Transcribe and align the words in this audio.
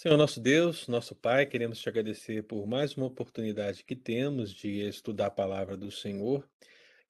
Senhor 0.00 0.16
nosso 0.16 0.40
Deus, 0.40 0.88
nosso 0.88 1.14
Pai, 1.14 1.44
queremos 1.44 1.78
te 1.78 1.86
agradecer 1.86 2.44
por 2.44 2.66
mais 2.66 2.96
uma 2.96 3.04
oportunidade 3.04 3.84
que 3.84 3.94
temos 3.94 4.50
de 4.50 4.88
estudar 4.88 5.26
a 5.26 5.30
palavra 5.30 5.76
do 5.76 5.90
Senhor 5.90 6.48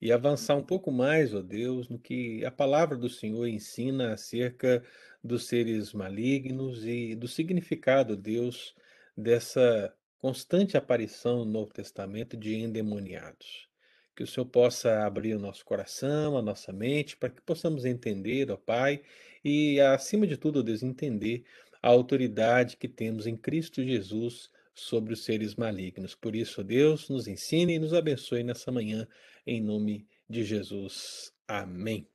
e 0.01 0.11
avançar 0.11 0.57
um 0.57 0.61
pouco 0.61 0.91
mais, 0.91 1.33
ó 1.33 1.41
Deus, 1.41 1.87
no 1.87 1.97
que 1.97 2.43
a 2.43 2.51
palavra 2.51 2.97
do 2.97 3.07
Senhor 3.07 3.47
ensina 3.47 4.11
acerca 4.11 4.83
dos 5.23 5.47
seres 5.47 5.93
malignos 5.93 6.85
e 6.85 7.15
do 7.15 7.29
significado, 7.29 8.17
Deus, 8.17 8.75
dessa 9.15 9.95
constante 10.19 10.75
aparição 10.75 11.45
no 11.45 11.45
Novo 11.45 11.71
Testamento 11.71 12.35
de 12.35 12.55
endemoniados. 12.55 13.69
Que 14.13 14.23
o 14.23 14.27
Senhor 14.27 14.47
possa 14.47 15.05
abrir 15.05 15.33
o 15.33 15.39
nosso 15.39 15.63
coração, 15.63 16.37
a 16.37 16.41
nossa 16.41 16.73
mente, 16.73 17.15
para 17.15 17.29
que 17.29 17.41
possamos 17.41 17.85
entender, 17.85 18.51
ó 18.51 18.57
Pai, 18.57 19.01
e 19.45 19.79
acima 19.79 20.27
de 20.27 20.35
tudo, 20.35 20.59
ó 20.59 20.61
Deus, 20.61 20.83
entender 20.83 21.45
a 21.81 21.89
autoridade 21.89 22.77
que 22.77 22.87
temos 22.87 23.25
em 23.25 23.35
Cristo 23.35 23.83
Jesus 23.83 24.49
sobre 24.73 25.13
os 25.13 25.23
seres 25.23 25.55
malignos. 25.55 26.15
Por 26.15 26.35
isso, 26.35 26.63
Deus, 26.63 27.09
nos 27.09 27.27
ensine 27.27 27.75
e 27.75 27.79
nos 27.79 27.93
abençoe 27.93 28.43
nessa 28.43 28.71
manhã, 28.71 29.07
em 29.45 29.61
nome 29.61 30.07
de 30.29 30.43
Jesus. 30.43 31.33
Amém. 31.47 32.07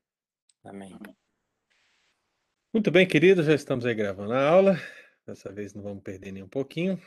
Amém. 0.65 0.99
Muito 2.73 2.91
bem, 2.91 3.07
queridos, 3.07 3.47
já 3.47 3.55
estamos 3.55 3.87
aí 3.87 3.95
gravando 3.95 4.33
a 4.33 4.49
aula. 4.49 4.77
Dessa 5.27 5.53
vez 5.53 5.75
não 5.75 5.83
vamos 5.83 6.03
perder 6.03 6.33
nem 6.33 6.43
um 6.43 6.49
pouquinho. 6.49 7.01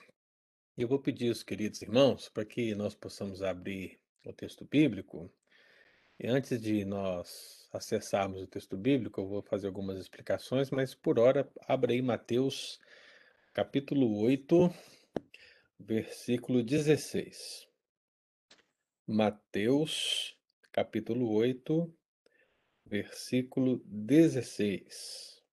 Eu 0.77 0.87
vou 0.87 0.99
pedir 0.99 1.29
aos 1.29 1.43
queridos 1.43 1.81
irmãos 1.81 2.29
para 2.29 2.45
que 2.45 2.73
nós 2.75 2.95
possamos 2.95 3.41
abrir 3.41 3.99
o 4.25 4.33
texto 4.33 4.65
bíblico. 4.65 5.31
E 6.19 6.27
antes 6.27 6.61
de 6.61 6.85
nós 6.85 7.58
acessarmos 7.71 8.41
o 8.41 8.47
texto 8.47 8.75
bíblico, 8.75 9.21
eu 9.21 9.27
vou 9.27 9.41
fazer 9.41 9.67
algumas 9.67 9.99
explicações, 9.99 10.71
mas 10.71 10.95
por 10.95 11.19
hora, 11.19 11.49
abra 11.67 11.91
aí 11.91 12.01
Mateus 12.01 12.79
capítulo 13.53 14.19
8, 14.21 14.73
versículo 15.79 16.63
16. 16.63 17.67
Mateus 19.07 20.37
capítulo 20.71 21.31
8, 21.31 21.93
versículo 22.85 23.81
16. 23.85 25.43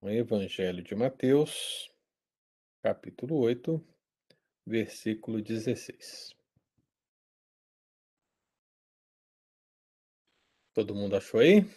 O 0.00 0.08
Evangelho 0.08 0.82
de 0.82 0.94
Mateus, 0.94 1.92
capítulo 2.82 3.36
8, 3.38 3.84
versículo 4.64 5.42
16. 5.42 6.37
Todo 10.78 10.94
mundo 10.94 11.16
achou 11.16 11.40
aí? 11.40 11.68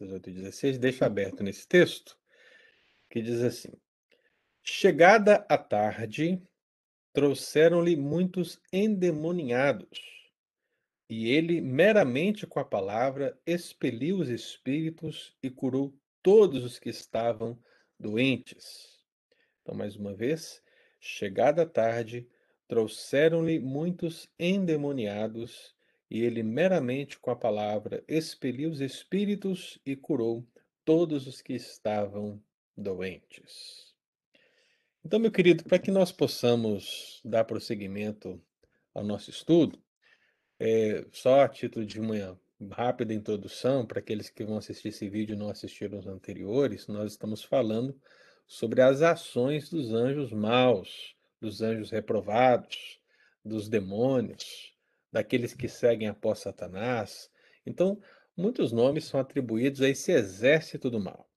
18 0.00 0.30
e 0.30 0.32
16, 0.32 0.78
deixa 0.78 1.06
aberto 1.06 1.44
nesse 1.44 1.64
texto, 1.64 2.18
que 3.08 3.22
diz 3.22 3.40
assim: 3.40 3.70
Chegada 4.64 5.46
a 5.48 5.56
tarde, 5.56 6.42
trouxeram-lhe 7.12 7.94
muitos 7.94 8.60
endemoniados, 8.72 10.00
e 11.08 11.30
ele, 11.30 11.60
meramente 11.60 12.48
com 12.48 12.58
a 12.58 12.64
palavra, 12.64 13.40
expeliu 13.46 14.18
os 14.18 14.28
espíritos 14.28 15.36
e 15.40 15.48
curou 15.48 15.96
todos 16.20 16.64
os 16.64 16.80
que 16.80 16.90
estavam 16.90 17.56
doentes. 17.96 19.06
Então, 19.60 19.72
mais 19.72 19.94
uma 19.94 20.12
vez, 20.12 20.60
chegada 20.98 21.62
a 21.62 21.66
tarde, 21.66 22.28
trouxeram-lhe 22.66 23.60
muitos 23.60 24.28
endemoniados, 24.36 25.76
e 26.12 26.20
ele 26.20 26.42
meramente 26.42 27.18
com 27.18 27.30
a 27.30 27.36
palavra 27.36 28.04
expeliu 28.06 28.68
os 28.68 28.82
espíritos 28.82 29.78
e 29.84 29.96
curou 29.96 30.46
todos 30.84 31.26
os 31.26 31.40
que 31.40 31.54
estavam 31.54 32.38
doentes. 32.76 33.94
Então, 35.02 35.18
meu 35.18 35.32
querido, 35.32 35.64
para 35.64 35.78
que 35.78 35.90
nós 35.90 36.12
possamos 36.12 37.18
dar 37.24 37.46
prosseguimento 37.46 38.38
ao 38.94 39.02
nosso 39.02 39.30
estudo, 39.30 39.82
é, 40.60 41.06
só 41.10 41.40
a 41.40 41.48
título 41.48 41.86
de 41.86 41.98
uma 41.98 42.38
rápida 42.70 43.14
introdução, 43.14 43.86
para 43.86 44.00
aqueles 44.00 44.28
que 44.28 44.44
vão 44.44 44.58
assistir 44.58 44.88
esse 44.88 45.08
vídeo 45.08 45.32
e 45.32 45.38
não 45.38 45.48
assistiram 45.48 45.98
os 45.98 46.06
anteriores, 46.06 46.88
nós 46.88 47.12
estamos 47.12 47.42
falando 47.42 47.98
sobre 48.46 48.82
as 48.82 49.00
ações 49.00 49.70
dos 49.70 49.94
anjos 49.94 50.30
maus, 50.30 51.16
dos 51.40 51.62
anjos 51.62 51.90
reprovados, 51.90 53.00
dos 53.42 53.66
demônios, 53.66 54.71
daqueles 55.12 55.54
que 55.54 55.68
seguem 55.68 56.08
após 56.08 56.38
Satanás. 56.40 57.30
Então, 57.66 58.00
muitos 58.36 58.72
nomes 58.72 59.04
são 59.04 59.20
atribuídos 59.20 59.82
a 59.82 59.88
esse 59.88 60.10
exército 60.10 60.90
do 60.90 60.98
mal. 60.98 61.28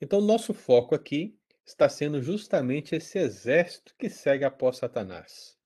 Então, 0.00 0.20
nosso 0.20 0.54
foco 0.54 0.94
aqui 0.94 1.36
está 1.64 1.88
sendo 1.88 2.22
justamente 2.22 2.94
esse 2.94 3.18
exército 3.18 3.94
que 3.98 4.08
segue 4.08 4.44
após 4.44 4.78
Satanás. 4.78 5.56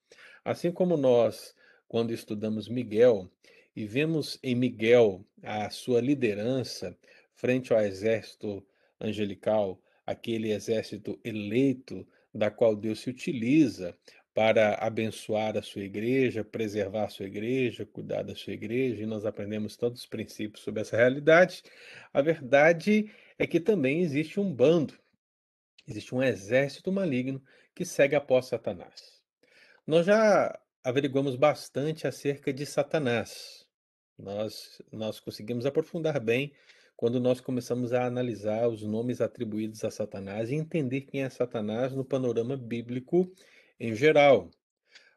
Assim 0.45 0.73
como 0.73 0.97
nós, 0.97 1.55
quando 1.87 2.13
estudamos 2.13 2.69
Miguel 2.69 3.31
e 3.77 3.87
vemos 3.87 4.39
em 4.43 4.55
Miguel 4.55 5.25
a 5.43 5.71
sua 5.71 6.01
liderança 6.01 6.97
frente 7.35 7.73
ao 7.73 7.81
exército 7.81 8.67
angelical, 9.01 9.81
aquele 10.05 10.51
exército 10.51 11.19
eleito 11.23 12.07
da 12.35 12.51
qual 12.51 12.75
Deus 12.75 13.01
se 13.01 13.11
utiliza 13.11 13.97
para 14.35 14.75
abençoar 14.77 15.57
a 15.57 15.63
sua 15.63 15.83
igreja, 15.83 16.43
preservar 16.43 17.05
a 17.05 17.09
sua 17.09 17.27
igreja, 17.27 17.85
cuidar 17.85 18.23
da 18.23 18.35
sua 18.35 18.55
igreja, 18.55 19.03
e 19.03 19.07
nós 19.07 19.27
aprendemos 19.27 19.77
todos 19.77 20.01
os 20.01 20.07
princípios 20.07 20.65
sobre 20.65 20.81
essa 20.81 20.97
realidade. 20.97 21.63
A 22.13 22.23
verdade 22.23 23.11
é 23.39 23.47
que 23.47 23.61
também 23.61 24.01
existe 24.01 24.41
um 24.41 24.53
bando, 24.53 24.99
existe 25.87 26.15
um 26.15 26.23
exército 26.23 26.91
maligno 26.91 27.43
que 27.75 27.85
segue 27.85 28.15
após 28.15 28.47
Satanás. 28.47 29.23
Nós 29.87 30.07
já 30.07 30.59
averiguamos 30.83 31.37
bastante 31.37 32.07
acerca 32.07 32.53
de 32.53 32.65
Satanás. 32.65 33.67
Nós, 34.19 34.81
nós 34.91 35.21
conseguimos 35.21 35.67
aprofundar 35.67 36.19
bem 36.21 36.53
quando 36.97 37.19
nós 37.21 37.41
começamos 37.41 37.93
a 37.93 38.07
analisar 38.07 38.69
os 38.69 38.83
nomes 38.83 39.21
atribuídos 39.21 39.85
a 39.85 39.91
Satanás 39.91 40.51
e 40.51 40.55
entender 40.55 41.03
quem 41.03 41.23
é 41.23 41.29
Satanás 41.29 41.93
no 41.93 42.05
panorama 42.05 42.57
bíblico 42.57 43.31
em 43.83 43.97
geral. 43.97 44.49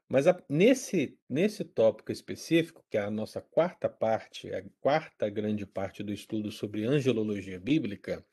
Mas 0.09 0.25
a, 0.25 0.43
nesse, 0.49 1.17
nesse 1.29 1.63
tópico 1.63 2.11
específico, 2.11 2.83
que 2.89 2.97
é 2.97 3.01
a 3.01 3.11
nossa 3.11 3.39
quarta 3.39 3.87
parte, 3.87 4.51
a 4.51 4.63
quarta 4.81 5.29
grande 5.29 5.67
parte 5.67 6.01
do 6.01 6.11
estudo 6.11 6.51
sobre 6.51 6.83
angelologia 6.83 7.59
bíblica, 7.59 8.25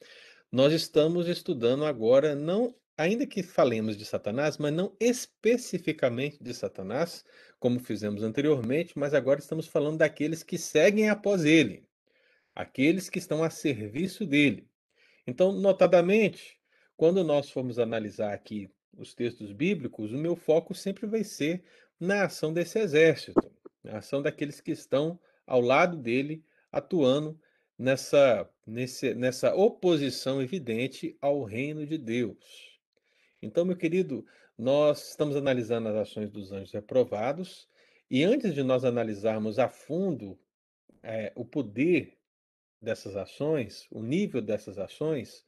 nós 0.50 0.72
estamos 0.72 1.28
estudando 1.28 1.84
agora, 1.84 2.34
não 2.34 2.75
ainda 2.97 3.26
que 3.26 3.43
falemos 3.43 3.97
de 3.97 4.06
Satanás, 4.06 4.56
mas 4.56 4.72
não 4.72 4.97
especificamente 4.98 6.43
de 6.43 6.54
Satanás, 6.54 7.25
como 7.60 7.78
fizemos 7.78 8.22
anteriormente, 8.22 8.99
mas 8.99 9.12
agora 9.12 9.41
estamos 9.41 9.66
falando 9.66 9.99
daqueles 9.99 10.43
que 10.43 10.56
seguem 10.56 11.10
após 11.10 11.44
ele, 11.44 11.87
aqueles 12.54 13.10
que 13.10 13.19
estão 13.19 13.43
a 13.43 13.50
serviço 13.50 14.25
dele. 14.26 14.66
Então, 15.26 15.53
notadamente, 15.53 16.59
quando 16.97 17.22
nós 17.22 17.50
formos 17.50 17.78
analisar 17.78 18.32
aqui 18.32 18.70
os 18.97 19.15
textos 19.15 19.53
bíblicos, 19.53 20.13
o 20.13 20.19
meu 20.19 20.37
foco 20.37 20.75
sempre 20.75 21.07
vai 21.07 21.25
ser 21.25 21.65
na 21.99 22.25
ação 22.25 22.53
desse 22.53 22.79
exército, 22.79 23.41
na 23.83 23.99
ação 23.99 24.23
daqueles 24.23 24.61
que 24.61 24.73
estão 24.73 25.19
ao 25.47 25.61
lado 25.61 25.97
dele, 25.97 26.45
atuando 26.71 27.39
nessa, 27.79 28.49
nesse, 28.67 29.15
nessa 29.15 29.55
oposição 29.55 30.43
evidente 30.43 31.17
ao 31.21 31.43
reino 31.43 31.87
de 31.87 31.99
Deus. 31.99 32.79
Então, 33.41 33.65
meu 33.65 33.77
querido, 33.77 34.25
nós 34.57 35.11
estamos 35.11 35.37
analisando 35.37 35.89
as 35.89 35.97
ações 35.97 36.31
dos 36.31 36.53
anjos 36.53 36.73
reprovados, 36.73 37.69
e 38.11 38.23
antes 38.25 38.55
de 38.55 38.63
nós 38.63 38.85
analisarmos 38.85 39.59
a 39.59 39.69
fundo 39.69 40.39
é, 41.03 41.33
o 41.35 41.45
poder 41.45 42.19
dessas 42.81 43.17
ações, 43.17 43.87
o 43.91 44.03
nível 44.03 44.43
dessas 44.43 44.79
ações, 44.79 45.45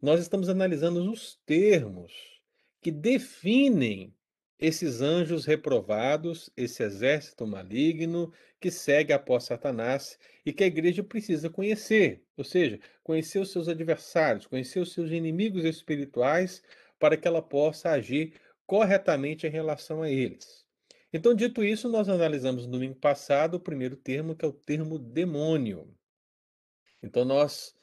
nós 0.00 0.20
estamos 0.20 0.48
analisando 0.48 1.10
os 1.10 1.36
termos 1.46 2.35
que 2.86 2.92
definem 2.92 4.14
esses 4.60 5.00
anjos 5.00 5.44
reprovados, 5.44 6.48
esse 6.56 6.84
exército 6.84 7.44
maligno 7.44 8.32
que 8.60 8.70
segue 8.70 9.12
após 9.12 9.42
Satanás 9.42 10.16
e 10.44 10.52
que 10.52 10.62
a 10.62 10.68
igreja 10.68 11.02
precisa 11.02 11.50
conhecer, 11.50 12.24
ou 12.36 12.44
seja, 12.44 12.78
conhecer 13.02 13.40
os 13.40 13.50
seus 13.50 13.66
adversários, 13.66 14.46
conhecer 14.46 14.78
os 14.78 14.92
seus 14.92 15.10
inimigos 15.10 15.64
espirituais, 15.64 16.62
para 16.96 17.16
que 17.16 17.26
ela 17.26 17.42
possa 17.42 17.90
agir 17.90 18.34
corretamente 18.64 19.48
em 19.48 19.50
relação 19.50 20.00
a 20.00 20.08
eles. 20.08 20.64
Então, 21.12 21.34
dito 21.34 21.64
isso, 21.64 21.88
nós 21.88 22.08
analisamos 22.08 22.66
no 22.66 22.72
domingo 22.72 22.94
passado 22.94 23.54
o 23.54 23.60
primeiro 23.60 23.96
termo, 23.96 24.36
que 24.36 24.44
é 24.44 24.48
o 24.48 24.52
termo 24.52 24.96
demônio. 24.96 25.92
Então, 27.02 27.24
nós 27.24 27.74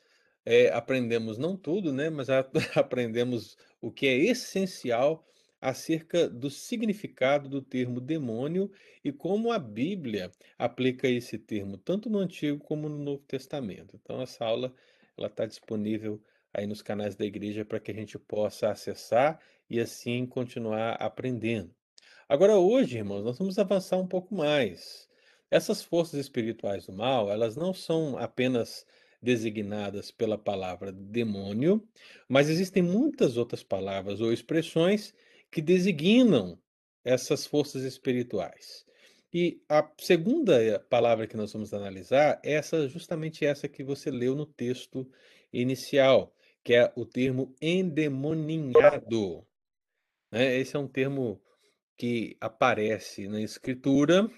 é, 0.45 0.69
aprendemos 0.69 1.37
não 1.37 1.57
tudo, 1.57 1.91
né, 1.91 2.09
mas 2.09 2.29
a, 2.29 2.39
aprendemos 2.75 3.57
o 3.83 3.91
que 3.91 4.07
é 4.07 4.15
essencial 4.15 5.27
acerca 5.59 6.29
do 6.29 6.49
significado 6.49 7.49
do 7.49 7.61
termo 7.61 7.99
demônio 7.99 8.71
e 9.03 9.11
como 9.11 9.51
a 9.51 9.59
Bíblia 9.59 10.31
aplica 10.57 11.05
esse 11.05 11.37
termo 11.37 11.77
tanto 11.77 12.09
no 12.09 12.19
Antigo 12.19 12.63
como 12.63 12.87
no 12.87 12.97
Novo 12.97 13.23
Testamento. 13.27 13.99
Então 14.01 14.21
essa 14.21 14.45
aula 14.45 14.73
ela 15.17 15.27
está 15.27 15.45
disponível 15.45 16.23
aí 16.53 16.65
nos 16.65 16.81
canais 16.81 17.17
da 17.17 17.25
igreja 17.25 17.65
para 17.65 17.79
que 17.79 17.91
a 17.91 17.93
gente 17.93 18.17
possa 18.17 18.69
acessar 18.69 19.37
e 19.69 19.81
assim 19.81 20.25
continuar 20.25 20.93
aprendendo. 20.93 21.75
Agora 22.29 22.55
hoje, 22.55 22.99
irmãos, 22.99 23.25
nós 23.25 23.37
vamos 23.37 23.59
avançar 23.59 23.97
um 23.97 24.07
pouco 24.07 24.33
mais. 24.33 25.09
Essas 25.51 25.83
forças 25.83 26.21
espirituais 26.21 26.85
do 26.85 26.93
mal, 26.93 27.29
elas 27.29 27.57
não 27.57 27.73
são 27.73 28.17
apenas 28.17 28.85
designadas 29.23 30.11
pela 30.11 30.37
palavra 30.37 30.91
demônio, 30.91 31.87
mas 32.27 32.49
existem 32.49 32.83
muitas 32.83 33.37
outras 33.37 33.63
palavras 33.63 34.19
ou 34.19 34.33
expressões 34.33 35.13
que 35.49 35.61
designam 35.61 36.59
essas 37.03 37.47
forças 37.47 37.83
espirituais. 37.83 38.85
E 39.33 39.63
a 39.67 39.89
segunda 39.97 40.79
palavra 40.89 41.25
que 41.25 41.37
nós 41.37 41.51
vamos 41.51 41.73
analisar 41.73 42.39
é 42.43 42.53
essa, 42.53 42.87
justamente 42.87 43.45
essa 43.45 43.67
que 43.67 43.83
você 43.83 44.11
leu 44.11 44.35
no 44.35 44.45
texto 44.45 45.09
inicial, 45.51 46.35
que 46.63 46.75
é 46.75 46.91
o 46.95 47.05
termo 47.05 47.55
endemoninhado. 47.61 49.45
Né? 50.31 50.57
Esse 50.59 50.75
é 50.75 50.79
um 50.79 50.87
termo 50.87 51.41
que 51.97 52.37
aparece 52.39 53.27
na 53.27 53.41
escritura, 53.41 54.29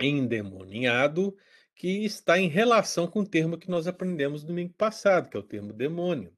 endemoniado, 0.00 1.36
que 1.74 2.04
está 2.04 2.38
em 2.38 2.48
relação 2.48 3.06
com 3.06 3.20
o 3.20 3.26
termo 3.26 3.58
que 3.58 3.70
nós 3.70 3.86
aprendemos 3.86 4.44
domingo 4.44 4.74
passado, 4.74 5.28
que 5.28 5.36
é 5.36 5.40
o 5.40 5.42
termo 5.42 5.72
demônio. 5.72 6.32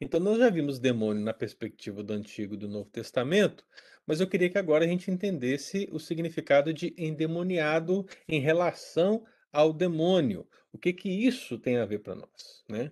Então, 0.00 0.18
nós 0.18 0.38
já 0.38 0.48
vimos 0.48 0.78
demônio 0.78 1.22
na 1.22 1.34
perspectiva 1.34 2.02
do 2.02 2.12
Antigo 2.12 2.54
e 2.54 2.56
do 2.56 2.68
Novo 2.68 2.88
Testamento, 2.88 3.64
mas 4.06 4.20
eu 4.20 4.26
queria 4.26 4.48
que 4.48 4.58
agora 4.58 4.84
a 4.84 4.88
gente 4.88 5.10
entendesse 5.10 5.88
o 5.92 5.98
significado 5.98 6.72
de 6.72 6.94
endemoniado 6.96 8.06
em 8.26 8.40
relação 8.40 9.24
ao 9.52 9.72
demônio. 9.72 10.48
O 10.72 10.78
que 10.78 10.92
que 10.92 11.08
isso 11.08 11.58
tem 11.58 11.76
a 11.76 11.84
ver 11.84 11.98
para 11.98 12.14
nós, 12.14 12.64
né? 12.68 12.90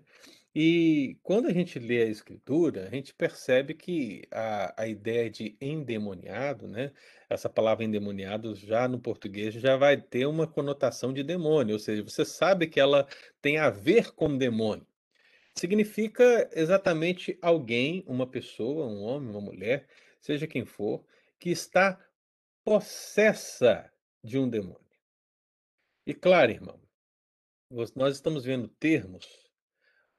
E 0.54 1.18
quando 1.22 1.46
a 1.46 1.52
gente 1.52 1.78
lê 1.78 2.02
a 2.02 2.06
escritura, 2.06 2.88
a 2.88 2.90
gente 2.90 3.14
percebe 3.14 3.74
que 3.74 4.22
a, 4.30 4.82
a 4.82 4.88
ideia 4.88 5.30
de 5.30 5.56
endemoniado, 5.60 6.66
né? 6.66 6.92
Essa 7.28 7.48
palavra 7.48 7.84
endemoniado 7.84 8.54
já 8.54 8.88
no 8.88 8.98
português 8.98 9.54
já 9.54 9.76
vai 9.76 10.00
ter 10.00 10.26
uma 10.26 10.46
conotação 10.46 11.12
de 11.12 11.22
demônio, 11.22 11.74
ou 11.74 11.78
seja, 11.78 12.02
você 12.02 12.24
sabe 12.24 12.66
que 12.66 12.80
ela 12.80 13.06
tem 13.42 13.58
a 13.58 13.70
ver 13.70 14.12
com 14.12 14.36
demônio. 14.36 14.86
Significa 15.54 16.48
exatamente 16.52 17.38
alguém, 17.42 18.04
uma 18.06 18.26
pessoa, 18.26 18.86
um 18.86 19.02
homem, 19.02 19.30
uma 19.30 19.40
mulher, 19.40 19.86
seja 20.20 20.46
quem 20.46 20.64
for, 20.64 21.04
que 21.38 21.50
está 21.50 22.00
possessa 22.64 23.90
de 24.22 24.38
um 24.38 24.48
demônio. 24.48 24.88
E 26.06 26.14
claro, 26.14 26.50
irmão, 26.50 26.80
nós 27.94 28.14
estamos 28.14 28.44
vendo 28.44 28.68
termos, 28.68 29.47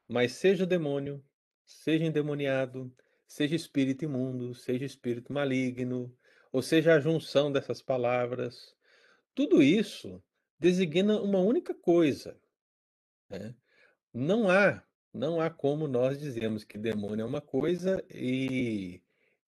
mas 0.09 0.33
seja 0.33 0.65
demônio, 0.65 1.23
seja 1.65 2.03
endemoniado, 2.03 2.91
seja 3.27 3.55
espírito 3.55 4.03
imundo, 4.03 4.55
seja 4.55 4.83
espírito 4.83 5.31
maligno, 5.31 6.13
ou 6.51 6.61
seja 6.63 6.95
a 6.95 6.99
junção 6.99 7.51
dessas 7.51 7.81
palavras, 7.81 8.75
tudo 9.35 9.61
isso 9.61 10.21
designa 10.59 11.21
uma 11.21 11.39
única 11.39 11.73
coisa. 11.75 12.35
Né? 13.29 13.55
Não 14.13 14.49
há 14.49 14.83
não 15.11 15.41
há 15.41 15.49
como 15.49 15.87
nós 15.87 16.19
dizermos 16.19 16.63
que 16.63 16.77
demônio 16.77 17.23
é 17.23 17.25
uma 17.25 17.41
coisa 17.41 18.03
e 18.09 19.01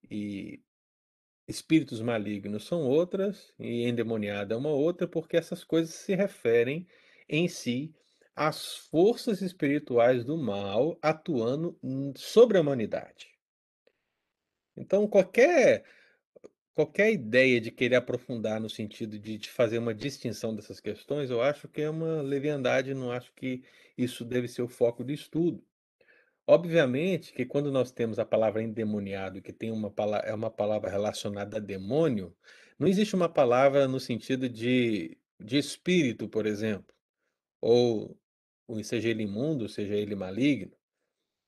e 0.10 0.62
espíritos 1.48 2.02
malignos 2.02 2.66
são 2.66 2.82
outras, 2.82 3.54
e 3.60 3.84
endemoniado 3.84 4.54
é 4.54 4.58
uma 4.58 4.70
outra, 4.70 5.08
porque 5.08 5.38
essas 5.38 5.64
coisas 5.64 5.94
se 5.94 6.16
referem 6.16 6.88
em 7.28 7.48
si 7.48 7.94
às 8.36 8.78
forças 8.78 9.42
espirituais 9.42 10.24
do 10.26 10.38
mal 10.38 10.98
atuando 11.02 11.78
sobre 12.16 12.58
a 12.58 12.62
humanidade. 12.62 13.30
Então 14.76 15.08
qualquer 15.08 15.84
qualquer 16.74 17.12
ideia 17.12 17.60
de 17.62 17.72
querer 17.72 17.96
aprofundar 17.98 18.60
no 18.60 18.70
sentido 18.70 19.20
de 19.20 19.38
de 19.38 19.50
fazer 19.50 19.78
uma 19.78 19.94
distinção 19.94 20.56
dessas 20.56 20.80
questões, 20.80 21.30
eu 21.30 21.42
acho 21.42 21.68
que 21.68 21.82
é 21.82 21.90
uma 21.90 22.22
leviandade, 22.22 22.94
não 22.94 23.12
acho 23.12 23.34
que 23.34 23.64
isso 23.98 24.26
deve 24.26 24.48
ser 24.48 24.62
o 24.62 24.68
foco 24.68 25.04
do 25.04 25.12
estudo. 25.12 25.64
Obviamente 26.48 27.34
que 27.34 27.46
quando 27.46 27.72
nós 27.72 27.92
temos 27.92 28.20
a 28.20 28.26
palavra 28.26 28.64
endemoniado, 28.64 29.42
que 29.42 29.54
tem 29.54 29.72
uma 29.72 29.94
é 30.24 30.34
uma 30.34 30.52
palavra 30.52 30.90
relacionada 30.90 31.58
a 31.58 31.60
demônio, 31.60 32.36
não 32.80 32.88
existe 32.88 33.16
uma 33.16 33.30
palavra 33.30 33.88
no 33.88 34.00
sentido 34.00 34.50
de 34.50 35.18
de 35.40 35.58
espírito, 35.58 36.30
por 36.30 36.46
exemplo, 36.46 36.94
ou 37.62 38.20
seja 38.84 39.10
ele 39.10 39.24
imundo, 39.24 39.68
seja 39.68 39.96
ele 39.96 40.16
maligno. 40.16 40.72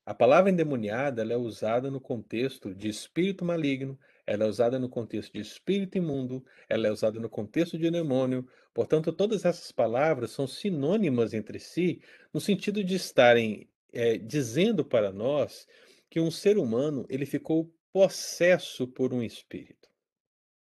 A 0.06 0.12
palavra 0.12 0.50
endemoniada, 0.50 1.22
é 1.22 1.36
usada 1.36 1.90
no 1.90 1.98
contexto 2.00 2.74
de 2.74 2.88
espírito 2.88 3.44
maligno, 3.44 3.98
ela 4.26 4.44
é 4.44 4.46
usada 4.46 4.78
no 4.78 4.88
contexto 4.88 5.32
de 5.32 5.40
espírito 5.40 5.96
imundo, 5.96 6.44
ela 6.68 6.88
é 6.88 6.90
usada 6.90 7.18
no 7.18 7.28
contexto 7.28 7.78
de 7.78 7.90
demônio. 7.90 8.46
Portanto, 8.74 9.12
todas 9.12 9.44
essas 9.44 9.72
palavras 9.72 10.30
são 10.30 10.46
sinônimas 10.46 11.32
entre 11.32 11.58
si, 11.58 12.02
no 12.32 12.40
sentido 12.40 12.84
de 12.84 12.96
estarem 12.96 13.68
é, 13.92 14.18
dizendo 14.18 14.84
para 14.84 15.10
nós 15.12 15.66
que 16.10 16.20
um 16.20 16.30
ser 16.30 16.58
humano 16.58 17.06
ele 17.08 17.24
ficou 17.24 17.74
possesso 17.92 18.86
por 18.86 19.14
um 19.14 19.22
espírito, 19.22 19.88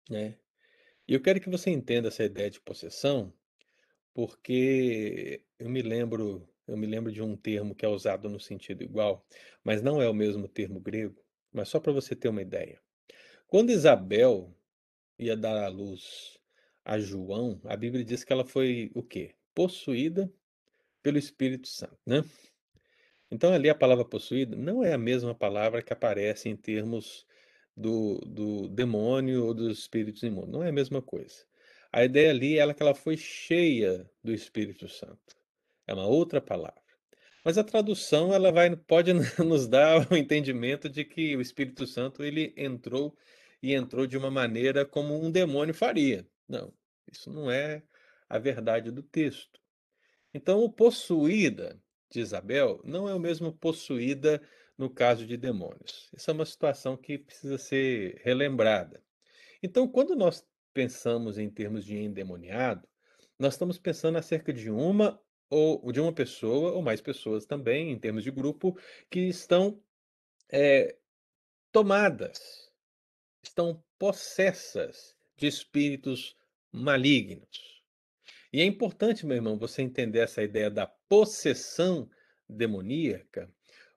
né? 0.10 0.38
E 1.08 1.14
eu 1.14 1.22
quero 1.22 1.40
que 1.40 1.50
você 1.50 1.70
entenda 1.70 2.08
essa 2.08 2.24
ideia 2.24 2.50
de 2.50 2.60
possessão, 2.60 3.34
porque 4.14 5.45
eu 5.60 5.70
me 5.70 5.82
lembro 5.82 6.48
eu 6.68 6.76
me 6.76 6.88
lembro 6.88 7.12
de 7.12 7.22
um 7.22 7.36
termo 7.36 7.76
que 7.76 7.86
é 7.86 7.88
usado 7.88 8.28
no 8.28 8.40
sentido 8.40 8.84
igual, 8.84 9.26
mas 9.64 9.82
não 9.82 10.02
é 10.02 10.10
o 10.10 10.14
mesmo 10.14 10.48
termo 10.48 10.80
grego, 10.80 11.24
mas 11.54 11.70
só 11.70 11.80
para 11.80 11.92
você 11.92 12.16
ter 12.16 12.28
uma 12.28 12.42
ideia. 12.42 12.82
Quando 13.48 13.70
Isabel 13.70 14.52
ia 15.18 15.38
dar 15.38 15.64
à 15.64 15.68
luz 15.68 16.40
a 16.84 17.00
João, 17.00 17.62
a 17.66 17.76
Bíblia 17.78 18.04
diz 18.04 18.24
que 18.24 18.34
ela 18.34 18.44
foi 18.44 18.92
o 18.96 19.04
quê? 19.04 19.36
Possuída 19.54 20.32
pelo 21.04 21.18
Espírito 21.20 21.68
Santo, 21.68 22.00
né? 22.06 22.24
Então 23.30 23.54
ali 23.54 23.70
a 23.70 23.76
palavra 23.76 24.06
possuída 24.06 24.56
não 24.56 24.84
é 24.84 24.94
a 24.94 24.98
mesma 24.98 25.36
palavra 25.36 25.82
que 25.84 25.94
aparece 25.94 26.50
em 26.50 26.56
termos 26.56 27.26
do 27.78 28.20
do 28.22 28.68
demônio 28.70 29.46
ou 29.46 29.54
dos 29.54 29.80
espíritos 29.80 30.24
imundos, 30.24 30.52
não 30.52 30.64
é 30.64 30.70
a 30.70 30.74
mesma 30.74 31.02
coisa. 31.02 31.46
A 31.92 32.04
ideia 32.04 32.32
ali 32.32 32.60
é 32.60 32.74
que 32.74 32.84
ela 32.84 32.96
foi 32.96 33.18
cheia 33.18 34.10
do 34.24 34.34
Espírito 34.34 34.90
Santo. 34.90 35.45
É 35.88 35.94
uma 35.94 36.06
outra 36.06 36.42
palavra. 36.42 36.82
Mas 37.44 37.58
a 37.58 37.64
tradução 37.64 38.34
ela 38.34 38.52
vai 38.52 38.76
pode 38.88 39.14
nos 39.44 39.68
dar 39.68 40.12
o 40.12 40.16
entendimento 40.16 40.90
de 40.90 41.06
que 41.06 41.36
o 41.36 41.42
Espírito 41.42 41.86
Santo 41.86 42.24
ele 42.24 42.54
entrou 42.58 43.16
e 43.62 43.74
entrou 43.74 44.06
de 44.06 44.18
uma 44.18 44.32
maneira 44.32 44.86
como 44.86 45.14
um 45.14 45.32
demônio 45.32 45.74
faria. 45.74 46.28
Não, 46.48 46.74
isso 47.12 47.32
não 47.32 47.50
é 47.50 47.84
a 48.30 48.38
verdade 48.38 48.92
do 48.92 49.02
texto. 49.02 49.60
Então 50.34 50.64
o 50.64 50.72
possuída 50.72 51.80
de 52.12 52.20
Isabel 52.20 52.82
não 52.84 53.08
é 53.08 53.14
o 53.14 53.20
mesmo 53.20 53.54
possuída 53.54 54.42
no 54.78 54.90
caso 54.90 55.26
de 55.26 55.38
demônios. 55.38 56.10
Essa 56.14 56.32
é 56.32 56.34
uma 56.34 56.46
situação 56.46 56.98
que 56.98 57.18
precisa 57.18 57.58
ser 57.58 58.22
relembrada. 58.24 59.02
Então, 59.64 59.88
quando 59.88 60.16
nós 60.16 60.46
pensamos 60.74 61.38
em 61.38 61.50
termos 61.50 61.86
de 61.86 61.98
endemoniado, 61.98 62.88
nós 63.40 63.54
estamos 63.54 63.78
pensando 63.78 64.18
acerca 64.18 64.52
de 64.52 64.70
uma 64.70 65.20
ou 65.50 65.92
de 65.92 66.00
uma 66.00 66.14
pessoa 66.14 66.72
ou 66.72 66.82
mais 66.82 67.02
pessoas 67.02 67.46
também, 67.46 67.92
em 67.92 68.00
termos 68.00 68.24
de 68.24 68.32
grupo, 68.32 68.78
que 69.10 69.22
estão 69.22 69.82
é, 70.50 70.96
tomadas, 71.72 72.72
estão 73.44 73.84
possessas 73.98 75.16
de 75.38 75.48
espíritos 75.48 76.36
malignos. 76.72 77.84
E 78.52 78.62
é 78.62 78.64
importante, 78.64 79.26
meu 79.26 79.36
irmão, 79.36 79.58
você 79.58 79.82
entender 79.82 80.20
essa 80.20 80.42
ideia 80.42 80.72
da 80.72 80.88
possessão 80.88 82.10
demoníaca, 82.48 83.52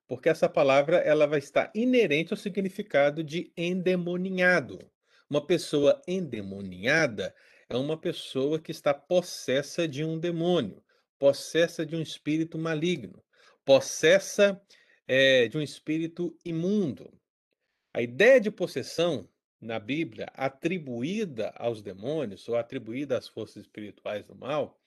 porque 0.07 0.29
essa 0.29 0.49
palavra 0.49 0.99
ela 0.99 1.27
vai 1.27 1.39
estar 1.39 1.71
inerente 1.75 2.33
ao 2.33 2.37
significado 2.37 3.23
de 3.23 3.53
endemoniado. 3.57 4.91
Uma 5.29 5.47
pessoa 5.47 6.01
endemoniada 6.09 7.35
é 7.69 7.77
uma 7.77 7.97
pessoa 7.97 8.59
que 8.59 8.71
está 8.71 8.95
possessa 8.95 9.87
de 9.87 10.03
um 10.03 10.19
demônio 10.19 10.83
possessa 11.19 11.85
de 11.85 11.97
um 11.97 12.03
espírito 12.03 12.59
maligno, 12.59 13.23
possessa 13.65 14.61
é, 15.07 15.49
de 15.49 15.59
um 15.59 15.63
espírito 15.63 16.37
imundo. 16.45 17.13
A 17.93 18.03
ideia 18.03 18.41
de 18.41 18.51
possessão 18.51 19.29
na 19.61 19.79
Bíblia, 19.79 20.31
atribuída 20.35 21.53
aos 21.57 21.83
demônios 21.83 22.49
ou 22.49 22.57
atribuída 22.57 23.19
às 23.19 23.27
forças 23.27 23.63
espirituais 23.63 24.25
do 24.25 24.35
mal, 24.35 24.81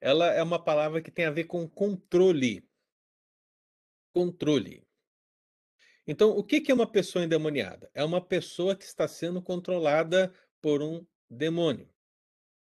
ela 0.00 0.32
é 0.32 0.42
uma 0.42 0.62
palavra 0.62 1.00
que 1.00 1.10
tem 1.10 1.24
a 1.24 1.30
ver 1.30 1.44
com 1.44 1.68
controle. 1.68 2.68
Controle. 4.12 4.86
Então, 6.06 6.30
o 6.30 6.42
que 6.42 6.70
é 6.70 6.74
uma 6.74 6.90
pessoa 6.90 7.24
endemoniada? 7.24 7.90
É 7.94 8.04
uma 8.04 8.20
pessoa 8.20 8.74
que 8.76 8.84
está 8.84 9.06
sendo 9.06 9.40
controlada 9.40 10.32
por 10.60 10.82
um 10.82 11.06
demônio. 11.30 11.88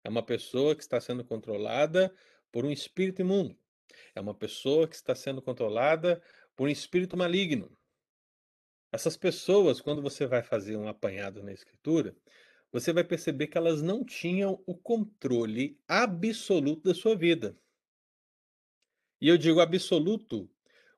É 0.04 0.08
uma 0.08 0.22
pessoa 0.22 0.74
que 0.74 0.82
está 0.82 1.00
sendo 1.00 1.24
controlada 1.24 2.12
por 2.52 2.64
um 2.64 2.70
espírito 2.70 3.22
imundo. 3.22 3.58
É 4.14 4.20
uma 4.20 4.34
pessoa 4.34 4.86
que 4.86 4.94
está 4.94 5.14
sendo 5.14 5.42
controlada 5.42 6.22
por 6.54 6.68
um 6.68 6.70
espírito 6.70 7.16
maligno. 7.16 7.76
Essas 8.92 9.16
pessoas, 9.16 9.80
quando 9.80 10.02
você 10.02 10.26
vai 10.26 10.42
fazer 10.42 10.76
um 10.76 10.86
apanhado 10.86 11.42
na 11.42 11.52
escritura, 11.52 12.14
você 12.70 12.92
vai 12.92 13.02
perceber 13.02 13.46
que 13.46 13.56
elas 13.56 13.80
não 13.80 14.04
tinham 14.04 14.62
o 14.66 14.76
controle 14.76 15.80
absoluto 15.88 16.82
da 16.82 16.94
sua 16.94 17.16
vida. 17.16 17.58
E 19.20 19.28
eu 19.28 19.38
digo 19.38 19.60
absoluto, 19.60 20.50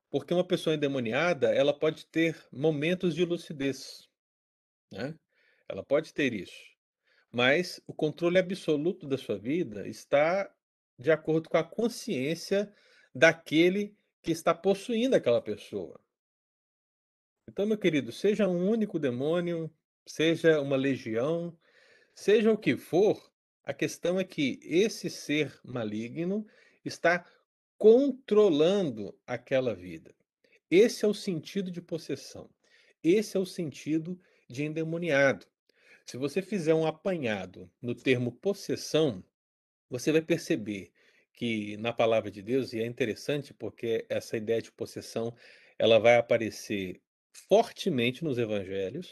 porque 0.09 0.33
uma 0.33 0.45
pessoa 0.45 0.75
endemoniada, 0.75 1.53
ela 1.53 1.77
pode 1.77 2.05
ter 2.07 2.37
momentos 2.51 3.15
de 3.15 3.23
lucidez, 3.23 4.09
né? 4.91 5.17
Ela 5.69 5.83
pode 5.83 6.13
ter 6.13 6.33
isso. 6.33 6.75
Mas 7.31 7.81
o 7.85 7.93
controle 7.93 8.37
absoluto 8.37 9.07
da 9.07 9.17
sua 9.17 9.37
vida 9.37 9.87
está 9.87 10.49
de 10.97 11.11
acordo 11.11 11.49
com 11.49 11.57
a 11.57 11.63
consciência 11.63 12.73
daquele 13.13 13.95
que 14.21 14.31
está 14.31 14.53
possuindo 14.53 15.15
aquela 15.15 15.41
pessoa. 15.41 15.99
Então, 17.47 17.65
meu 17.65 17.77
querido, 17.77 18.11
seja 18.11 18.47
um 18.47 18.69
único 18.69 18.97
demônio, 18.97 19.71
seja 20.05 20.59
uma 20.61 20.75
legião, 20.75 21.57
seja 22.13 22.51
o 22.51 22.57
que 22.57 22.75
for, 22.75 23.31
a 23.63 23.73
questão 23.73 24.19
é 24.19 24.23
que 24.23 24.59
esse 24.63 25.09
ser 25.09 25.59
maligno 25.63 26.45
está 26.83 27.25
controlando 27.77 29.17
aquela 29.25 29.75
vida. 29.75 30.15
Esse 30.69 31.05
é 31.05 31.07
o 31.07 31.13
sentido 31.13 31.69
de 31.69 31.81
possessão. 31.81 32.49
Esse 33.03 33.37
é 33.37 33.39
o 33.39 33.45
sentido 33.45 34.19
de 34.49 34.63
endemoniado. 34.63 35.45
Se 36.05 36.17
você 36.17 36.41
fizer 36.41 36.73
um 36.73 36.85
apanhado 36.85 37.69
no 37.81 37.95
termo 37.95 38.31
possessão, 38.31 39.23
você 39.89 40.11
vai 40.11 40.21
perceber 40.21 40.91
que 41.33 41.77
na 41.77 41.93
palavra 41.93 42.31
de 42.31 42.41
Deus, 42.41 42.73
e 42.73 42.79
é 42.79 42.85
interessante 42.85 43.53
porque 43.53 44.05
essa 44.09 44.37
ideia 44.37 44.61
de 44.61 44.71
possessão, 44.71 45.35
ela 45.77 45.99
vai 45.99 46.15
aparecer 46.17 47.01
fortemente 47.49 48.23
nos 48.23 48.37
evangelhos, 48.37 49.11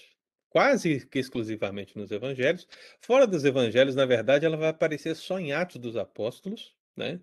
quase 0.49 1.05
que 1.07 1.19
exclusivamente 1.19 1.97
nos 1.97 2.11
evangelhos. 2.11 2.67
Fora 3.01 3.27
dos 3.27 3.43
evangelhos, 3.43 3.95
na 3.95 4.05
verdade, 4.05 4.45
ela 4.45 4.55
vai 4.57 4.69
aparecer 4.69 5.15
só 5.15 5.39
em 5.39 5.51
Atos 5.51 5.77
dos 5.77 5.97
Apóstolos, 5.97 6.75
né? 6.95 7.21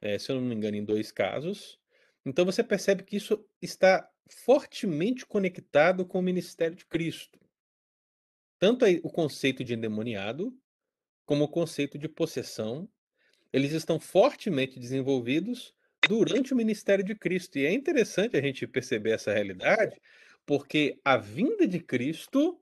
Eh, 0.00 0.18
se 0.18 0.30
eu 0.30 0.36
não 0.36 0.42
me 0.42 0.54
engano, 0.54 0.76
em 0.76 0.84
2 0.84 1.12
casos. 1.12 1.78
Então 2.24 2.44
você 2.44 2.62
percebe 2.64 3.04
que 3.04 3.16
isso 3.16 3.44
está 3.62 4.10
fortemente 4.28 5.24
conectado 5.26 6.04
com 6.04 6.18
o 6.18 6.22
ministério 6.22 6.76
de 6.76 6.84
Cristo. 6.86 7.38
Tanto 8.58 8.84
o 9.02 9.10
conceito 9.10 9.62
de 9.62 9.74
endemoniado, 9.74 10.56
como 11.26 11.44
o 11.44 11.48
conceito 11.48 11.98
de 11.98 12.08
possessão, 12.08 12.88
eles 13.52 13.72
estão 13.72 13.98
fortemente 13.98 14.78
desenvolvidos 14.78 15.74
durante 16.08 16.52
o 16.54 16.56
ministério 16.56 17.04
de 17.04 17.14
Cristo. 17.14 17.58
E 17.58 17.66
é 17.66 17.72
interessante 17.72 18.36
a 18.36 18.40
gente 18.40 18.66
perceber 18.66 19.10
essa 19.10 19.32
realidade, 19.32 20.00
porque 20.46 20.98
a 21.04 21.16
vinda 21.16 21.66
de 21.66 21.80
Cristo 21.80 22.60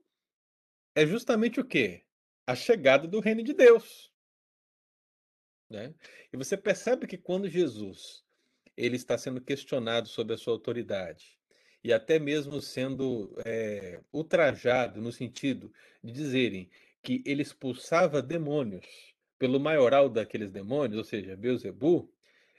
é 0.95 1.05
justamente 1.05 1.59
o 1.59 1.65
quê? 1.65 2.03
A 2.47 2.55
chegada 2.55 3.07
do 3.07 3.19
reino 3.19 3.43
de 3.43 3.53
Deus. 3.53 4.11
Né? 5.69 5.93
E 6.33 6.37
você 6.37 6.57
percebe 6.57 7.07
que 7.07 7.17
quando 7.17 7.49
Jesus 7.49 8.23
ele 8.75 8.95
está 8.95 9.17
sendo 9.17 9.39
questionado 9.39 10.07
sobre 10.07 10.33
a 10.33 10.37
sua 10.37 10.53
autoridade 10.53 11.37
e 11.83 11.93
até 11.93 12.19
mesmo 12.19 12.59
sendo 12.61 13.33
é, 13.45 14.01
ultrajado 14.11 15.01
no 15.01 15.11
sentido 15.11 15.71
de 16.03 16.11
dizerem 16.11 16.69
que 17.05 17.21
ele 17.23 17.43
expulsava 17.43 18.19
demônios 18.19 19.13
pelo 19.37 19.59
maioral 19.59 20.09
daqueles 20.09 20.49
demônios, 20.49 20.97
ou 20.97 21.03
seja, 21.03 21.37
Beuzebu, 21.37 22.11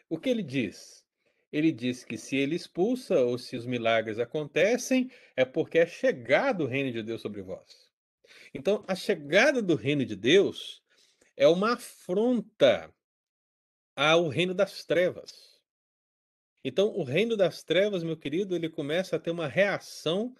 o 0.08 0.16
que 0.18 0.30
ele 0.30 0.42
diz? 0.42 1.04
Ele 1.52 1.72
diz 1.72 2.04
que 2.04 2.16
se 2.16 2.36
ele 2.36 2.54
expulsa 2.54 3.18
ou 3.20 3.38
se 3.38 3.56
os 3.56 3.66
milagres 3.66 4.20
acontecem, 4.20 5.10
é 5.34 5.44
porque 5.44 5.78
é 5.78 5.86
chegado 5.86 6.62
o 6.62 6.66
reino 6.66 6.92
de 6.92 7.02
Deus 7.02 7.20
sobre 7.20 7.42
vós. 7.42 7.90
Então, 8.54 8.84
a 8.86 8.94
chegada 8.94 9.60
do 9.60 9.74
reino 9.74 10.04
de 10.04 10.14
Deus 10.14 10.80
é 11.36 11.48
uma 11.48 11.72
afronta 11.72 12.94
ao 13.96 14.28
reino 14.28 14.54
das 14.54 14.84
trevas. 14.84 15.60
Então, 16.62 16.88
o 16.88 17.02
reino 17.02 17.36
das 17.36 17.64
trevas, 17.64 18.04
meu 18.04 18.16
querido, 18.16 18.54
ele 18.54 18.68
começa 18.68 19.16
a 19.16 19.18
ter 19.18 19.32
uma 19.32 19.48
reação 19.48 20.36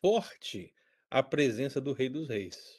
forte 0.00 0.72
à 1.10 1.20
presença 1.20 1.80
do 1.80 1.92
Rei 1.92 2.08
dos 2.08 2.28
Reis. 2.28 2.77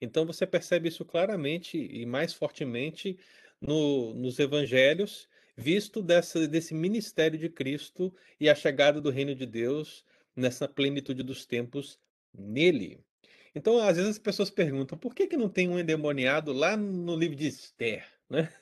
Então, 0.00 0.24
você 0.26 0.46
percebe 0.46 0.88
isso 0.88 1.04
claramente 1.04 1.78
e 1.78 2.06
mais 2.06 2.32
fortemente 2.32 3.18
no, 3.60 4.14
nos 4.14 4.38
evangelhos, 4.38 5.28
visto 5.56 6.02
dessa, 6.02 6.46
desse 6.46 6.74
ministério 6.74 7.38
de 7.38 7.48
Cristo 7.48 8.14
e 8.38 8.48
a 8.48 8.54
chegada 8.54 9.00
do 9.00 9.10
reino 9.10 9.34
de 9.34 9.44
Deus 9.46 10.04
nessa 10.36 10.68
plenitude 10.68 11.22
dos 11.22 11.44
tempos 11.44 11.98
nele. 12.32 13.00
Então, 13.54 13.78
às 13.78 13.96
vezes 13.96 14.12
as 14.12 14.18
pessoas 14.18 14.50
perguntam, 14.50 14.96
por 14.96 15.14
que, 15.14 15.26
que 15.26 15.36
não 15.36 15.48
tem 15.48 15.68
um 15.68 15.78
endemoniado 15.78 16.52
lá 16.52 16.76
no 16.76 17.16
livro 17.16 17.36
de 17.36 17.46
Esther? 17.48 18.06
Né? 18.30 18.52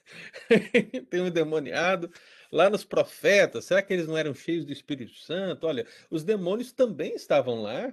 tem 1.11 1.21
um 1.21 1.27
endemoniado 1.27 2.09
lá 2.53 2.71
nos 2.71 2.85
profetas, 2.85 3.65
será 3.65 3.83
que 3.83 3.93
eles 3.93 4.07
não 4.07 4.17
eram 4.17 4.33
cheios 4.33 4.65
do 4.65 4.73
Espírito 4.73 5.13
Santo? 5.17 5.67
Olha, 5.67 5.85
os 6.09 6.23
demônios 6.23 6.71
também 6.71 7.17
estavam 7.17 7.63
lá, 7.63 7.93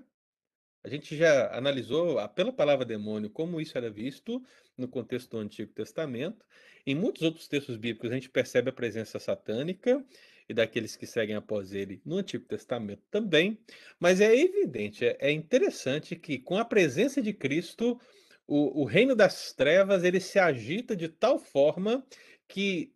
a 0.84 0.90
gente 0.90 1.16
já 1.16 1.56
analisou, 1.56 2.20
a 2.20 2.28
pela 2.28 2.52
palavra 2.52 2.86
demônio, 2.86 3.30
como 3.30 3.62
isso 3.62 3.78
era 3.78 3.90
visto 3.90 4.44
no 4.78 4.88
contexto 4.88 5.32
do 5.32 5.38
Antigo 5.38 5.72
Testamento. 5.72 6.46
Em 6.86 6.94
muitos 6.94 7.22
outros 7.22 7.48
textos 7.48 7.78
bíblicos, 7.78 8.12
a 8.12 8.16
gente 8.16 8.30
percebe 8.30 8.70
a 8.70 8.74
presença 8.74 9.18
satânica 9.18 10.04
e 10.48 10.54
daqueles 10.54 10.98
que 10.98 11.08
seguem 11.08 11.36
após 11.36 11.74
ele 11.74 12.02
no 12.06 12.18
Antigo 12.18 12.44
Testamento 12.46 13.02
também. 13.10 13.58
Mas 13.98 14.20
é 14.20 14.36
evidente, 14.36 15.06
é, 15.06 15.18
é 15.22 15.32
interessante 15.32 16.18
que 16.18 16.38
com 16.38 16.58
a 16.58 16.66
presença 16.66 17.22
de 17.22 17.32
Cristo, 17.32 17.98
o, 18.46 18.82
o 18.82 18.84
reino 18.84 19.16
das 19.16 19.54
trevas 19.54 20.04
ele 20.04 20.20
se 20.20 20.38
agita 20.38 20.96
de 20.96 21.08
tal 21.08 21.40
forma 21.40 22.06
que 22.46 22.94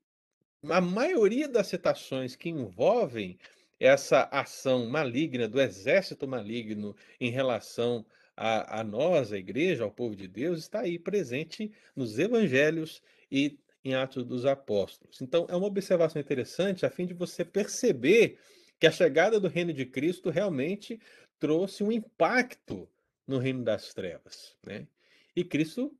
a 0.69 0.81
maioria 0.81 1.47
das 1.47 1.67
citações 1.67 2.35
que 2.35 2.49
envolvem 2.49 3.37
essa 3.79 4.23
ação 4.31 4.87
maligna 4.87 5.47
do 5.47 5.61
exército 5.61 6.27
maligno 6.27 6.95
em 7.19 7.29
relação 7.29 8.05
a, 8.35 8.81
a 8.81 8.83
nós, 8.83 9.31
a 9.31 9.37
igreja, 9.37 9.83
ao 9.83 9.91
povo 9.91 10.15
de 10.15 10.27
Deus, 10.27 10.59
está 10.59 10.81
aí 10.81 10.99
presente 10.99 11.71
nos 11.95 12.19
evangelhos 12.19 13.01
e 13.31 13.59
em 13.83 13.95
Atos 13.95 14.25
dos 14.25 14.45
Apóstolos. 14.45 15.21
Então, 15.21 15.47
é 15.49 15.55
uma 15.55 15.67
observação 15.67 16.21
interessante 16.21 16.85
a 16.85 16.89
fim 16.89 17.05
de 17.05 17.13
você 17.13 17.45
perceber 17.45 18.37
que 18.79 18.85
a 18.85 18.91
chegada 18.91 19.39
do 19.39 19.47
reino 19.47 19.73
de 19.73 19.85
Cristo 19.85 20.29
realmente 20.29 20.99
trouxe 21.39 21.83
um 21.83 21.91
impacto 21.91 22.87
no 23.25 23.37
reino 23.37 23.63
das 23.63 23.93
trevas. 23.93 24.55
Né? 24.65 24.87
E 25.35 25.43
Cristo 25.43 25.95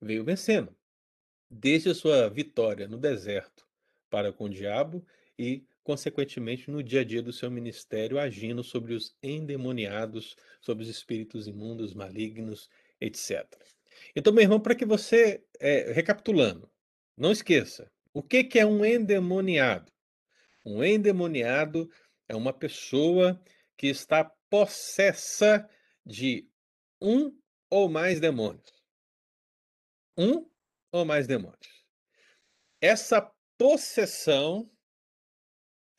veio 0.00 0.24
vencendo, 0.24 0.74
desde 1.50 1.90
a 1.90 1.94
sua 1.94 2.28
vitória 2.28 2.88
no 2.88 2.96
deserto 2.96 3.66
para 4.08 4.32
com 4.32 4.44
o 4.44 4.50
diabo 4.50 5.04
e 5.38 5.64
consequentemente, 5.82 6.70
no 6.70 6.82
dia 6.82 7.00
a 7.00 7.04
dia 7.04 7.22
do 7.22 7.32
seu 7.32 7.50
ministério, 7.50 8.18
agindo 8.18 8.62
sobre 8.62 8.94
os 8.94 9.16
endemoniados, 9.22 10.36
sobre 10.60 10.84
os 10.84 10.88
espíritos 10.88 11.46
imundos, 11.46 11.94
malignos, 11.94 12.68
etc. 13.00 13.46
Então, 14.14 14.32
meu 14.32 14.42
irmão, 14.42 14.60
para 14.60 14.74
que 14.74 14.84
você, 14.84 15.44
é, 15.58 15.92
recapitulando, 15.92 16.70
não 17.16 17.32
esqueça, 17.32 17.90
o 18.12 18.22
que, 18.22 18.44
que 18.44 18.58
é 18.58 18.66
um 18.66 18.84
endemoniado? 18.84 19.90
Um 20.64 20.82
endemoniado 20.84 21.90
é 22.28 22.36
uma 22.36 22.52
pessoa 22.52 23.40
que 23.76 23.88
está 23.88 24.24
possessa 24.48 25.68
de 26.04 26.48
um 27.00 27.36
ou 27.68 27.88
mais 27.88 28.20
demônios. 28.20 28.72
Um 30.16 30.48
ou 30.92 31.04
mais 31.04 31.26
demônios. 31.26 31.86
Essa 32.80 33.32
possessão 33.56 34.70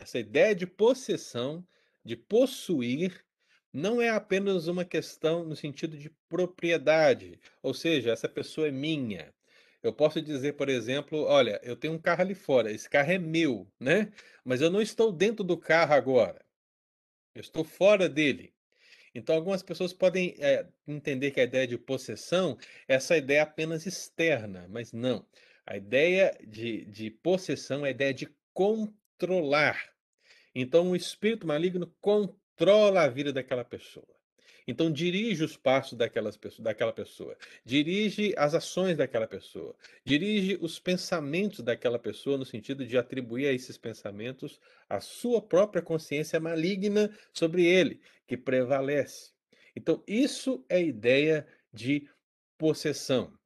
essa 0.03 0.19
ideia 0.19 0.53
de 0.53 0.67
possessão, 0.67 1.65
de 2.03 2.15
possuir, 2.15 3.25
não 3.71 4.01
é 4.01 4.09
apenas 4.09 4.67
uma 4.67 4.85
questão 4.85 5.43
no 5.43 5.55
sentido 5.55 5.97
de 5.97 6.09
propriedade, 6.29 7.39
ou 7.61 7.73
seja, 7.73 8.11
essa 8.11 8.29
pessoa 8.29 8.67
é 8.67 8.71
minha. 8.71 9.33
Eu 9.81 9.91
posso 9.93 10.21
dizer, 10.21 10.53
por 10.53 10.69
exemplo, 10.69 11.23
olha, 11.23 11.59
eu 11.63 11.75
tenho 11.75 11.93
um 11.93 11.99
carro 11.99 12.21
ali 12.21 12.35
fora, 12.35 12.71
esse 12.71 12.89
carro 12.89 13.11
é 13.11 13.17
meu, 13.17 13.67
né? 13.79 14.11
Mas 14.45 14.61
eu 14.61 14.69
não 14.69 14.81
estou 14.81 15.11
dentro 15.11 15.43
do 15.43 15.57
carro 15.57 15.93
agora. 15.93 16.45
Eu 17.35 17.41
estou 17.41 17.63
fora 17.63 18.07
dele. 18.07 18.53
Então, 19.15 19.35
algumas 19.35 19.63
pessoas 19.63 19.93
podem 19.93 20.35
é, 20.39 20.67
entender 20.87 21.31
que 21.31 21.39
a 21.39 21.43
ideia 21.43 21.67
de 21.67 21.77
possessão 21.77 22.57
é 22.87 22.95
essa 22.95 23.17
ideia 23.17 23.43
apenas 23.43 23.85
externa, 23.85 24.67
mas 24.69 24.91
não. 24.91 25.25
A 25.65 25.77
ideia 25.77 26.37
de, 26.45 26.85
de 26.85 27.11
possessão 27.11 27.85
é 27.85 27.89
a 27.89 27.91
ideia 27.91 28.13
de 28.13 28.27
controlar. 28.53 29.92
Então, 30.53 30.91
o 30.91 30.95
espírito 30.95 31.47
maligno 31.47 31.93
controla 31.99 33.03
a 33.03 33.09
vida 33.09 33.33
daquela 33.33 33.63
pessoa. 33.63 34.13
Então 34.67 34.91
dirige 34.91 35.43
os 35.43 35.57
passos 35.57 35.97
daquelas 35.97 36.39
daquela 36.59 36.93
pessoa, 36.93 37.37
dirige 37.65 38.33
as 38.37 38.53
ações 38.53 38.97
daquela 38.97 39.27
pessoa, 39.27 39.75
dirige 40.05 40.57
os 40.61 40.79
pensamentos 40.79 41.59
daquela 41.59 41.99
pessoa, 41.99 42.37
no 42.37 42.45
sentido 42.45 42.85
de 42.85 42.97
atribuir 42.97 43.47
a 43.47 43.53
esses 43.53 43.77
pensamentos 43.77 44.59
a 44.89 44.99
sua 44.99 45.41
própria 45.41 45.81
consciência 45.81 46.39
maligna 46.39 47.11
sobre 47.33 47.65
ele, 47.65 47.99
que 48.25 48.37
prevalece. 48.37 49.31
Então 49.75 50.01
isso 50.07 50.63
é 50.69 50.77
a 50.77 50.81
ideia 50.81 51.47
de 51.71 52.07
possessão. 52.57 53.37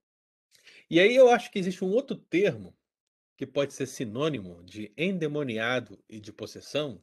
E 0.90 1.00
aí 1.00 1.16
eu 1.16 1.30
acho 1.30 1.52
que 1.52 1.60
existe 1.60 1.84
um 1.84 1.90
outro 1.90 2.16
termo, 2.16 2.77
que 3.38 3.46
pode 3.46 3.74
ser 3.74 3.86
sinônimo 3.86 4.64
de 4.64 4.92
endemoniado 4.98 6.04
e 6.10 6.20
de 6.20 6.34
possessão, 6.34 7.02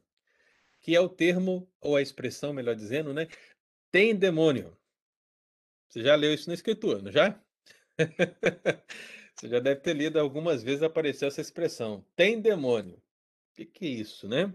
que 0.81 0.93
é 0.93 0.99
o 0.99 1.09
termo, 1.09 1.67
ou 1.79 1.95
a 1.95 2.01
expressão, 2.01 2.53
melhor 2.53 2.75
dizendo, 2.75 3.13
né, 3.13 3.27
tem 3.89 4.13
demônio. 4.13 4.77
Você 5.87 6.03
já 6.03 6.13
leu 6.15 6.33
isso 6.33 6.49
na 6.49 6.53
escritura, 6.53 7.01
não 7.01 7.11
já? 7.11 7.41
Você 9.33 9.49
já 9.49 9.59
deve 9.59 9.81
ter 9.81 9.93
lido 9.93 10.19
algumas 10.19 10.61
vezes 10.61 10.83
apareceu 10.83 11.27
essa 11.27 11.41
expressão, 11.41 12.05
tem 12.15 12.39
demônio. 12.39 12.95
O 12.95 13.55
que, 13.55 13.65
que 13.65 13.85
é 13.85 13.89
isso, 13.89 14.27
né? 14.27 14.53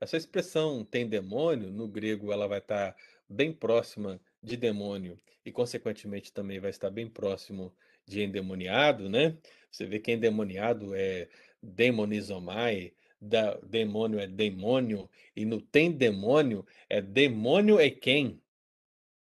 Essa 0.00 0.16
expressão 0.18 0.84
tem 0.84 1.08
demônio, 1.08 1.70
no 1.70 1.88
grego 1.88 2.32
ela 2.32 2.46
vai 2.46 2.58
estar 2.58 2.94
bem 3.28 3.52
próxima 3.52 4.20
de 4.42 4.56
demônio 4.56 5.18
e 5.44 5.50
consequentemente 5.50 6.32
também 6.32 6.60
vai 6.60 6.70
estar 6.70 6.90
bem 6.90 7.08
próximo 7.08 7.74
de 8.06 8.22
endemoniado, 8.22 9.08
né? 9.08 9.36
Você 9.74 9.86
vê 9.86 9.98
que 9.98 10.12
endemoniado 10.12 10.94
é 10.94 11.28
demonizomai, 11.60 12.92
da 13.20 13.54
demônio 13.56 14.20
é 14.20 14.26
demônio, 14.26 15.10
e 15.34 15.44
no 15.44 15.60
tem 15.60 15.90
demônio 15.90 16.64
é 16.88 17.02
demônio 17.02 17.80
é 17.80 17.90
quem. 17.90 18.40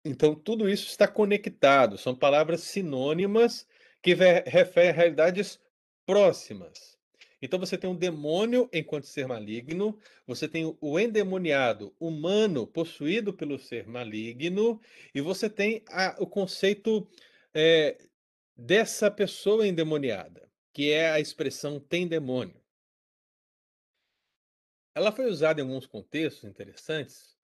Então 0.05 0.37
tudo 0.37 0.69
isso 0.69 0.87
está 0.87 1.09
conectado, 1.09 1.99
são 1.99 2.15
palavras 2.15 2.61
sinônimas 2.61 3.67
que 4.01 4.15
referem 4.15 4.91
a 4.91 4.93
realidades 4.93 5.59
próximas. 6.07 6.97
Então 7.43 7.59
você 7.59 7.77
tem 7.77 7.91
um 7.91 7.97
demônio 7.97 8.69
enquanto 8.73 9.07
ser 9.07 9.27
maligno, 9.27 9.99
você 10.25 10.47
tem 10.47 10.77
o 10.81 11.01
endemoniado 11.01 11.93
humano 11.99 12.65
possuído 12.65 13.33
pelo 13.33 13.59
ser 13.59 13.89
maligno, 13.89 14.81
e 15.13 15.21
você 15.21 15.51
tem 15.51 15.83
a, 15.89 16.17
o 16.21 16.27
conceito 16.27 17.09
é, 17.53 17.99
dessa 18.59 19.09
pessoa 19.09 19.65
endemoniada, 19.65 20.51
que 20.73 20.91
é 20.91 21.13
a 21.13 21.21
expressão 21.21 21.79
tem 21.79 22.09
demônio. 22.09 22.61
Ela 24.97 25.13
foi 25.13 25.27
usada 25.27 25.61
em 25.61 25.65
alguns 25.65 25.87
contextos 25.87 26.43
interessantes, 26.43 27.39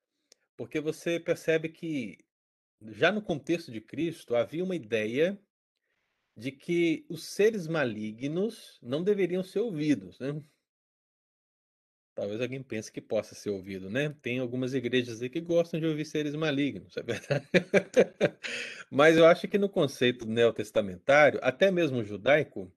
porque 0.57 0.81
você 0.81 1.21
percebe 1.21 1.69
que 1.69 2.19
já 2.83 3.13
no 3.13 3.23
contexto 3.23 3.71
de 3.71 3.81
Cristo 3.81 4.35
havia 4.35 4.65
uma 4.65 4.75
ideia 4.75 5.41
de 6.37 6.51
que 6.51 7.07
os 7.09 7.29
seres 7.29 7.69
malignos 7.69 8.81
não 8.83 9.05
deveriam 9.05 9.45
ser 9.45 9.61
ouvidos, 9.61 10.19
né? 10.19 10.43
Talvez 12.15 12.41
alguém 12.41 12.63
pense 12.63 12.93
que 12.93 13.01
possa 13.01 13.35
ser 13.35 13.51
ouvido, 13.51 13.91
né? 13.91 14.15
Tem 14.23 14.39
algumas 14.39 14.73
igrejas 14.73 15.21
aí 15.21 15.29
que 15.29 15.41
gostam 15.41 15.81
de 15.81 15.87
ouvir 15.87 16.05
seres 16.05 16.35
malignos, 16.35 16.97
é 16.99 17.03
verdade. 17.03 17.47
Mas 18.91 19.17
eu 19.17 19.27
acho 19.27 19.49
que 19.49 19.59
no 19.59 19.69
conceito 19.69 20.25
neotestamentário, 20.27 21.41
até 21.43 21.71
mesmo 21.71 22.05
judaico, 22.05 22.73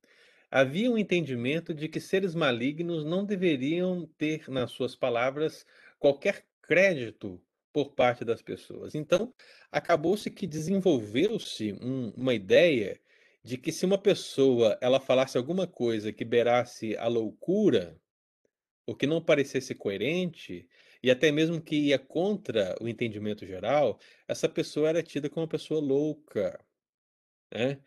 havia 0.49 0.89
um 0.89 0.97
entendimento 0.97 1.73
de 1.73 1.87
que 1.87 1.99
seres 1.99 2.33
malignos 2.33 3.05
não 3.05 3.23
deveriam 3.25 4.07
ter 4.17 4.49
nas 4.49 4.71
suas 4.71 4.95
palavras 4.95 5.65
qualquer 5.99 6.45
crédito 6.61 7.41
por 7.71 7.93
parte 7.93 8.25
das 8.25 8.41
pessoas. 8.41 8.95
Então, 8.95 9.33
acabou-se 9.71 10.31
que 10.31 10.47
desenvolveu-se 10.47 11.73
um, 11.73 12.09
uma 12.17 12.33
ideia 12.33 12.99
de 13.43 13.57
que 13.57 13.71
se 13.71 13.85
uma 13.85 13.97
pessoa 13.97 14.77
ela 14.81 14.99
falasse 14.99 15.37
alguma 15.37 15.67
coisa 15.67 16.11
que 16.11 16.25
beirasse 16.25 16.97
a 16.97 17.07
loucura, 17.07 17.99
o 18.87 18.95
que 18.95 19.05
não 19.05 19.21
parecesse 19.21 19.75
coerente, 19.75 20.67
e 21.03 21.11
até 21.11 21.31
mesmo 21.31 21.61
que 21.61 21.75
ia 21.75 21.99
contra 21.99 22.75
o 22.81 22.87
entendimento 22.87 23.45
geral, 23.45 23.99
essa 24.27 24.49
pessoa 24.49 24.89
era 24.89 25.03
tida 25.03 25.29
como 25.29 25.43
uma 25.43 25.49
pessoa 25.49 25.79
louca, 25.79 26.59
né? 27.53 27.79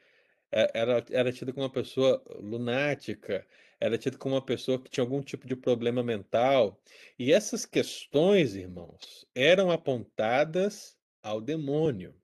Era, 0.53 1.05
era 1.11 1.33
tida 1.33 1.53
como 1.53 1.65
uma 1.65 1.73
pessoa 1.73 2.23
lunática, 2.41 3.47
era 3.81 3.99
tida 3.99 4.19
como 4.19 4.35
uma 4.35 4.45
pessoa 4.45 4.83
que 4.83 4.91
tinha 4.91 5.05
algum 5.05 5.23
tipo 5.23 5.47
de 5.47 5.57
problema 5.57 6.03
mental. 6.03 6.81
E 7.19 7.33
essas 7.33 7.67
questões, 7.67 8.55
irmãos, 8.55 9.27
eram 9.35 9.71
apontadas 9.71 10.99
ao 11.23 11.41
demônio. 11.41 12.15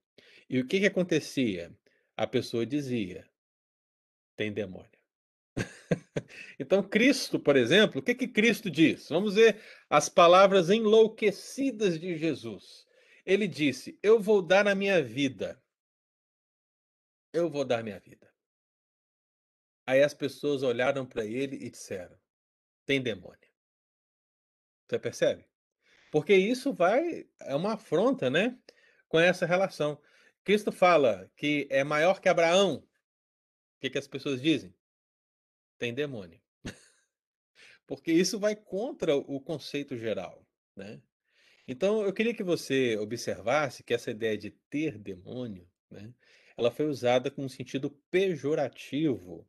E 0.49 0.59
o 0.59 0.67
que, 0.67 0.79
que 0.79 0.87
acontecia? 0.87 1.73
a 2.17 2.25
pessoa 2.25 2.65
dizia: 2.65 3.29
tem 4.35 4.51
demônio. 4.51 4.96
então, 6.59 6.83
Cristo, 6.83 7.39
por 7.39 7.55
exemplo, 7.55 7.99
o 7.99 8.03
que, 8.03 8.13
que 8.13 8.27
Cristo 8.27 8.69
diz? 8.69 9.09
Vamos 9.09 9.35
ver 9.35 9.61
as 9.89 10.07
palavras 10.09 10.69
enlouquecidas 10.69 11.99
de 11.99 12.17
Jesus. 12.17 12.85
Ele 13.25 13.47
disse: 13.47 13.97
Eu 14.01 14.19
vou 14.19 14.41
dar 14.41 14.67
a 14.67 14.75
minha 14.75 15.01
vida. 15.01 15.61
Eu 17.33 17.49
vou 17.49 17.65
dar 17.65 17.83
minha 17.83 17.99
vida. 17.99 18.31
Aí 19.85 20.03
as 20.03 20.13
pessoas 20.13 20.63
olharam 20.63 21.05
para 21.05 21.25
ele 21.25 21.55
e 21.57 21.69
disseram: 21.69 22.17
Tem 22.85 23.01
demônio. 23.01 23.37
Você 24.87 24.99
percebe? 24.99 25.45
Porque 26.11 26.33
isso 26.33 26.73
vai. 26.73 27.27
É 27.41 27.55
uma 27.55 27.73
afronta, 27.73 28.29
né? 28.29 28.57
Com 29.07 29.19
essa 29.19 29.45
relação. 29.45 30.01
Cristo 30.43 30.71
fala 30.71 31.29
que 31.35 31.67
é 31.69 31.83
maior 31.83 32.21
que 32.21 32.29
Abraão. 32.29 32.75
O 32.75 33.79
que, 33.81 33.89
que 33.89 33.97
as 33.97 34.07
pessoas 34.07 34.41
dizem? 34.41 34.73
Tem 35.77 35.93
demônio. 35.93 36.41
Porque 37.85 38.11
isso 38.11 38.37
vai 38.39 38.55
contra 38.55 39.15
o 39.15 39.39
conceito 39.39 39.97
geral, 39.97 40.45
né? 40.75 41.01
Então, 41.67 42.01
eu 42.03 42.13
queria 42.13 42.33
que 42.33 42.43
você 42.43 42.97
observasse 42.97 43.83
que 43.83 43.93
essa 43.93 44.09
ideia 44.11 44.37
de 44.37 44.51
ter 44.69 44.97
demônio, 44.97 45.69
né, 45.91 46.13
ela 46.57 46.71
foi 46.71 46.85
usada 46.85 47.29
com 47.29 47.43
um 47.43 47.49
sentido 47.49 47.91
pejorativo, 48.09 49.45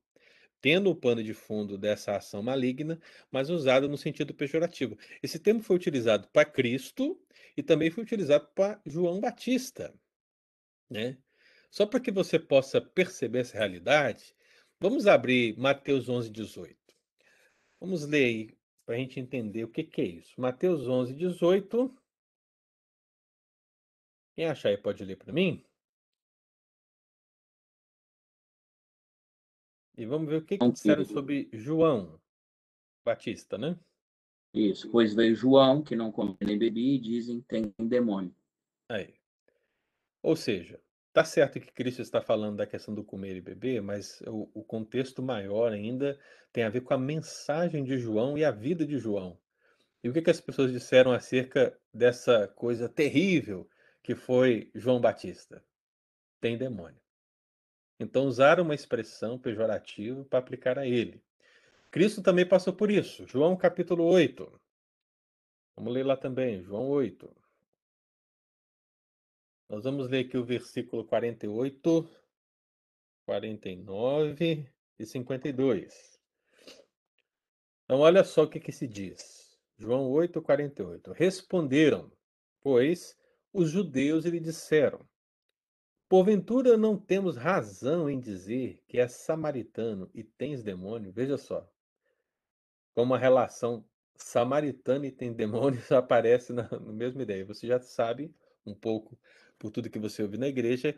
tendo 0.60 0.90
o 0.90 0.96
pano 0.96 1.22
de 1.22 1.32
fundo 1.32 1.78
dessa 1.78 2.16
ação 2.16 2.42
maligna, 2.42 3.00
mas 3.30 3.48
usada 3.50 3.86
no 3.86 3.96
sentido 3.96 4.34
pejorativo. 4.34 4.98
Esse 5.22 5.38
termo 5.38 5.62
foi 5.62 5.76
utilizado 5.76 6.28
para 6.32 6.44
Cristo 6.44 7.20
e 7.56 7.62
também 7.62 7.90
foi 7.90 8.02
utilizado 8.02 8.48
para 8.54 8.80
João 8.84 9.20
Batista. 9.20 9.94
Né? 10.90 11.18
Só 11.70 11.86
para 11.86 12.00
que 12.00 12.10
você 12.10 12.38
possa 12.38 12.80
perceber 12.80 13.40
essa 13.40 13.56
realidade, 13.56 14.34
vamos 14.80 15.06
abrir 15.06 15.56
Mateus 15.58 16.08
11, 16.08 16.30
18. 16.30 16.76
Vamos 17.80 18.04
ler 18.04 18.24
aí 18.24 18.58
para 18.84 18.94
a 18.94 18.98
gente 18.98 19.20
entender 19.20 19.64
o 19.64 19.68
que, 19.68 19.84
que 19.84 20.00
é 20.00 20.04
isso. 20.04 20.40
Mateus 20.40 20.88
11, 20.88 21.14
18. 21.14 21.94
Quem 24.34 24.46
achar 24.46 24.70
aí 24.70 24.78
pode 24.78 25.04
ler 25.04 25.16
para 25.16 25.32
mim? 25.32 25.64
E 29.96 30.06
vamos 30.06 30.28
ver 30.28 30.36
o 30.36 30.44
que, 30.44 30.56
que 30.56 30.68
disseram 30.70 31.04
sobre 31.04 31.48
João 31.52 32.20
Batista, 33.04 33.58
né? 33.58 33.78
Isso, 34.54 34.90
pois 34.90 35.12
veio 35.12 35.34
João, 35.34 35.82
que 35.82 35.96
não 35.96 36.12
come 36.12 36.36
nem 36.40 36.56
bebia, 36.56 36.94
e 36.94 36.98
dizem 36.98 37.40
tem 37.42 37.74
demônio. 37.78 38.34
Aí. 38.88 39.14
Ou 40.22 40.36
seja, 40.36 40.80
tá 41.18 41.24
certo 41.24 41.58
que 41.58 41.72
Cristo 41.72 42.00
está 42.00 42.20
falando 42.22 42.58
da 42.58 42.66
questão 42.66 42.94
do 42.94 43.02
comer 43.02 43.34
e 43.34 43.40
beber, 43.40 43.82
mas 43.82 44.20
o, 44.24 44.48
o 44.54 44.62
contexto 44.62 45.20
maior 45.20 45.72
ainda 45.72 46.16
tem 46.52 46.62
a 46.62 46.68
ver 46.68 46.82
com 46.82 46.94
a 46.94 46.98
mensagem 46.98 47.82
de 47.82 47.98
João 47.98 48.38
e 48.38 48.44
a 48.44 48.52
vida 48.52 48.86
de 48.86 48.98
João. 48.98 49.36
E 50.00 50.08
o 50.08 50.12
que, 50.12 50.22
que 50.22 50.30
as 50.30 50.40
pessoas 50.40 50.70
disseram 50.70 51.10
acerca 51.10 51.76
dessa 51.92 52.46
coisa 52.46 52.88
terrível 52.88 53.68
que 54.00 54.14
foi 54.14 54.70
João 54.72 55.00
Batista? 55.00 55.60
Tem 56.40 56.56
demônio. 56.56 57.00
Então 57.98 58.26
usaram 58.26 58.62
uma 58.62 58.74
expressão 58.76 59.36
pejorativa 59.36 60.24
para 60.24 60.38
aplicar 60.38 60.78
a 60.78 60.86
ele. 60.86 61.20
Cristo 61.90 62.22
também 62.22 62.46
passou 62.46 62.72
por 62.72 62.92
isso. 62.92 63.26
João 63.26 63.56
capítulo 63.56 64.04
8. 64.04 64.60
Vamos 65.74 65.92
ler 65.92 66.06
lá 66.06 66.16
também, 66.16 66.62
João 66.62 66.86
8. 66.86 67.28
Nós 69.68 69.84
vamos 69.84 70.08
ler 70.08 70.24
aqui 70.24 70.38
o 70.38 70.44
versículo 70.44 71.04
48, 71.04 72.08
49 73.26 74.66
e 74.98 75.06
52. 75.06 76.18
Então, 77.84 78.00
olha 78.00 78.24
só 78.24 78.44
o 78.44 78.48
que, 78.48 78.58
que 78.58 78.72
se 78.72 78.86
diz. 78.86 79.58
João 79.76 80.10
8, 80.10 80.40
48. 80.40 81.12
Responderam, 81.12 82.10
pois, 82.62 83.14
os 83.52 83.70
judeus 83.70 84.24
lhe 84.24 84.40
disseram: 84.40 85.06
Porventura 86.08 86.78
não 86.78 86.96
temos 86.96 87.36
razão 87.36 88.08
em 88.08 88.18
dizer 88.18 88.82
que 88.88 88.98
és 88.98 89.12
samaritano 89.12 90.10
e 90.14 90.24
tens 90.24 90.62
demônio? 90.62 91.12
Veja 91.12 91.36
só. 91.36 91.70
Como 92.94 93.14
a 93.14 93.18
relação 93.18 93.84
samaritano 94.16 95.04
e 95.04 95.12
tem 95.12 95.30
demônio 95.32 95.80
aparece 95.94 96.54
na, 96.54 96.68
na 96.70 96.92
mesma 96.92 97.22
ideia. 97.22 97.44
Você 97.44 97.66
já 97.66 97.78
sabe 97.78 98.34
um 98.64 98.74
pouco 98.74 99.18
por 99.58 99.70
tudo 99.70 99.90
que 99.90 99.98
você 99.98 100.22
ouve 100.22 100.38
na 100.38 100.48
igreja, 100.48 100.96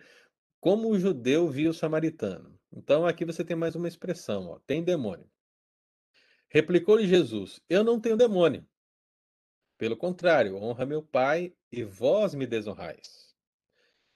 como 0.61 0.91
o 0.91 0.99
judeu 0.99 1.49
via 1.49 1.71
o 1.71 1.75
samaritano. 1.75 2.59
Então 2.73 3.07
aqui 3.07 3.25
você 3.25 3.45
tem 3.45 3.57
mais 3.57 3.75
uma 3.75 3.89
expressão, 3.89 4.49
ó, 4.49 4.59
tem 4.61 4.85
demônio. 4.85 5.29
Replicou-lhe 6.49 7.07
Jesus: 7.07 7.61
Eu 7.69 7.83
não 7.83 8.01
tenho 8.01 8.17
demônio. 8.17 8.67
Pelo 9.79 9.97
contrário, 9.97 10.57
honra 10.57 10.85
meu 10.85 11.03
Pai 11.03 11.55
e 11.73 11.83
vós 11.83 12.35
me 12.35 12.47
desonrais. 12.47 13.35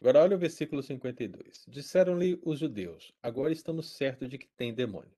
Agora 0.01 0.21
olha 0.21 0.37
o 0.37 0.39
versículo 0.39 0.83
52. 0.83 1.65
Disseram-lhe 1.67 2.39
os 2.45 2.59
judeus: 2.59 3.13
Agora 3.23 3.53
estamos 3.53 3.97
certos 3.97 4.29
de 4.29 4.37
que 4.37 4.49
tem 4.49 4.75
demônio. 4.75 5.17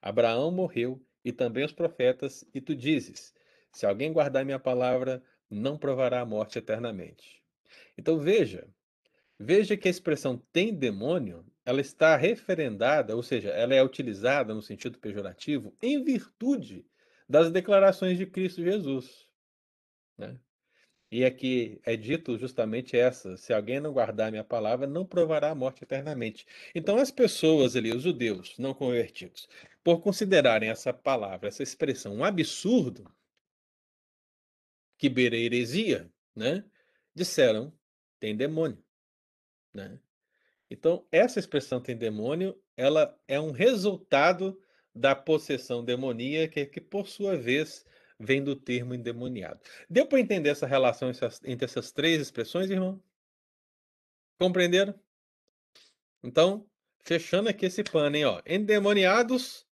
Abraão 0.00 0.52
morreu 0.52 1.04
e 1.24 1.32
também 1.32 1.64
os 1.64 1.72
profetas, 1.72 2.44
e 2.54 2.60
tu 2.60 2.74
dizes: 2.74 3.34
Se 3.72 3.84
alguém 3.84 4.12
guardar 4.12 4.44
minha 4.44 4.60
palavra, 4.60 5.22
não 5.50 5.76
provará 5.76 6.20
a 6.20 6.26
morte 6.26 6.58
eternamente. 6.58 7.39
Então 7.96 8.18
veja, 8.18 8.68
veja 9.38 9.76
que 9.76 9.88
a 9.88 9.90
expressão 9.90 10.36
tem 10.52 10.74
demônio, 10.74 11.44
ela 11.64 11.80
está 11.80 12.16
referendada, 12.16 13.14
ou 13.16 13.22
seja, 13.22 13.50
ela 13.50 13.74
é 13.74 13.82
utilizada 13.82 14.54
no 14.54 14.62
sentido 14.62 14.98
pejorativo 14.98 15.74
em 15.82 16.02
virtude 16.02 16.86
das 17.28 17.50
declarações 17.50 18.18
de 18.18 18.26
Cristo 18.26 18.62
Jesus. 18.62 19.28
Né? 20.18 20.38
E 21.12 21.24
aqui 21.24 21.80
é 21.84 21.96
dito 21.96 22.38
justamente 22.38 22.96
essa: 22.96 23.36
se 23.36 23.52
alguém 23.52 23.80
não 23.80 23.92
guardar 23.92 24.30
minha 24.30 24.44
palavra, 24.44 24.86
não 24.86 25.04
provará 25.04 25.50
a 25.50 25.54
morte 25.54 25.82
eternamente. 25.82 26.46
Então, 26.74 26.98
as 26.98 27.10
pessoas 27.10 27.74
ali, 27.74 27.92
os 27.92 28.02
judeus 28.02 28.56
não 28.58 28.72
convertidos, 28.72 29.48
por 29.82 30.00
considerarem 30.00 30.70
essa 30.70 30.92
palavra, 30.92 31.48
essa 31.48 31.62
expressão 31.62 32.14
um 32.14 32.24
absurdo, 32.24 33.12
que 34.98 35.08
beira 35.08 35.36
heresia, 35.36 36.08
né? 36.34 36.64
Disseram, 37.14 37.72
tem 38.18 38.36
demônio, 38.36 38.82
né? 39.74 40.00
Então, 40.70 41.06
essa 41.10 41.40
expressão 41.40 41.80
tem 41.80 41.96
demônio, 41.96 42.56
ela 42.76 43.18
é 43.26 43.40
um 43.40 43.50
resultado 43.50 44.60
da 44.94 45.14
possessão 45.14 45.84
demoníaca 45.84 46.64
que, 46.66 46.80
por 46.80 47.08
sua 47.08 47.36
vez, 47.36 47.84
vem 48.18 48.42
do 48.42 48.54
termo 48.54 48.94
endemoniado. 48.94 49.60
Deu 49.88 50.06
para 50.06 50.20
entender 50.20 50.50
essa 50.50 50.66
relação 50.66 51.10
entre 51.44 51.64
essas 51.64 51.90
três 51.90 52.20
expressões, 52.20 52.70
irmão? 52.70 53.02
Compreenderam? 54.38 54.94
Então, 56.22 56.68
fechando 57.02 57.48
aqui 57.48 57.66
esse 57.66 57.82
pano, 57.82 58.16
hein, 58.16 58.26
ó. 58.26 58.40
Endemoniados 58.46 59.66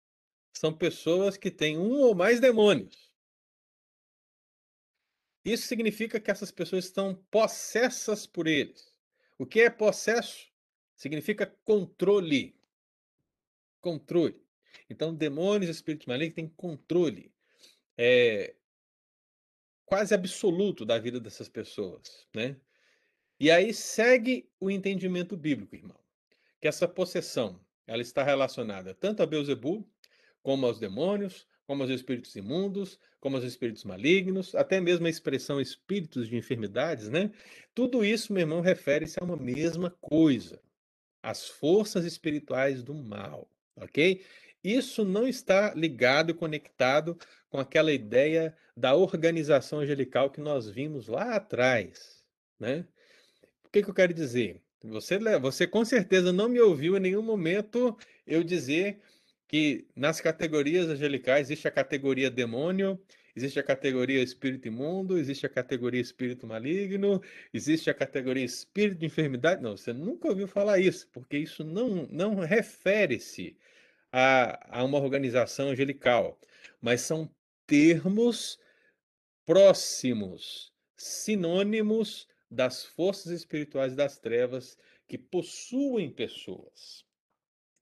são 0.54 0.74
pessoas 0.74 1.38
que 1.38 1.52
têm 1.52 1.78
um 1.78 2.02
ou 2.02 2.16
mais 2.16 2.40
demônios. 2.40 3.07
Isso 5.48 5.66
significa 5.66 6.20
que 6.20 6.30
essas 6.30 6.52
pessoas 6.52 6.84
estão 6.84 7.16
possessas 7.32 8.28
por 8.28 8.48
eles. 8.48 8.94
O 9.38 9.46
que 9.46 9.62
é 9.62 9.70
possesso? 9.70 10.46
Significa 10.94 11.46
controle. 11.64 12.60
Controle. 13.80 14.46
Então, 14.90 15.16
demônios 15.16 15.70
e 15.70 15.72
espíritos 15.72 16.06
malignos 16.06 16.36
têm 16.36 16.50
controle 16.50 17.34
é, 17.98 18.56
quase 19.86 20.14
absoluto 20.14 20.86
da 20.86 21.00
vida 21.00 21.18
dessas 21.18 21.48
pessoas, 21.48 22.28
né? 22.36 22.60
E 23.40 23.50
aí 23.50 23.74
segue 23.74 24.52
o 24.60 24.70
entendimento 24.70 25.38
bíblico, 25.38 25.76
irmão, 25.76 26.00
que 26.60 26.68
essa 26.68 26.90
possessão 26.90 27.66
ela 27.86 28.02
está 28.02 28.22
relacionada 28.22 28.94
tanto 28.94 29.24
a 29.24 29.26
Beuzebu, 29.26 29.90
como 30.44 30.66
aos 30.66 30.78
demônios, 30.78 31.48
como 31.68 31.84
aos 31.84 31.92
espíritos 31.92 32.34
imundos, 32.36 32.98
como 33.20 33.36
aos 33.36 33.46
espíritos 33.46 33.84
malignos, 33.84 34.56
até 34.56 34.80
mesmo 34.80 35.06
a 35.06 35.10
expressão 35.10 35.60
espíritos 35.60 36.28
de 36.30 36.38
enfermidades, 36.38 37.10
né? 37.10 37.30
Tudo 37.76 38.06
isso, 38.06 38.32
meu 38.32 38.42
irmão, 38.42 38.62
refere-se 38.62 39.20
a 39.22 39.26
uma 39.26 39.36
mesma 39.36 39.92
coisa, 40.00 40.62
as 41.22 41.50
forças 41.50 42.06
espirituais 42.06 42.82
do 42.82 42.96
mal, 42.96 43.52
ok? 43.76 44.24
Isso 44.64 45.04
não 45.04 45.28
está 45.28 45.74
ligado 45.74 46.32
e 46.32 46.34
conectado 46.34 47.18
com 47.50 47.60
aquela 47.60 47.92
ideia 47.92 48.58
da 48.76 48.96
organização 48.96 49.80
angelical 49.80 50.32
que 50.32 50.40
nós 50.40 50.70
vimos 50.70 51.08
lá 51.08 51.36
atrás, 51.36 52.26
né? 52.58 52.88
O 53.66 53.70
que, 53.70 53.84
que 53.84 53.90
eu 53.90 53.94
quero 53.94 54.14
dizer? 54.14 54.64
Você, 54.84 55.20
você 55.40 55.68
com 55.68 55.84
certeza 55.84 56.32
não 56.32 56.48
me 56.48 56.62
ouviu 56.62 56.96
em 56.96 57.00
nenhum 57.00 57.22
momento 57.22 57.98
eu 58.26 58.44
dizer 58.44 59.02
que 59.48 59.88
nas 59.96 60.20
categorias 60.20 60.88
angelicais 60.88 61.48
existe 61.48 61.68
a 61.68 61.72
categoria 61.72 62.30
demônio, 62.30 63.00
existe 63.36 63.60
a 63.60 63.64
categoria 63.64 64.22
espírito 64.22 64.68
imundo, 64.68 65.18
existe 65.18 65.46
a 65.46 65.50
categoria 65.50 66.02
espírito 66.02 66.46
maligno, 66.46 67.22
existe 67.54 67.90
a 67.90 67.94
categoria 67.94 68.44
espírito 68.44 69.00
de 69.00 69.06
enfermidade. 69.06 69.62
Não, 69.62 69.78
você 69.78 69.94
nunca 69.94 70.28
ouviu 70.28 70.48
falar 70.48 70.80
isso, 70.80 71.08
porque 71.14 71.38
isso 71.38 71.64
não, 71.64 72.08
não 72.08 72.36
refere-se 72.36 73.56
a, 74.12 74.80
a 74.80 74.84
uma 74.84 74.98
organização 74.98 75.70
angelical, 75.70 76.40
mas 76.82 77.02
são 77.02 77.30
termos 77.66 78.60
próximos, 79.46 80.74
sinônimos 80.96 82.28
das 82.50 82.84
forças 82.84 83.32
espirituais 83.32 83.96
das 83.96 84.18
trevas 84.18 84.78
que 85.08 85.18
possuem 85.18 86.10
pessoas. 86.10 87.06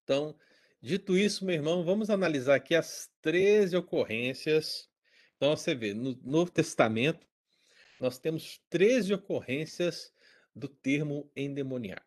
Então, 0.03 0.35
dito 0.85 1.17
isso, 1.17 1.43
meu 1.43 1.55
irmão, 1.55 1.83
vamos 1.83 2.11
analisar 2.11 2.55
aqui 2.55 2.75
as 2.75 3.09
13 3.23 3.75
ocorrências. 3.75 4.87
Então, 5.35 5.55
você 5.55 5.73
vê, 5.73 5.95
no 5.95 6.15
Novo 6.23 6.51
Testamento, 6.51 7.25
nós 7.99 8.19
temos 8.19 8.61
13 8.69 9.15
ocorrências 9.15 10.13
do 10.55 10.67
termo 10.67 11.29
endemoniado. 11.35 12.03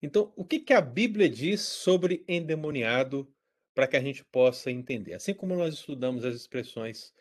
Então, 0.00 0.32
o 0.34 0.46
que, 0.46 0.60
que 0.60 0.72
a 0.72 0.80
Bíblia 0.80 1.28
diz 1.28 1.60
sobre 1.60 2.24
endemoniado 2.26 3.30
para 3.74 3.86
que 3.86 3.96
a 3.98 4.00
gente 4.00 4.24
possa 4.24 4.70
entender? 4.70 5.12
Assim 5.12 5.34
como 5.34 5.54
nós 5.54 5.74
estudamos 5.74 6.24
as 6.24 6.34
expressões 6.34 7.12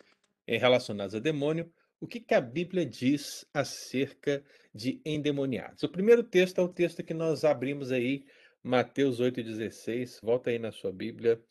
eh, 0.47 0.57
relacionadas 0.57 1.13
a 1.13 1.19
demônio, 1.19 1.71
o 1.99 2.07
que, 2.07 2.21
que 2.21 2.33
a 2.33 2.41
Bíblia 2.41 2.85
diz 2.85 3.45
acerca 3.53 4.43
de 4.73 5.01
endemoniados? 5.05 5.83
O 5.83 5.89
primeiro 5.89 6.23
texto 6.23 6.59
é 6.59 6.63
o 6.63 6.69
texto 6.69 7.03
que 7.03 7.13
nós 7.13 7.43
abrimos 7.43 7.91
aí, 7.91 8.25
Mateus 8.63 9.19
8,16. 9.19 10.19
Volta 10.21 10.49
aí 10.49 10.59
na 10.59 10.71
sua 10.71 10.91
Bíblia, 10.91 11.43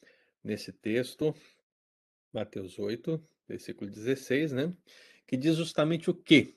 nesse 0.42 0.72
texto, 0.72 1.34
Mateus 2.32 2.78
8, 2.78 3.20
versículo 3.48 3.90
16, 3.90 4.52
né? 4.52 4.72
Que 5.26 5.36
diz 5.36 5.56
justamente 5.56 6.08
o 6.08 6.14
quê? 6.14 6.54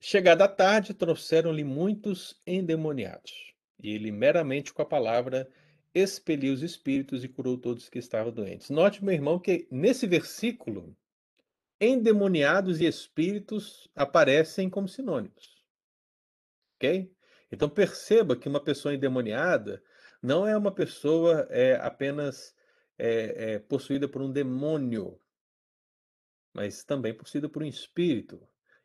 Chegada 0.00 0.44
a 0.44 0.48
tarde, 0.48 0.92
trouxeram-lhe 0.94 1.64
muitos 1.64 2.40
endemoniados, 2.46 3.54
e 3.82 3.90
ele, 3.90 4.10
meramente 4.10 4.72
com 4.72 4.82
a 4.82 4.86
palavra, 4.86 5.50
expeliu 5.94 6.52
os 6.52 6.62
espíritos 6.62 7.24
e 7.24 7.28
curou 7.28 7.56
todos 7.56 7.88
que 7.88 7.98
estavam 7.98 8.32
doentes. 8.32 8.68
Note, 8.68 9.02
meu 9.02 9.14
irmão, 9.14 9.38
que 9.38 9.66
nesse 9.70 10.06
versículo, 10.06 10.94
endemoniados 11.80 12.80
e 12.80 12.84
espíritos 12.84 13.88
aparecem 13.94 14.68
como 14.68 14.88
sinônimos. 14.88 15.64
Ok? 16.76 17.15
Então 17.50 17.68
perceba 17.68 18.36
que 18.36 18.48
uma 18.48 18.62
pessoa 18.62 18.94
endemoniada 18.94 19.82
não 20.22 20.46
é 20.46 20.56
uma 20.56 20.72
pessoa 20.72 21.46
é, 21.50 21.76
apenas 21.76 22.54
é, 22.98 23.54
é, 23.54 23.58
possuída 23.58 24.08
por 24.08 24.22
um 24.22 24.32
demônio, 24.32 25.20
mas 26.52 26.84
também 26.84 27.14
possuída 27.14 27.48
por 27.48 27.62
um 27.62 27.66
espírito. 27.66 28.40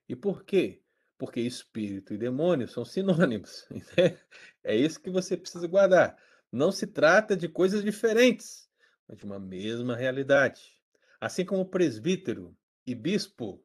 E 0.08 0.16
por 0.16 0.44
quê? 0.44 0.82
porque 1.22 1.40
espírito 1.40 2.16
e 2.16 2.18
demônio 2.18 2.68
são 2.68 2.84
sinônimos. 2.84 3.68
Né? 3.96 4.18
É 4.64 4.76
isso 4.76 5.00
que 5.00 5.12
você 5.12 5.38
precisa 5.38 5.68
guardar. 5.68 6.18
Não 6.52 6.72
se 6.72 6.88
trata 6.88 7.38
de 7.38 7.48
coisas 7.48 7.84
diferentes, 7.84 8.68
mas 9.08 9.20
de 9.20 9.26
uma 9.26 9.38
mesma 9.38 9.96
realidade. 9.96 10.82
Assim 11.20 11.46
como 11.46 11.70
presbítero 11.70 12.58
e 12.88 12.96
bispo, 12.96 13.64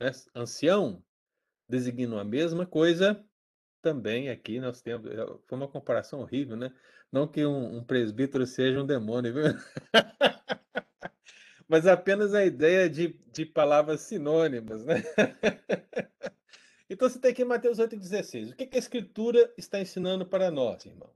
né, 0.00 0.10
ancião, 0.34 1.00
designam 1.68 2.18
a 2.18 2.24
mesma 2.24 2.66
coisa, 2.66 3.24
também 3.84 4.30
aqui 4.30 4.58
nós 4.58 4.80
temos. 4.80 5.10
É, 5.10 5.26
foi 5.46 5.58
uma 5.58 5.68
comparação 5.68 6.20
horrível, 6.20 6.56
né? 6.56 6.72
Não 7.12 7.28
que 7.28 7.44
um, 7.44 7.76
um 7.76 7.84
presbítero 7.84 8.46
seja 8.46 8.80
um 8.80 8.86
demônio, 8.86 9.34
viu? 9.34 9.44
mas 11.68 11.86
apenas 11.86 12.32
a 12.32 12.44
ideia 12.44 12.88
de, 12.88 13.20
de 13.30 13.44
palavras 13.44 14.00
sinônimas, 14.00 14.84
né? 14.86 15.02
Então 16.88 17.08
você 17.08 17.18
tem 17.18 17.30
aqui 17.30 17.44
Mateus 17.44 17.78
8,16. 17.78 18.52
O 18.52 18.56
que, 18.56 18.66
que 18.66 18.76
a 18.76 18.78
Escritura 18.78 19.52
está 19.56 19.80
ensinando 19.80 20.26
para 20.26 20.50
nós, 20.50 20.84
irmão? 20.84 21.10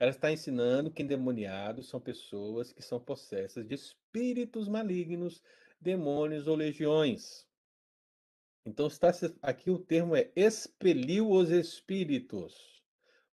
Ela 0.00 0.10
está 0.10 0.32
ensinando 0.32 0.90
que 0.90 1.02
endemoniados 1.02 1.88
são 1.88 2.00
pessoas 2.00 2.72
que 2.72 2.82
são 2.82 2.98
possessas 2.98 3.64
de 3.64 3.74
espíritos 3.74 4.68
malignos, 4.68 5.42
demônios 5.80 6.48
ou 6.48 6.56
legiões. 6.56 7.46
Então 8.64 8.86
está 8.86 9.10
aqui 9.42 9.70
o 9.70 9.78
termo 9.78 10.14
é 10.14 10.30
expeliu 10.36 11.30
os 11.30 11.50
espíritos. 11.50 12.82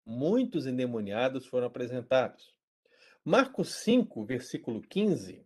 Muitos 0.04 0.66
endemoniados 0.66 1.46
foram 1.46 1.66
apresentados. 1.66 2.54
Marcos 3.24 3.74
5, 3.74 4.24
versículo 4.24 4.80
15, 4.80 5.44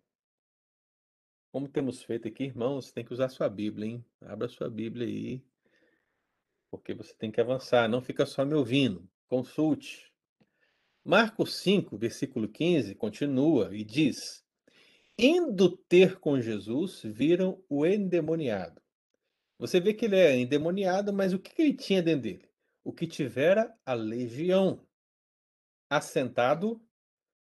como 1.50 1.66
temos 1.68 2.02
feito 2.04 2.28
aqui, 2.28 2.44
irmãos, 2.44 2.92
tem 2.92 3.04
que 3.04 3.12
usar 3.12 3.28
sua 3.28 3.48
Bíblia, 3.48 3.88
hein? 3.88 4.04
Abra 4.20 4.48
sua 4.48 4.70
Bíblia 4.70 5.04
aí, 5.06 5.42
porque 6.70 6.94
você 6.94 7.12
tem 7.12 7.28
que 7.28 7.40
avançar, 7.40 7.88
não 7.88 8.00
fica 8.00 8.24
só 8.24 8.44
me 8.44 8.54
ouvindo. 8.54 9.08
Consulte. 9.26 10.12
Marcos 11.04 11.56
5, 11.56 11.96
versículo 11.98 12.48
15, 12.48 12.94
continua 12.94 13.74
e 13.74 13.82
diz: 13.82 14.44
Indo 15.18 15.76
ter 15.76 16.20
com 16.20 16.40
Jesus, 16.40 17.02
viram 17.02 17.60
o 17.68 17.84
endemoniado. 17.84 18.80
Você 19.60 19.78
vê 19.78 19.92
que 19.92 20.06
ele 20.06 20.16
é 20.16 20.38
endemoniado, 20.38 21.12
mas 21.12 21.34
o 21.34 21.38
que 21.38 21.60
ele 21.60 21.74
tinha 21.74 22.02
dentro 22.02 22.22
dele? 22.22 22.48
O 22.82 22.94
que 22.94 23.06
tivera 23.06 23.70
a 23.84 23.92
legião, 23.92 24.88
assentado, 25.90 26.82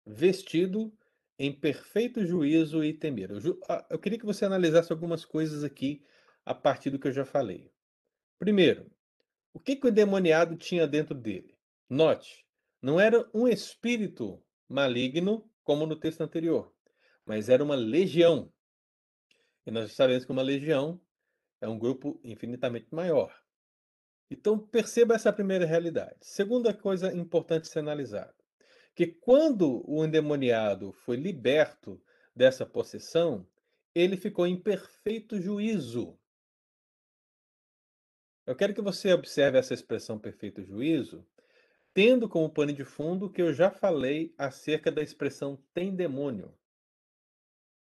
vestido 0.06 0.96
em 1.40 1.52
perfeito 1.52 2.24
juízo 2.24 2.84
e 2.84 2.94
temer. 2.94 3.32
Eu, 3.32 3.60
eu 3.90 3.98
queria 3.98 4.20
que 4.20 4.26
você 4.26 4.46
analisasse 4.46 4.92
algumas 4.92 5.26
coisas 5.26 5.64
aqui 5.64 6.06
a 6.46 6.54
partir 6.54 6.92
do 6.92 7.00
que 7.00 7.08
eu 7.08 7.12
já 7.12 7.26
falei. 7.26 7.74
Primeiro, 8.38 8.86
o 9.52 9.60
que, 9.60 9.76
que 9.76 9.88
o 9.88 9.90
endemoniado 9.90 10.56
tinha 10.56 10.88
dentro 10.88 11.16
dele? 11.16 11.58
Note, 11.90 12.46
não 12.80 13.00
era 13.00 13.28
um 13.34 13.48
espírito 13.48 14.40
maligno 14.70 15.50
como 15.64 15.88
no 15.88 15.96
texto 15.96 16.22
anterior, 16.22 16.72
mas 17.26 17.50
era 17.50 17.64
uma 17.64 17.76
legião. 17.76 18.54
E 19.66 19.72
nós 19.72 19.92
sabemos 19.94 20.24
que 20.24 20.32
uma 20.32 20.44
legião 20.44 21.02
é 21.62 21.68
um 21.68 21.78
grupo 21.78 22.20
infinitamente 22.24 22.94
maior. 22.94 23.34
Então 24.30 24.58
perceba 24.58 25.16
essa 25.16 25.32
primeira 25.32 25.66
realidade. 25.66 26.18
Segunda 26.22 26.74
coisa 26.74 27.14
importante 27.14 27.68
ser 27.68 27.80
analisada 27.80 28.36
que 28.96 29.06
quando 29.08 29.84
o 29.86 30.06
endemoniado 30.06 30.94
foi 30.94 31.18
liberto 31.18 32.02
dessa 32.34 32.66
possessão, 32.66 33.46
ele 33.94 34.16
ficou 34.16 34.48
em 34.48 34.58
perfeito 34.58 35.40
juízo. 35.40 36.18
Eu 38.46 38.56
quero 38.56 38.74
que 38.74 38.82
você 38.82 39.12
observe 39.12 39.58
essa 39.58 39.74
expressão 39.74 40.18
perfeito 40.18 40.64
juízo, 40.64 41.28
tendo 41.94 42.30
como 42.30 42.50
pano 42.50 42.72
de 42.72 42.86
fundo 42.86 43.30
que 43.30 43.42
eu 43.42 43.54
já 43.54 43.70
falei 43.70 44.34
acerca 44.38 44.92
da 44.92 45.02
expressão 45.02 45.62
tem 45.74 45.94
demônio. 45.94 46.54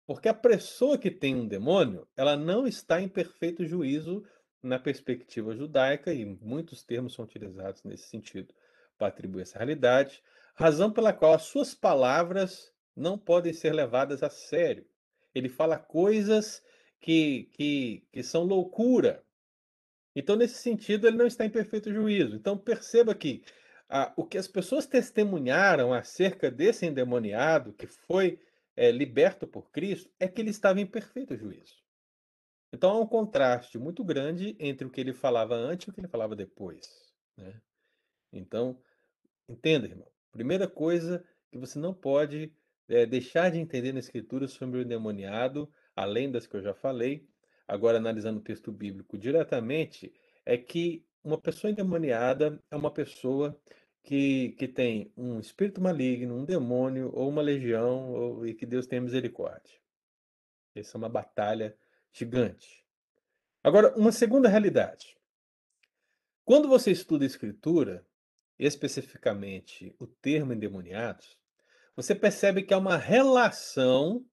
Porque 0.06 0.28
a 0.28 0.34
pessoa 0.34 0.98
que 0.98 1.10
tem 1.10 1.36
um 1.36 1.48
demônio, 1.48 2.08
ela 2.16 2.36
não 2.36 2.68
está 2.68 3.02
em 3.02 3.08
perfeito 3.08 3.66
juízo 3.66 4.24
na 4.62 4.80
perspectiva 4.80 5.56
judaica, 5.56 6.14
e 6.14 6.26
muitos 6.26 6.84
termos 6.84 7.14
são 7.14 7.26
utilizados 7.26 7.84
nesse 7.84 8.08
sentido 8.08 8.54
para 8.98 9.08
atribuir 9.08 9.42
essa 9.42 9.58
realidade 9.58 10.24
razão 10.56 10.92
pela 10.92 11.12
qual 11.12 11.34
as 11.34 11.44
suas 11.44 11.74
palavras 11.74 12.72
não 12.96 13.18
podem 13.18 13.54
ser 13.54 13.74
levadas 13.74 14.22
a 14.22 14.30
sério. 14.30 14.86
Ele 15.34 15.50
fala 15.50 15.78
coisas 15.78 16.64
que, 17.00 17.50
que, 17.54 18.08
que 18.12 18.24
são 18.24 18.44
loucura. 18.44 19.24
Então, 20.16 20.36
nesse 20.36 20.56
sentido, 20.56 21.08
ele 21.08 21.18
não 21.18 21.26
está 21.26 21.44
em 21.44 21.50
perfeito 21.50 21.92
juízo. 21.92 22.36
Então, 22.36 22.58
perceba 22.58 23.16
que 23.16 23.44
o 24.16 24.26
que 24.26 24.38
as 24.38 24.48
pessoas 24.48 24.86
testemunharam 24.86 25.94
acerca 25.94 26.50
desse 26.50 26.86
endemoniado 26.86 27.74
que 27.74 27.88
foi 27.88 28.40
é, 28.76 28.92
liberto 28.92 29.48
por 29.48 29.72
Cristo 29.72 30.10
é 30.20 30.28
que 30.28 30.42
ele 30.42 30.50
estava 30.50 30.82
em 30.82 30.86
perfeito 30.86 31.36
juízo. 31.36 31.82
Então, 32.72 32.90
há 32.90 33.00
um 33.00 33.08
contraste 33.08 33.78
muito 33.78 34.04
grande 34.04 34.56
entre 34.60 34.88
o 34.88 34.90
que 34.90 35.00
ele 35.00 35.14
falava 35.14 35.56
antes 35.56 35.86
e 35.86 35.90
o 35.90 35.94
que 35.94 36.00
ele 36.00 36.08
falava 36.08 36.36
depois. 36.36 36.88
Né? 37.38 37.62
Então, 38.32 38.82
entenda, 39.48 39.88
irmão. 39.88 40.12
Primeira 40.32 40.68
coisa 40.68 41.24
que 41.52 41.60
você 41.60 41.78
não 41.78 41.94
pode 41.94 42.52
é, 42.90 43.06
deixar 43.06 43.52
de 43.52 43.60
entender 43.60 43.94
na 43.94 44.00
Escritura 44.00 44.48
sobre 44.48 44.80
o 44.80 44.82
endemoniado, 44.82 45.72
além 45.96 46.32
das 46.32 46.48
que 46.48 46.56
eu 46.56 46.64
já 46.64 46.74
falei, 46.74 47.28
agora 47.68 48.00
analisando 48.00 48.40
o 48.40 48.44
texto 48.44 48.72
bíblico 48.72 49.20
diretamente, 49.20 50.12
é 50.44 50.58
que 50.58 51.06
uma 51.24 51.40
pessoa 51.40 51.70
endemoniada 51.70 52.60
é 52.72 52.76
uma 52.76 52.92
pessoa 52.92 53.58
que, 54.04 54.52
que 54.52 54.68
tem 54.68 55.12
um 55.16 55.40
espírito 55.40 55.82
maligno, 55.82 56.36
um 56.36 56.46
demônio 56.46 57.12
ou 57.14 57.30
uma 57.30 57.42
legião, 57.42 58.12
ou, 58.14 58.46
e 58.46 58.54
que 58.54 58.66
Deus 58.66 58.86
tenha 58.86 59.02
misericórdia. 59.02 59.80
Essa 60.76 60.98
é 60.98 61.00
uma 61.00 61.10
batalha 61.10 61.78
gigante. 62.12 62.84
Agora, 63.64 63.96
uma 63.96 64.12
segunda 64.12 64.50
realidade. 64.50 65.18
Quando 66.44 66.68
você 66.68 66.92
estuda 66.92 67.24
a 67.24 67.28
Escritura, 67.28 68.06
especificamente 68.60 69.96
o 69.98 70.06
termo 70.06 70.52
endemoniados, 70.52 71.38
você 71.96 72.14
percebe 72.14 72.64
que 72.64 72.74
há 72.74 72.78
uma 72.78 72.98
relação 72.98 74.26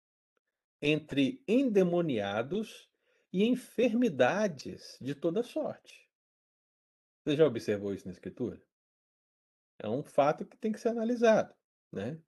entre 0.83 1.45
endemoniados 1.47 2.91
e 3.33 3.45
enfermidades 3.45 4.99
de 5.01 5.15
toda 5.15 5.43
sorte. 5.43 6.09
Você 7.23 7.37
já 7.37 7.47
observou 7.47 7.95
isso 7.95 8.07
na 8.07 8.13
Escritura? 8.13 8.61
É 9.83 9.89
um 9.89 10.03
fato 10.03 10.45
que 10.45 10.59
tem 10.59 10.73
que 10.73 10.79
ser 10.79 10.91
analisado. 10.91 11.55
Né? 11.91 12.21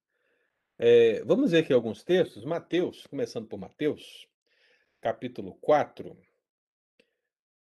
É, 0.79 1.23
vamos 1.25 1.51
ver 1.51 1.59
aqui 1.59 1.73
alguns 1.73 2.03
textos. 2.03 2.45
Mateus, 2.45 3.07
começando 3.07 3.47
por 3.47 3.59
Mateus, 3.59 4.27
capítulo 5.03 5.55
4. 5.57 6.17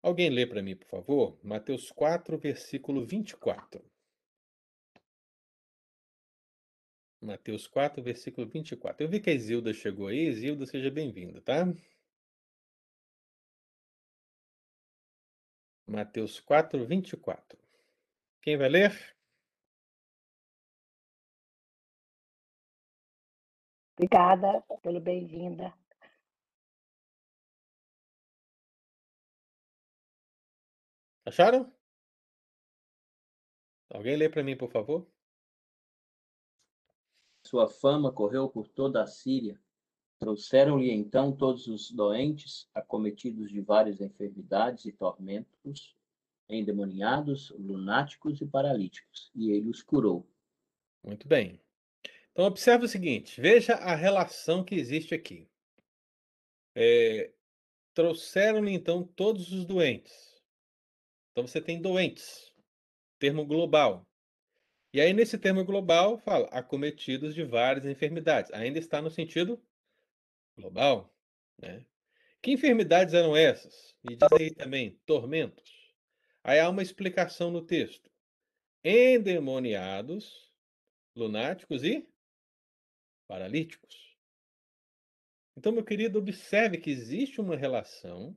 Alguém 0.02 0.28
lê 0.28 0.46
para 0.46 0.62
mim, 0.62 0.76
por 0.76 0.86
favor? 0.88 1.38
Mateus 1.42 1.90
4, 1.90 2.38
versículo 2.38 3.06
24. 3.06 3.82
Mateus 7.20 7.66
4, 7.66 8.02
versículo 8.02 8.46
24. 8.46 9.02
Eu 9.02 9.08
vi 9.08 9.20
que 9.20 9.30
a 9.30 9.34
Isilda 9.34 9.72
chegou 9.72 10.08
aí. 10.08 10.28
Isilda, 10.28 10.66
seja 10.66 10.90
bem-vinda, 10.90 11.40
tá? 11.40 11.66
Mateus 15.86 16.38
4, 16.40 16.84
24. 16.86 17.58
Quem 18.42 18.58
vai 18.58 18.68
ler? 18.68 19.17
Obrigada 23.98 24.62
pelo 24.80 25.00
bem-vinda. 25.00 25.74
Acharam? 31.26 31.68
Alguém 33.90 34.16
lê 34.16 34.28
para 34.28 34.44
mim, 34.44 34.56
por 34.56 34.70
favor? 34.70 35.04
Sua 37.44 37.68
fama 37.68 38.12
correu 38.12 38.48
por 38.48 38.68
toda 38.68 39.02
a 39.02 39.06
Síria. 39.08 39.60
Trouxeram-lhe 40.20 40.92
então 40.92 41.36
todos 41.36 41.66
os 41.66 41.90
doentes, 41.90 42.70
acometidos 42.72 43.50
de 43.50 43.60
várias 43.60 44.00
enfermidades 44.00 44.84
e 44.84 44.92
tormentos, 44.92 45.96
endemoniados, 46.48 47.50
lunáticos 47.50 48.40
e 48.40 48.46
paralíticos, 48.46 49.32
e 49.34 49.50
ele 49.50 49.68
os 49.68 49.82
curou. 49.82 50.24
Muito 51.02 51.26
bem. 51.26 51.60
Então, 52.38 52.46
observe 52.46 52.84
o 52.84 52.88
seguinte: 52.88 53.40
veja 53.40 53.74
a 53.74 53.96
relação 53.96 54.62
que 54.62 54.76
existe 54.76 55.12
aqui. 55.12 55.50
É, 56.72 57.32
Trouxeram-lhe 57.92 58.70
então 58.72 59.02
todos 59.02 59.50
os 59.52 59.64
doentes. 59.64 60.40
Então, 61.32 61.48
você 61.48 61.60
tem 61.60 61.82
doentes, 61.82 62.54
termo 63.18 63.44
global. 63.44 64.06
E 64.92 65.00
aí, 65.00 65.12
nesse 65.12 65.36
termo 65.36 65.64
global, 65.64 66.16
fala 66.16 66.46
acometidos 66.52 67.34
de 67.34 67.42
várias 67.42 67.84
enfermidades. 67.84 68.52
Ainda 68.52 68.78
está 68.78 69.02
no 69.02 69.10
sentido 69.10 69.60
global. 70.56 71.12
Né? 71.60 71.84
Que 72.40 72.52
enfermidades 72.52 73.14
eram 73.14 73.36
essas? 73.36 73.96
E 74.08 74.14
diz 74.14 74.28
aí 74.40 74.54
também, 74.54 74.96
tormentos. 75.04 75.92
Aí 76.44 76.60
há 76.60 76.68
uma 76.68 76.82
explicação 76.82 77.50
no 77.50 77.62
texto. 77.62 78.08
Endemoniados, 78.84 80.52
lunáticos 81.16 81.82
e 81.82 82.08
paralíticos. 83.28 84.16
Então, 85.56 85.70
meu 85.70 85.84
querido, 85.84 86.18
observe 86.18 86.78
que 86.78 86.90
existe 86.90 87.40
uma 87.40 87.56
relação 87.56 88.36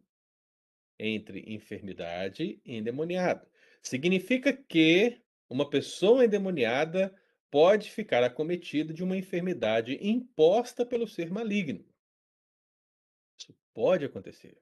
entre 0.99 1.43
enfermidade 1.47 2.61
e 2.65 2.75
endemoniado. 2.75 3.47
Significa 3.81 4.53
que 4.53 5.21
uma 5.49 5.69
pessoa 5.69 6.25
endemoniada 6.25 7.15
pode 7.49 7.89
ficar 7.91 8.23
acometida 8.23 8.93
de 8.93 9.03
uma 9.03 9.17
enfermidade 9.17 9.97
imposta 10.01 10.85
pelo 10.85 11.07
ser 11.07 11.31
maligno. 11.31 11.85
Isso 13.37 13.55
pode 13.73 14.05
acontecer. 14.05 14.61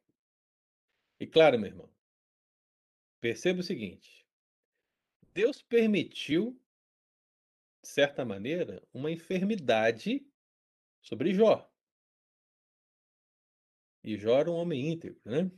E 1.19 1.27
claro, 1.27 1.59
meu 1.59 1.69
irmão, 1.69 1.89
perceba 3.19 3.59
o 3.59 3.63
seguinte: 3.63 4.25
Deus 5.33 5.61
permitiu, 5.61 6.59
de 7.81 7.87
certa 7.87 8.25
maneira, 8.25 8.81
uma 8.93 9.11
enfermidade 9.11 10.25
sobre 11.01 11.33
Jó. 11.33 11.69
E 14.03 14.17
Jó 14.17 14.37
era 14.37 14.51
um 14.51 14.55
homem 14.55 14.91
íntegro, 14.91 15.19
né? 15.25 15.51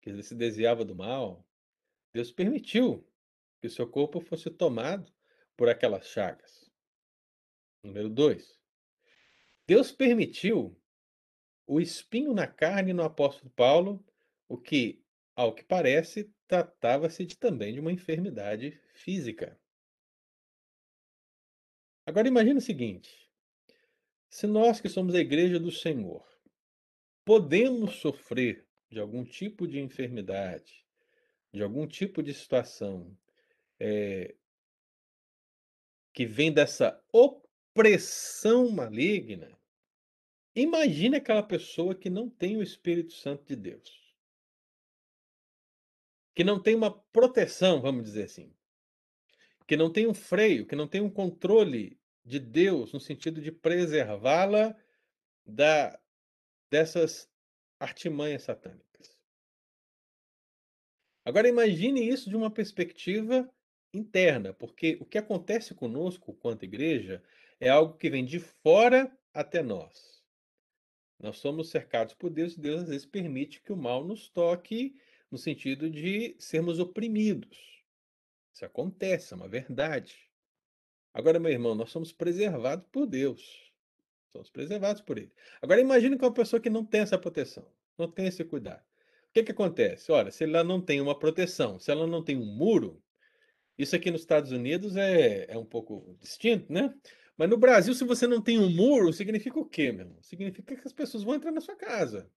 Que 0.00 0.10
ele 0.10 0.22
se 0.22 0.34
desviava 0.34 0.84
do 0.84 0.94
mal. 0.94 1.46
Deus 2.12 2.32
permitiu 2.32 3.06
que 3.60 3.68
seu 3.68 3.88
corpo 3.88 4.20
fosse 4.20 4.50
tomado 4.50 5.12
por 5.56 5.68
aquelas 5.68 6.06
chagas. 6.06 6.70
Número 7.82 8.08
2. 8.08 8.58
Deus 9.66 9.90
permitiu 9.92 10.80
o 11.66 11.80
espinho 11.80 12.32
na 12.32 12.46
carne 12.46 12.92
no 12.92 13.02
apóstolo 13.02 13.50
Paulo, 13.50 14.04
o 14.48 14.56
que, 14.56 15.04
ao 15.34 15.54
que 15.54 15.64
parece, 15.64 16.32
tratava-se 16.46 17.26
de, 17.26 17.36
também 17.36 17.74
de 17.74 17.80
uma 17.80 17.92
enfermidade 17.92 18.80
física. 18.94 19.60
Agora 22.06 22.28
imagine 22.28 22.58
o 22.58 22.62
seguinte: 22.62 23.28
se 24.30 24.46
nós 24.46 24.80
que 24.80 24.88
somos 24.88 25.14
a 25.14 25.18
igreja 25.18 25.58
do 25.58 25.72
Senhor 25.72 26.24
podemos 27.24 27.96
sofrer 27.96 28.64
de 28.88 29.00
algum 29.00 29.24
tipo 29.24 29.66
de 29.66 29.80
enfermidade, 29.80 30.86
de 31.52 31.60
algum 31.60 31.84
tipo 31.84 32.22
de 32.22 32.32
situação 32.32 33.18
é, 33.80 34.36
que 36.12 36.24
vem 36.24 36.52
dessa 36.52 37.02
opressão 37.12 38.70
maligna, 38.70 39.58
imagine 40.54 41.16
aquela 41.16 41.42
pessoa 41.42 41.94
que 41.94 42.08
não 42.08 42.30
tem 42.30 42.56
o 42.56 42.62
Espírito 42.62 43.12
Santo 43.12 43.44
de 43.44 43.56
Deus. 43.56 44.14
Que 46.32 46.44
não 46.44 46.62
tem 46.62 46.76
uma 46.76 46.96
proteção, 46.96 47.80
vamos 47.80 48.04
dizer 48.04 48.24
assim. 48.24 48.55
Que 49.66 49.76
não 49.76 49.92
tem 49.92 50.06
um 50.06 50.14
freio, 50.14 50.66
que 50.66 50.76
não 50.76 50.86
tem 50.86 51.00
um 51.00 51.10
controle 51.10 51.98
de 52.24 52.38
Deus 52.38 52.92
no 52.92 53.00
sentido 53.00 53.40
de 53.40 53.52
preservá-la 53.52 54.76
da 55.44 55.98
dessas 56.70 57.30
artimanhas 57.78 58.42
satânicas. 58.42 59.16
Agora 61.24 61.48
imagine 61.48 62.08
isso 62.08 62.28
de 62.28 62.36
uma 62.36 62.50
perspectiva 62.50 63.50
interna, 63.92 64.52
porque 64.52 64.96
o 65.00 65.04
que 65.04 65.18
acontece 65.18 65.74
conosco 65.74 66.34
quanto 66.34 66.64
igreja 66.64 67.22
é 67.60 67.68
algo 67.68 67.96
que 67.96 68.10
vem 68.10 68.24
de 68.24 68.38
fora 68.38 69.10
até 69.32 69.62
nós. 69.62 70.22
Nós 71.18 71.38
somos 71.38 71.70
cercados 71.70 72.14
por 72.14 72.30
Deus 72.30 72.54
e 72.54 72.60
Deus 72.60 72.82
às 72.82 72.88
vezes 72.88 73.06
permite 73.06 73.60
que 73.60 73.72
o 73.72 73.76
mal 73.76 74.04
nos 74.04 74.28
toque 74.28 75.00
no 75.30 75.38
sentido 75.38 75.88
de 75.88 76.36
sermos 76.38 76.78
oprimidos. 76.78 77.75
Isso 78.56 78.64
acontece, 78.64 79.32
é 79.32 79.36
uma 79.36 79.48
verdade. 79.48 80.16
Agora, 81.14 81.38
meu 81.38 81.52
irmão, 81.52 81.74
nós 81.74 81.90
somos 81.90 82.12
preservados 82.12 82.86
por 82.90 83.06
Deus. 83.06 83.72
Somos 84.32 84.50
preservados 84.50 85.02
por 85.02 85.18
Ele. 85.18 85.32
Agora, 85.62 85.80
imagine 85.80 86.18
que 86.18 86.24
uma 86.24 86.34
pessoa 86.34 86.60
que 86.60 86.68
não 86.68 86.84
tem 86.84 87.02
essa 87.02 87.18
proteção, 87.18 87.70
não 87.96 88.10
tem 88.10 88.26
esse 88.26 88.44
cuidado 88.44 88.82
que, 89.36 89.44
que 89.44 89.52
acontece? 89.52 90.10
Olha, 90.10 90.30
se 90.30 90.44
ela 90.44 90.64
não 90.64 90.80
tem 90.80 91.00
uma 91.00 91.18
proteção, 91.18 91.78
se 91.78 91.90
ela 91.90 92.06
não 92.06 92.22
tem 92.22 92.36
um 92.36 92.46
muro, 92.46 93.02
isso 93.76 93.94
aqui 93.94 94.10
nos 94.10 94.22
Estados 94.22 94.50
Unidos 94.50 94.96
é, 94.96 95.46
é 95.50 95.58
um 95.58 95.64
pouco 95.64 96.16
distinto, 96.20 96.72
né? 96.72 96.94
Mas 97.36 97.50
no 97.50 97.58
Brasil, 97.58 97.92
se 97.94 98.02
você 98.04 98.26
não 98.26 98.40
tem 98.40 98.58
um 98.58 98.70
muro, 98.70 99.12
significa 99.12 99.60
o 99.60 99.66
quê, 99.66 99.92
meu 99.92 100.06
irmão? 100.06 100.22
Significa 100.22 100.74
que 100.74 100.86
as 100.86 100.92
pessoas 100.92 101.22
vão 101.22 101.34
entrar 101.34 101.50
na 101.50 101.60
sua 101.60 101.76
casa. 101.76 102.30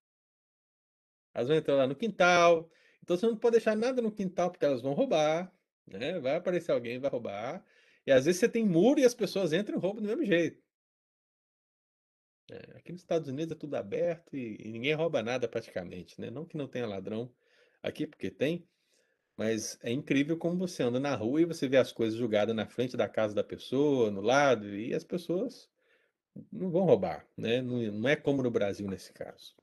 Elas 1.33 1.47
vão 1.47 1.55
entrar 1.55 1.75
lá 1.75 1.87
no 1.87 1.95
quintal. 1.95 2.69
Então 3.01 3.15
você 3.15 3.25
não 3.25 3.37
pode 3.37 3.53
deixar 3.53 3.77
nada 3.77 4.01
no 4.01 4.11
quintal, 4.11 4.51
porque 4.51 4.65
elas 4.65 4.81
vão 4.81 4.91
roubar. 4.91 5.49
Né? 5.89 6.19
Vai 6.19 6.35
aparecer 6.35 6.71
alguém, 6.71 6.99
vai 6.99 7.09
roubar. 7.09 7.63
E 8.05 8.11
às 8.11 8.25
vezes 8.25 8.39
você 8.39 8.49
tem 8.49 8.65
muro 8.65 8.99
e 8.99 9.05
as 9.05 9.13
pessoas 9.13 9.53
entram 9.53 9.77
e 9.77 9.81
roubam 9.81 10.01
do 10.01 10.07
mesmo 10.07 10.25
jeito. 10.25 10.61
É, 12.51 12.77
aqui 12.77 12.91
nos 12.91 13.01
Estados 13.01 13.27
Unidos 13.27 13.55
é 13.55 13.59
tudo 13.59 13.75
aberto 13.75 14.35
e, 14.35 14.57
e, 14.59 14.71
ninguém 14.71 14.93
rouba 14.93 15.21
nada 15.21 15.47
praticamente, 15.47 16.19
né? 16.19 16.31
Não 16.31 16.45
que 16.45 16.57
não 16.57 16.67
tenha 16.67 16.87
ladrão 16.87 17.31
aqui, 17.83 18.07
porque 18.07 18.31
tem, 18.31 18.67
mas 19.37 19.77
é 19.83 19.91
incrível 19.91 20.37
como 20.37 20.57
você 20.57 20.83
anda 20.83 20.99
na 20.99 21.15
rua 21.15 21.41
e 21.41 21.45
você 21.45 21.67
vê 21.67 21.77
as 21.77 21.91
coisas 21.91 22.17
jogadas 22.17 22.55
na 22.55 22.67
frente 22.67 22.97
da 22.97 23.07
casa 23.07 23.35
da 23.35 23.43
pessoa, 23.43 24.09
no 24.09 24.21
lado, 24.21 24.67
e 24.75 24.93
as 24.93 25.03
pessoas 25.03 25.69
não 26.51 26.71
vão 26.71 26.85
roubar, 26.85 27.27
né? 27.37 27.61
Não, 27.61 27.79
não 27.91 28.09
é 28.09 28.15
como 28.15 28.41
no 28.41 28.51
Brasil 28.51 28.87
nesse 28.87 29.13
caso. 29.13 29.55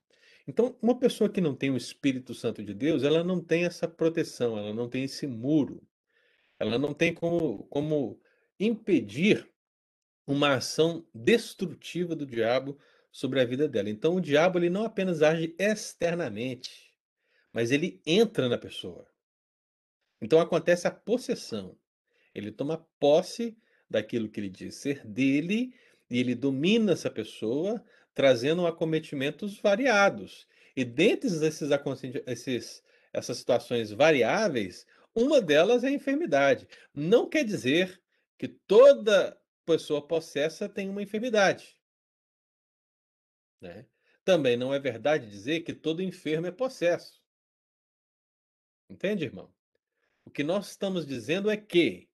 Então, 0.46 0.76
uma 0.80 0.98
pessoa 0.98 1.28
que 1.28 1.40
não 1.40 1.54
tem 1.54 1.70
o 1.70 1.76
Espírito 1.76 2.34
Santo 2.34 2.62
de 2.62 2.72
Deus, 2.72 3.02
ela 3.02 3.24
não 3.24 3.40
tem 3.40 3.64
essa 3.64 3.88
proteção, 3.88 4.56
ela 4.56 4.72
não 4.72 4.88
tem 4.88 5.04
esse 5.04 5.26
muro, 5.26 5.82
ela 6.58 6.78
não 6.78 6.94
tem 6.94 7.12
como, 7.12 7.64
como 7.64 8.20
impedir 8.58 9.48
uma 10.26 10.54
ação 10.54 11.06
destrutiva 11.14 12.16
do 12.16 12.26
diabo 12.26 12.78
sobre 13.12 13.40
a 13.40 13.44
vida 13.44 13.68
dela. 13.68 13.88
Então 13.88 14.16
o 14.16 14.20
diabo 14.20 14.58
ele 14.58 14.70
não 14.70 14.84
apenas 14.84 15.22
age 15.22 15.54
externamente, 15.58 16.92
mas 17.52 17.70
ele 17.70 18.00
entra 18.04 18.48
na 18.48 18.58
pessoa. 18.58 19.06
Então 20.20 20.40
acontece 20.40 20.86
a 20.86 20.90
possessão. 20.90 21.78
Ele 22.34 22.50
toma 22.50 22.86
posse 22.98 23.56
daquilo 23.88 24.28
que 24.28 24.40
ele 24.40 24.50
diz 24.50 24.74
ser 24.76 25.06
dele 25.06 25.72
e 26.10 26.18
ele 26.18 26.34
domina 26.34 26.92
essa 26.92 27.10
pessoa, 27.10 27.82
trazendo 28.14 28.66
acometimentos 28.66 29.58
variados. 29.58 30.46
E 30.74 30.84
dentre 30.84 31.28
esses, 31.28 31.70
esses, 32.26 32.82
essas 33.12 33.38
situações 33.38 33.90
variáveis, 33.90 34.86
uma 35.16 35.40
delas 35.40 35.82
é 35.82 35.88
a 35.88 35.90
enfermidade. 35.92 36.68
Não 36.94 37.26
quer 37.28 37.42
dizer 37.42 38.00
que 38.38 38.46
toda 38.46 39.40
pessoa 39.64 40.06
possessa 40.06 40.68
tem 40.68 40.90
uma 40.90 41.02
enfermidade. 41.02 41.76
Né? 43.60 43.86
Também 44.22 44.56
não 44.56 44.74
é 44.74 44.78
verdade 44.78 45.26
dizer 45.28 45.60
que 45.60 45.72
todo 45.72 46.02
enfermo 46.02 46.46
é 46.46 46.52
possesso. 46.52 47.22
Entende, 48.90 49.24
irmão? 49.24 49.52
O 50.24 50.30
que 50.30 50.44
nós 50.44 50.70
estamos 50.70 51.06
dizendo 51.06 51.50
é 51.50 51.56
que 51.56 52.10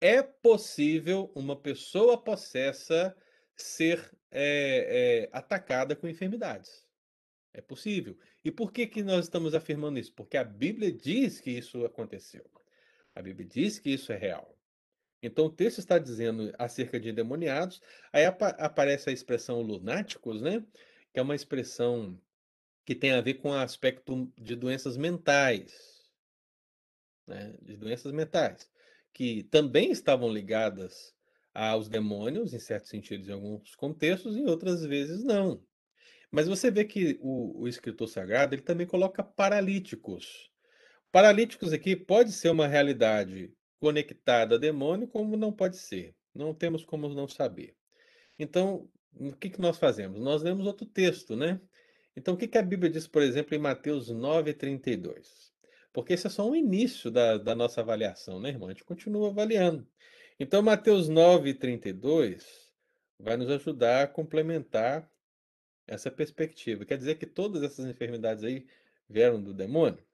é 0.00 0.22
possível 0.22 1.30
uma 1.34 1.60
pessoa 1.60 2.16
possessa 2.16 3.14
ser 3.54 4.16
é, 4.30 5.26
é, 5.26 5.36
atacada 5.36 5.94
com 5.94 6.08
enfermidades. 6.08 6.87
É 7.58 7.60
possível. 7.60 8.16
E 8.44 8.52
por 8.52 8.70
que, 8.70 8.86
que 8.86 9.02
nós 9.02 9.24
estamos 9.24 9.52
afirmando 9.52 9.98
isso? 9.98 10.12
Porque 10.12 10.36
a 10.36 10.44
Bíblia 10.44 10.92
diz 10.92 11.40
que 11.40 11.50
isso 11.50 11.84
aconteceu. 11.84 12.48
A 13.12 13.20
Bíblia 13.20 13.48
diz 13.48 13.80
que 13.80 13.90
isso 13.90 14.12
é 14.12 14.16
real. 14.16 14.56
Então 15.20 15.46
o 15.46 15.50
texto 15.50 15.78
está 15.78 15.98
dizendo 15.98 16.54
acerca 16.56 17.00
de 17.00 17.08
endemoniados, 17.08 17.82
aí 18.12 18.24
apa 18.24 18.50
aparece 18.50 19.10
a 19.10 19.12
expressão 19.12 19.60
lunáticos, 19.60 20.40
né? 20.40 20.64
Que 21.12 21.18
é 21.18 21.22
uma 21.22 21.34
expressão 21.34 22.16
que 22.86 22.94
tem 22.94 23.10
a 23.10 23.20
ver 23.20 23.34
com 23.34 23.50
o 23.50 23.54
aspecto 23.54 24.32
de 24.38 24.54
doenças 24.54 24.96
mentais, 24.96 26.08
né? 27.26 27.56
De 27.60 27.76
doenças 27.76 28.12
mentais, 28.12 28.70
que 29.12 29.42
também 29.50 29.90
estavam 29.90 30.32
ligadas 30.32 31.12
aos 31.52 31.88
demônios, 31.88 32.54
em 32.54 32.60
certos 32.60 32.88
sentidos, 32.88 33.28
em 33.28 33.32
alguns 33.32 33.74
contextos, 33.74 34.36
em 34.36 34.46
outras 34.46 34.84
vezes 34.84 35.24
não. 35.24 35.66
Mas 36.30 36.46
você 36.46 36.70
vê 36.70 36.84
que 36.84 37.18
o, 37.22 37.62
o 37.62 37.68
escritor 37.68 38.08
sagrado 38.08 38.54
ele 38.54 38.62
também 38.62 38.86
coloca 38.86 39.22
paralíticos. 39.22 40.50
Paralíticos 41.10 41.72
aqui 41.72 41.96
pode 41.96 42.32
ser 42.32 42.50
uma 42.50 42.66
realidade 42.66 43.52
conectada 43.80 44.56
a 44.56 44.58
demônio, 44.58 45.08
como 45.08 45.36
não 45.36 45.52
pode 45.52 45.78
ser. 45.78 46.14
Não 46.34 46.52
temos 46.52 46.84
como 46.84 47.08
não 47.08 47.26
saber. 47.26 47.74
Então, 48.38 48.88
o 49.14 49.32
que, 49.32 49.50
que 49.50 49.60
nós 49.60 49.78
fazemos? 49.78 50.20
Nós 50.20 50.42
lemos 50.42 50.66
outro 50.66 50.86
texto, 50.86 51.34
né? 51.34 51.60
Então, 52.14 52.34
o 52.34 52.36
que, 52.36 52.48
que 52.48 52.58
a 52.58 52.62
Bíblia 52.62 52.90
diz, 52.90 53.06
por 53.06 53.22
exemplo, 53.22 53.54
em 53.54 53.58
Mateus 53.58 54.08
9, 54.10 54.52
32? 54.52 55.52
Porque 55.92 56.12
esse 56.12 56.26
é 56.26 56.30
só 56.30 56.48
um 56.48 56.54
início 56.54 57.10
da, 57.10 57.38
da 57.38 57.54
nossa 57.54 57.80
avaliação, 57.80 58.40
né, 58.40 58.50
irmão? 58.50 58.68
A 58.68 58.72
gente 58.72 58.84
continua 58.84 59.30
avaliando. 59.30 59.86
Então, 60.38 60.62
Mateus 60.62 61.08
9, 61.08 61.54
32 61.54 62.72
vai 63.18 63.36
nos 63.36 63.50
ajudar 63.50 64.02
a 64.02 64.06
complementar 64.06 65.08
essa 65.88 66.10
perspectiva. 66.10 66.84
Quer 66.84 66.98
dizer 66.98 67.18
que 67.18 67.26
todas 67.26 67.62
essas 67.62 67.86
enfermidades 67.86 68.44
aí 68.44 68.66
vieram 69.08 69.42
do 69.42 69.54
demônio? 69.54 70.06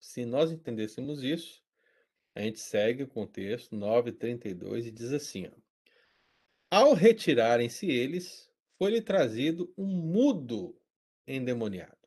Se 0.00 0.24
nós 0.24 0.50
entendêssemos 0.50 1.22
isso, 1.22 1.62
a 2.34 2.40
gente 2.40 2.60
segue 2.60 3.02
o 3.02 3.08
contexto 3.08 3.74
9:32 3.76 4.86
e 4.86 4.90
diz 4.90 5.12
assim: 5.12 5.48
ó, 5.48 5.52
Ao 6.70 6.94
retirarem-se 6.94 7.90
eles, 7.90 8.48
foi-lhe 8.78 9.02
trazido 9.02 9.72
um 9.76 9.86
mudo 9.86 10.80
endemoniado. 11.26 11.98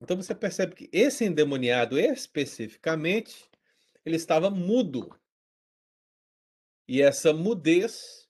Então 0.00 0.16
você 0.16 0.34
percebe 0.34 0.74
que 0.74 0.90
esse 0.92 1.24
endemoniado 1.24 1.98
especificamente, 1.98 3.48
ele 4.04 4.16
estava 4.16 4.50
mudo. 4.50 5.16
E 6.88 7.00
essa 7.00 7.32
mudez 7.32 8.21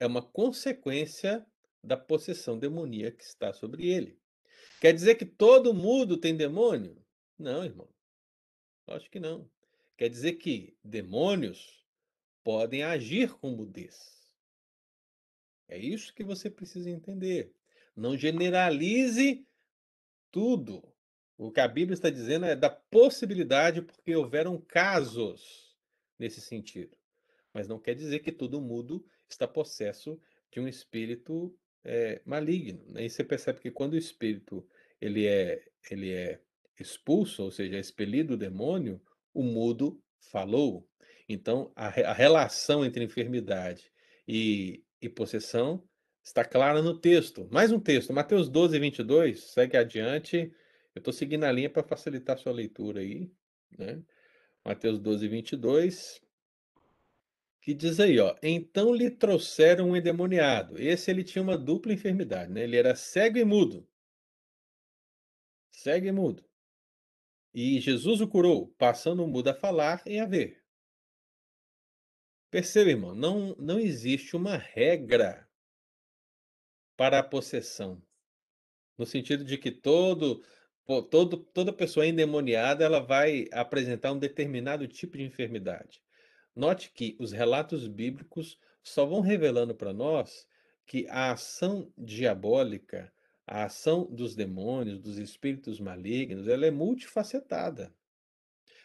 é 0.00 0.06
uma 0.06 0.22
consequência 0.22 1.44
da 1.82 1.96
possessão 1.96 2.58
demoníaca 2.58 3.16
que 3.16 3.24
está 3.24 3.52
sobre 3.52 3.88
ele. 3.88 4.18
Quer 4.80 4.92
dizer 4.92 5.16
que 5.16 5.26
todo 5.26 5.74
mudo 5.74 6.16
tem 6.16 6.36
demônio? 6.36 7.02
Não, 7.38 7.64
irmão. 7.64 7.88
Acho 8.86 9.10
que 9.10 9.20
não. 9.20 9.50
Quer 9.96 10.08
dizer 10.08 10.34
que 10.34 10.76
demônios 10.82 11.84
podem 12.44 12.82
agir 12.82 13.34
com 13.34 13.50
mudez. 13.50 14.18
É 15.68 15.76
isso 15.76 16.14
que 16.14 16.24
você 16.24 16.48
precisa 16.48 16.88
entender. 16.88 17.52
Não 17.94 18.16
generalize 18.16 19.46
tudo. 20.30 20.82
O 21.36 21.50
que 21.50 21.60
a 21.60 21.68
Bíblia 21.68 21.94
está 21.94 22.08
dizendo 22.08 22.46
é 22.46 22.56
da 22.56 22.70
possibilidade, 22.70 23.82
porque 23.82 24.14
houveram 24.16 24.60
casos 24.60 25.76
nesse 26.18 26.40
sentido. 26.40 26.96
Mas 27.52 27.68
não 27.68 27.78
quer 27.78 27.94
dizer 27.94 28.20
que 28.20 28.32
todo 28.32 28.60
mundo 28.60 29.04
está 29.32 29.46
possesso 29.46 30.20
de 30.50 30.60
um 30.60 30.68
espírito 30.68 31.54
é, 31.84 32.20
maligno. 32.24 32.84
Né? 32.88 33.06
E 33.06 33.10
você 33.10 33.24
percebe 33.24 33.60
que 33.60 33.70
quando 33.70 33.94
o 33.94 33.98
espírito 33.98 34.66
ele 35.00 35.26
é, 35.26 35.64
ele 35.90 36.12
é 36.12 36.40
expulso, 36.78 37.44
ou 37.44 37.50
seja, 37.50 37.76
é 37.76 37.80
expelido 37.80 38.34
o 38.34 38.38
demônio, 38.38 39.00
o 39.32 39.42
mudo 39.42 40.02
falou. 40.30 40.88
Então, 41.28 41.72
a, 41.76 41.86
a 41.86 42.12
relação 42.12 42.84
entre 42.84 43.04
enfermidade 43.04 43.92
e, 44.26 44.84
e 45.00 45.08
possessão 45.08 45.86
está 46.22 46.44
clara 46.44 46.82
no 46.82 46.98
texto. 46.98 47.48
Mais 47.50 47.72
um 47.72 47.80
texto, 47.80 48.12
Mateus 48.12 48.48
12, 48.48 48.78
22, 48.78 49.44
segue 49.44 49.76
adiante. 49.76 50.52
Eu 50.94 51.00
estou 51.00 51.12
seguindo 51.12 51.44
a 51.44 51.52
linha 51.52 51.70
para 51.70 51.82
facilitar 51.82 52.36
a 52.36 52.38
sua 52.38 52.52
leitura 52.52 53.00
aí. 53.00 53.30
Né? 53.76 54.02
Mateus 54.64 54.98
12, 54.98 55.28
22 55.28 56.20
que 57.60 57.74
diz 57.74 58.00
aí, 58.00 58.18
ó, 58.18 58.34
então 58.42 58.94
lhe 58.94 59.10
trouxeram 59.10 59.90
um 59.90 59.96
endemoniado. 59.96 60.80
Esse 60.80 61.10
ele 61.10 61.24
tinha 61.24 61.42
uma 61.42 61.58
dupla 61.58 61.92
enfermidade, 61.92 62.52
né? 62.52 62.62
Ele 62.64 62.76
era 62.76 62.94
cego 62.94 63.38
e 63.38 63.44
mudo. 63.44 63.86
Cego 65.70 66.06
e 66.06 66.12
mudo. 66.12 66.44
E 67.52 67.80
Jesus 67.80 68.20
o 68.20 68.28
curou, 68.28 68.68
passando 68.78 69.24
o 69.24 69.28
mudo 69.28 69.48
a 69.48 69.54
falar 69.54 70.02
e 70.06 70.18
a 70.18 70.26
ver. 70.26 70.62
Perceba, 72.50 72.90
irmão, 72.90 73.14
não, 73.14 73.54
não 73.56 73.78
existe 73.78 74.34
uma 74.34 74.56
regra 74.56 75.46
para 76.96 77.18
a 77.18 77.22
possessão. 77.22 78.02
No 78.96 79.04
sentido 79.04 79.44
de 79.44 79.58
que 79.58 79.70
todo, 79.70 80.42
todo, 81.10 81.36
toda 81.36 81.72
pessoa 81.72 82.06
endemoniada 82.06 82.84
ela 82.84 83.00
vai 83.00 83.46
apresentar 83.52 84.12
um 84.12 84.18
determinado 84.18 84.88
tipo 84.88 85.16
de 85.16 85.24
enfermidade. 85.24 86.02
Note 86.58 86.90
que 86.92 87.16
os 87.20 87.30
relatos 87.30 87.86
bíblicos 87.86 88.58
só 88.82 89.06
vão 89.06 89.20
revelando 89.20 89.76
para 89.76 89.92
nós 89.92 90.44
que 90.84 91.06
a 91.08 91.30
ação 91.30 91.92
diabólica, 91.96 93.12
a 93.46 93.62
ação 93.62 94.08
dos 94.10 94.34
demônios, 94.34 94.98
dos 94.98 95.18
espíritos 95.18 95.78
malignos, 95.78 96.48
ela 96.48 96.66
é 96.66 96.70
multifacetada. 96.72 97.94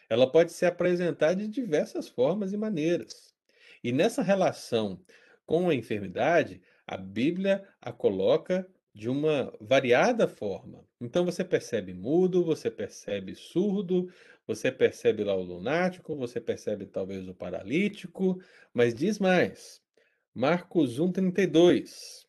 Ela 0.08 0.30
pode 0.30 0.52
ser 0.52 0.66
apresentada 0.66 1.34
de 1.34 1.48
diversas 1.48 2.06
formas 2.06 2.52
e 2.52 2.56
maneiras. 2.56 3.34
E 3.82 3.90
nessa 3.90 4.22
relação 4.22 5.02
com 5.44 5.68
a 5.68 5.74
enfermidade, 5.74 6.62
a 6.86 6.96
Bíblia 6.96 7.68
a 7.80 7.90
coloca 7.90 8.64
de 8.94 9.08
uma 9.08 9.52
variada 9.60 10.28
forma. 10.28 10.86
Então 11.00 11.24
você 11.24 11.42
percebe 11.42 11.92
mudo, 11.92 12.44
você 12.44 12.70
percebe 12.70 13.34
surdo, 13.34 14.08
você 14.46 14.70
percebe 14.70 15.24
lá 15.24 15.34
o 15.34 15.42
lunático, 15.42 16.16
você 16.16 16.40
percebe 16.40 16.86
talvez 16.86 17.26
o 17.28 17.34
paralítico, 17.34 18.40
mas 18.72 18.94
diz 18.94 19.18
mais. 19.18 19.82
Marcos 20.34 20.98
1, 20.98 21.12
32. 21.12 22.28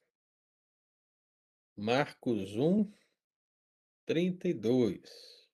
Marcos 1.76 2.56
1, 2.56 2.90
32. 4.06 5.46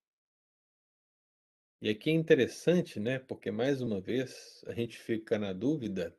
E 1.81 1.89
aqui 1.89 2.11
é 2.11 2.13
interessante, 2.13 2.99
né? 2.99 3.17
Porque 3.17 3.49
mais 3.49 3.81
uma 3.81 3.99
vez 3.99 4.63
a 4.67 4.73
gente 4.73 4.99
fica 4.99 5.39
na 5.39 5.51
dúvida 5.51 6.15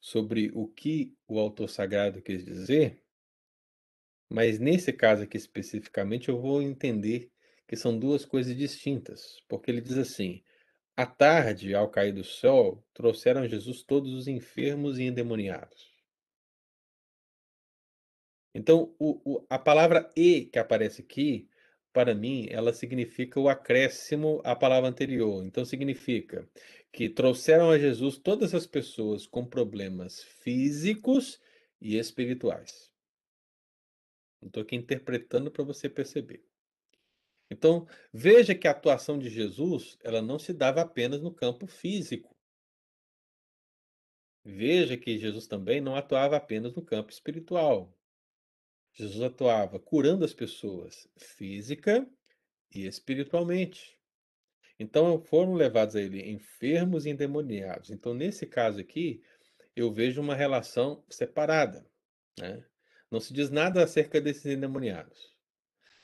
sobre 0.00 0.50
o 0.54 0.66
que 0.66 1.16
o 1.28 1.38
autor 1.38 1.68
sagrado 1.68 2.20
quis 2.20 2.44
dizer, 2.44 3.02
mas 4.28 4.58
nesse 4.58 4.92
caso 4.92 5.22
aqui 5.22 5.36
especificamente 5.36 6.28
eu 6.28 6.40
vou 6.40 6.60
entender 6.60 7.30
que 7.68 7.76
são 7.76 7.96
duas 7.96 8.24
coisas 8.24 8.56
distintas, 8.56 9.40
porque 9.46 9.70
ele 9.70 9.82
diz 9.82 9.98
assim: 9.98 10.42
à 10.96 11.06
tarde, 11.06 11.74
ao 11.74 11.90
cair 11.90 12.12
do 12.12 12.24
sol, 12.24 12.82
trouxeram 12.94 13.42
a 13.42 13.46
Jesus 13.46 13.82
todos 13.82 14.12
os 14.14 14.26
enfermos 14.26 14.98
e 14.98 15.04
endemoniados. 15.04 15.92
Então, 18.54 18.92
o, 18.98 19.20
o, 19.24 19.46
a 19.48 19.58
palavra 19.58 20.10
e 20.16 20.46
que 20.46 20.58
aparece 20.58 21.02
aqui, 21.02 21.48
para 21.92 22.14
mim, 22.14 22.46
ela 22.50 22.72
significa 22.72 23.38
o 23.38 23.48
acréscimo 23.48 24.40
à 24.42 24.56
palavra 24.56 24.88
anterior. 24.88 25.44
Então, 25.44 25.64
significa 25.64 26.48
que 26.90 27.08
trouxeram 27.08 27.70
a 27.70 27.78
Jesus 27.78 28.16
todas 28.16 28.54
as 28.54 28.66
pessoas 28.66 29.26
com 29.26 29.44
problemas 29.44 30.22
físicos 30.22 31.38
e 31.80 31.98
espirituais. 31.98 32.90
Estou 34.42 34.62
aqui 34.62 34.74
interpretando 34.74 35.50
para 35.50 35.64
você 35.64 35.88
perceber. 35.88 36.47
Então, 37.50 37.86
veja 38.12 38.54
que 38.54 38.68
a 38.68 38.72
atuação 38.72 39.18
de 39.18 39.28
Jesus, 39.28 39.98
ela 40.02 40.20
não 40.20 40.38
se 40.38 40.52
dava 40.52 40.82
apenas 40.82 41.22
no 41.22 41.32
campo 41.32 41.66
físico. 41.66 42.36
Veja 44.44 44.96
que 44.96 45.18
Jesus 45.18 45.46
também 45.46 45.80
não 45.80 45.94
atuava 45.94 46.36
apenas 46.36 46.74
no 46.74 46.82
campo 46.82 47.10
espiritual. 47.10 47.92
Jesus 48.92 49.22
atuava 49.22 49.78
curando 49.78 50.24
as 50.24 50.34
pessoas 50.34 51.08
física 51.16 52.08
e 52.74 52.86
espiritualmente. 52.86 53.98
Então 54.78 55.20
foram 55.22 55.54
levados 55.54 55.96
a 55.96 56.00
ele 56.00 56.30
enfermos 56.30 57.04
e 57.04 57.10
endemoniados. 57.10 57.90
Então, 57.90 58.14
nesse 58.14 58.46
caso 58.46 58.80
aqui, 58.80 59.22
eu 59.74 59.92
vejo 59.92 60.20
uma 60.20 60.34
relação 60.34 61.04
separada. 61.08 61.86
Né? 62.38 62.64
Não 63.10 63.20
se 63.20 63.32
diz 63.32 63.50
nada 63.50 63.82
acerca 63.82 64.20
desses 64.20 64.46
endemoniados. 64.46 65.37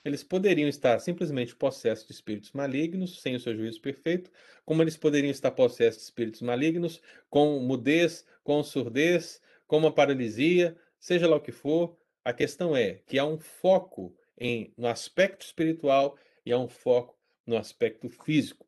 Eles 0.05 0.23
poderiam 0.23 0.69
estar 0.69 0.99
simplesmente 0.99 1.57
possessos 1.57 2.07
de 2.07 2.13
espíritos 2.13 2.53
malignos, 2.53 3.23
sem 3.23 3.35
o 3.35 3.41
seu 3.41 3.57
juízo 3.57 3.81
perfeito, 3.81 4.31
como 4.65 4.83
eles 4.83 4.97
poderiam 4.97 5.31
estar 5.31 5.51
possessos 5.51 6.01
de 6.01 6.05
espíritos 6.05 6.43
malignos, 6.43 7.01
com 7.31 7.59
mudez, 7.61 8.27
com 8.43 8.63
surdez, 8.63 9.41
com 9.67 9.79
uma 9.79 9.93
paralisia, 9.93 10.77
seja 11.01 11.27
lá 11.27 11.37
o 11.37 11.41
que 11.41 11.53
for. 11.53 11.97
A 12.23 12.33
questão 12.33 12.77
é 12.77 13.01
que 13.07 13.19
há 13.19 13.25
um 13.25 13.39
foco 13.39 14.15
em, 14.39 14.73
no 14.77 14.87
aspecto 14.89 15.45
espiritual 15.47 16.19
e 16.45 16.53
há 16.53 16.59
um 16.59 16.69
foco 16.69 17.19
no 17.47 17.57
aspecto 17.57 18.09
físico. 18.09 18.67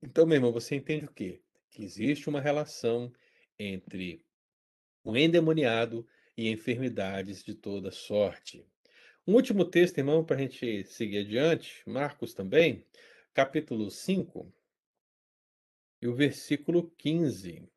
Então, 0.00 0.26
meu 0.26 0.36
irmão, 0.36 0.52
você 0.52 0.76
entende 0.76 1.06
o 1.06 1.12
quê? 1.12 1.40
Que 1.70 1.82
existe 1.84 2.28
uma 2.28 2.40
relação 2.40 3.12
entre 3.58 4.24
o 5.02 5.16
endemoniado 5.16 6.06
e 6.36 6.48
enfermidades 6.50 7.42
de 7.42 7.54
toda 7.54 7.90
sorte. 7.90 8.64
Um 9.28 9.34
último 9.34 9.62
texto, 9.62 9.98
irmão, 9.98 10.24
para 10.24 10.36
a 10.36 10.38
gente 10.38 10.84
seguir 10.84 11.18
adiante, 11.18 11.82
Marcos 11.86 12.32
também, 12.32 12.82
capítulo 13.34 13.90
5, 13.90 14.50
e 16.00 16.08
o 16.08 16.14
versículo 16.14 16.90
15. 16.96 17.68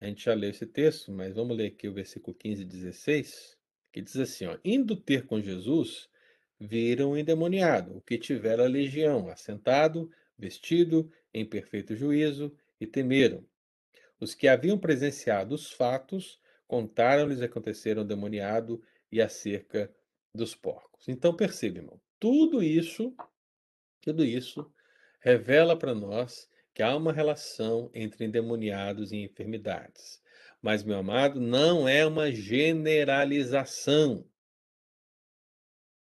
A 0.00 0.06
gente 0.06 0.24
já 0.24 0.34
leu 0.34 0.50
esse 0.50 0.66
texto, 0.66 1.12
mas 1.12 1.36
vamos 1.36 1.56
ler 1.56 1.68
aqui 1.68 1.86
o 1.86 1.92
versículo 1.92 2.34
15 2.34 2.62
e 2.62 2.64
16, 2.64 3.56
que 3.92 4.02
diz 4.02 4.16
assim: 4.16 4.46
ó, 4.46 4.58
Indo 4.64 4.96
ter 4.96 5.24
com 5.24 5.40
Jesus, 5.40 6.10
viram 6.58 7.12
o 7.12 7.16
endemoniado, 7.16 7.96
o 7.96 8.00
que 8.00 8.18
tivera 8.18 8.64
a 8.64 8.68
legião, 8.68 9.28
assentado, 9.28 10.10
vestido, 10.36 11.08
em 11.32 11.46
perfeito 11.46 11.94
juízo, 11.94 12.52
e 12.80 12.88
temeram. 12.88 13.46
Os 14.18 14.34
que 14.34 14.48
haviam 14.48 14.76
presenciado 14.76 15.54
os 15.54 15.70
fatos 15.70 16.40
contaram-lhes 16.68 17.42
aconteceram 17.42 18.06
demoniado 18.06 18.80
e 19.10 19.20
acerca 19.20 19.92
dos 20.32 20.54
porcos. 20.54 21.08
Então 21.08 21.34
perceba, 21.34 21.78
irmão, 21.78 22.00
tudo 22.20 22.62
isso, 22.62 23.16
tudo 24.00 24.24
isso 24.24 24.70
revela 25.20 25.76
para 25.76 25.94
nós 25.94 26.48
que 26.74 26.82
há 26.82 26.94
uma 26.94 27.12
relação 27.12 27.90
entre 27.92 28.24
endemoniados 28.24 29.10
e 29.10 29.16
enfermidades. 29.16 30.22
Mas, 30.60 30.82
meu 30.84 30.98
amado, 30.98 31.40
não 31.40 31.88
é 31.88 32.04
uma 32.04 32.30
generalização. 32.30 34.28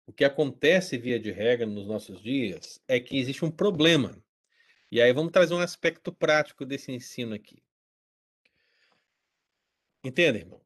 O 0.07 0.13
que 0.13 0.25
acontece, 0.25 0.99
via 0.99 1.19
de 1.19 1.31
regra, 1.31 1.67
nos 1.67 1.87
nossos 1.87 2.23
dias 2.23 2.81
é 2.87 3.01
que 3.01 3.19
existe 3.19 3.45
um 3.45 3.51
problema. 3.51 4.23
E 4.91 5.01
aí 5.01 5.13
vamos 5.13 5.33
trazer 5.33 5.55
um 5.55 5.59
aspecto 5.59 6.13
prático 6.13 6.65
desse 6.65 6.93
ensino 6.93 7.35
aqui. 7.35 7.64
Entende, 10.05 10.41
irmão? 10.41 10.61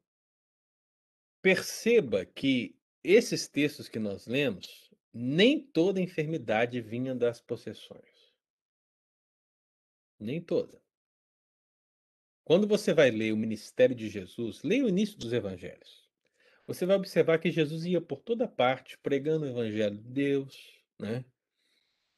Perceba 1.41 2.25
que 2.25 2.75
esses 3.01 3.47
textos 3.47 3.87
que 3.87 3.97
nós 3.97 4.27
lemos, 4.27 4.91
nem 5.13 5.65
toda 5.65 6.01
enfermidade 6.01 6.81
vinha 6.81 7.15
das 7.15 7.39
possessões. 7.39 8.33
Nem 10.19 10.41
toda. 10.41 10.81
Quando 12.43 12.67
você 12.67 12.93
vai 12.93 13.09
ler 13.09 13.31
o 13.31 13.37
ministério 13.37 13.95
de 13.95 14.09
Jesus, 14.09 14.61
leia 14.61 14.83
o 14.83 14.89
início 14.89 15.17
dos 15.17 15.31
evangelhos. 15.31 16.09
Você 16.67 16.85
vai 16.85 16.97
observar 16.97 17.39
que 17.39 17.49
Jesus 17.49 17.85
ia 17.85 18.01
por 18.01 18.19
toda 18.19 18.47
parte 18.47 18.97
pregando 18.97 19.45
o 19.45 19.49
evangelho 19.49 19.97
de 19.97 20.09
Deus, 20.09 20.83
né? 20.99 21.23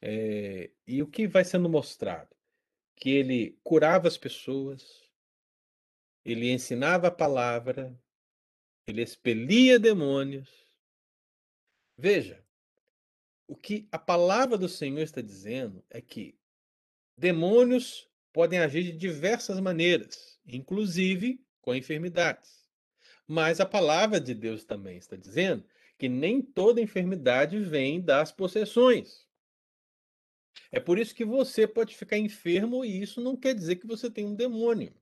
É, 0.00 0.70
e 0.84 1.00
o 1.00 1.06
que 1.06 1.28
vai 1.28 1.44
sendo 1.44 1.68
mostrado? 1.68 2.34
Que 2.96 3.10
ele 3.10 3.56
curava 3.62 4.08
as 4.08 4.18
pessoas, 4.18 5.01
ele 6.24 6.50
ensinava 6.50 7.08
a 7.08 7.10
palavra, 7.10 7.98
ele 8.86 9.02
expelia 9.02 9.78
demônios. 9.78 10.48
Veja, 11.96 12.44
o 13.46 13.56
que 13.56 13.88
a 13.90 13.98
palavra 13.98 14.56
do 14.56 14.68
Senhor 14.68 15.02
está 15.02 15.20
dizendo 15.20 15.84
é 15.90 16.00
que 16.00 16.38
demônios 17.16 18.08
podem 18.32 18.58
agir 18.58 18.84
de 18.84 18.92
diversas 18.92 19.60
maneiras, 19.60 20.40
inclusive 20.46 21.44
com 21.60 21.74
enfermidades. 21.74 22.66
Mas 23.26 23.60
a 23.60 23.66
palavra 23.66 24.20
de 24.20 24.34
Deus 24.34 24.64
também 24.64 24.96
está 24.96 25.16
dizendo 25.16 25.64
que 25.98 26.08
nem 26.08 26.42
toda 26.42 26.80
enfermidade 26.80 27.58
vem 27.60 28.00
das 28.00 28.32
possessões. 28.32 29.26
É 30.70 30.80
por 30.80 30.98
isso 30.98 31.14
que 31.14 31.24
você 31.24 31.66
pode 31.66 31.94
ficar 31.94 32.18
enfermo 32.18 32.84
e 32.84 33.00
isso 33.00 33.20
não 33.20 33.36
quer 33.36 33.54
dizer 33.54 33.76
que 33.76 33.86
você 33.86 34.10
tem 34.10 34.26
um 34.26 34.34
demônio. 34.34 34.94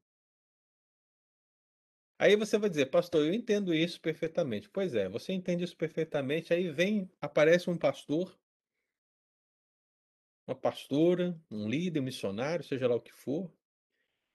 Aí 2.21 2.37
você 2.37 2.59
vai 2.59 2.69
dizer, 2.69 2.91
pastor, 2.91 3.25
eu 3.25 3.33
entendo 3.33 3.73
isso 3.73 3.99
perfeitamente. 3.99 4.69
Pois 4.69 4.95
é, 4.95 5.09
você 5.09 5.33
entende 5.33 5.65
isso 5.65 5.75
perfeitamente. 5.75 6.53
Aí 6.53 6.71
vem, 6.71 7.11
aparece 7.19 7.71
um 7.71 7.79
pastor, 7.79 8.39
uma 10.47 10.55
pastora, 10.55 11.35
um 11.51 11.67
líder, 11.67 12.01
um 12.01 12.03
missionário, 12.03 12.63
seja 12.63 12.87
lá 12.87 12.95
o 12.95 13.01
que 13.01 13.11
for, 13.11 13.51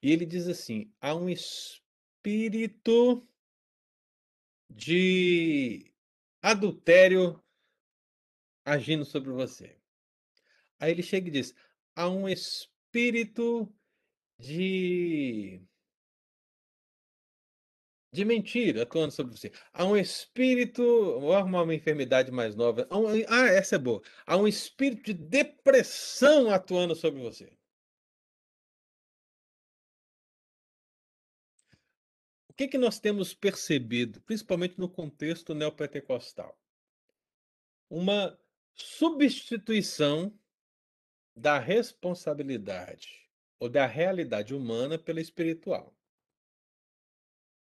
e 0.02 0.10
ele 0.10 0.26
diz 0.26 0.48
assim: 0.48 0.92
há 1.00 1.14
um 1.14 1.28
espírito 1.28 3.24
de 4.68 5.88
adultério 6.42 7.40
agindo 8.64 9.04
sobre 9.04 9.30
você. 9.30 9.80
Aí 10.80 10.90
ele 10.90 11.04
chega 11.04 11.28
e 11.28 11.30
diz: 11.30 11.54
há 11.94 12.08
um 12.08 12.28
espírito 12.28 13.72
de 14.40 15.64
de 18.16 18.24
mentira 18.24 18.82
atuando 18.82 19.12
sobre 19.12 19.36
você. 19.36 19.52
Há 19.72 19.84
um 19.84 19.96
espírito, 19.96 20.82
vou 21.20 21.34
arrumar 21.34 21.62
uma 21.62 21.74
enfermidade 21.74 22.30
mais 22.32 22.56
nova. 22.56 22.88
Um, 22.90 23.06
ah, 23.28 23.48
essa 23.48 23.76
é 23.76 23.78
boa. 23.78 24.02
Há 24.26 24.36
um 24.36 24.48
espírito 24.48 25.04
de 25.04 25.14
depressão 25.14 26.50
atuando 26.50 26.94
sobre 26.94 27.20
você. 27.20 27.52
O 32.48 32.54
que, 32.56 32.68
que 32.68 32.78
nós 32.78 32.98
temos 32.98 33.34
percebido, 33.34 34.20
principalmente 34.22 34.78
no 34.78 34.88
contexto 34.88 35.54
neopentecostal? 35.54 36.58
Uma 37.90 38.36
substituição 38.74 40.32
da 41.36 41.58
responsabilidade 41.58 43.28
ou 43.60 43.68
da 43.68 43.86
realidade 43.86 44.54
humana 44.54 44.98
pela 44.98 45.20
espiritual. 45.20 45.95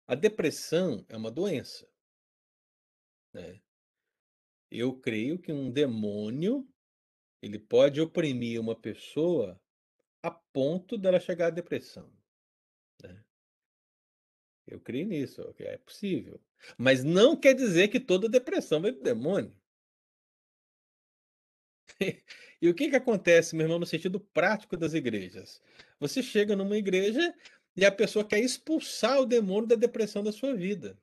A 0.07 0.15
depressão 0.15 1.05
é 1.09 1.15
uma 1.15 1.31
doença. 1.31 1.87
Né? 3.33 3.61
Eu 4.69 4.99
creio 4.99 5.39
que 5.39 5.51
um 5.51 5.71
demônio 5.71 6.67
ele 7.41 7.59
pode 7.59 7.99
oprimir 7.99 8.59
uma 8.59 8.75
pessoa 8.75 9.59
a 10.21 10.31
ponto 10.31 10.97
dela 10.97 11.19
chegar 11.19 11.47
à 11.47 11.49
depressão. 11.49 12.09
Né? 13.03 13.23
Eu 14.65 14.79
creio 14.79 15.05
nisso, 15.05 15.41
é 15.59 15.77
possível. 15.77 16.41
Mas 16.77 17.03
não 17.03 17.35
quer 17.35 17.53
dizer 17.53 17.89
que 17.89 17.99
toda 17.99 18.29
depressão 18.29 18.81
vem 18.81 18.93
do 18.93 19.01
demônio. 19.01 19.53
e 22.61 22.69
o 22.69 22.73
que, 22.73 22.89
que 22.89 22.95
acontece, 22.95 23.55
meu 23.55 23.65
irmão, 23.65 23.79
no 23.79 23.85
sentido 23.85 24.19
prático 24.19 24.77
das 24.77 24.93
igrejas? 24.93 25.61
Você 25.99 26.23
chega 26.23 26.55
numa 26.55 26.77
igreja 26.77 27.35
e 27.75 27.85
a 27.85 27.91
pessoa 27.91 28.27
quer 28.27 28.39
expulsar 28.39 29.19
o 29.19 29.25
demônio 29.25 29.67
da 29.67 29.75
depressão 29.75 30.23
da 30.23 30.31
sua 30.31 30.55
vida. 30.55 30.97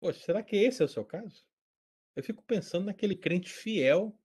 Poxa, 0.00 0.20
será 0.20 0.42
que 0.42 0.56
esse 0.56 0.82
é 0.82 0.84
o 0.84 0.88
seu 0.88 1.04
caso? 1.04 1.44
Eu 2.14 2.22
fico 2.22 2.42
pensando 2.42 2.86
naquele 2.86 3.14
crente 3.14 3.52
fiel 3.52 4.18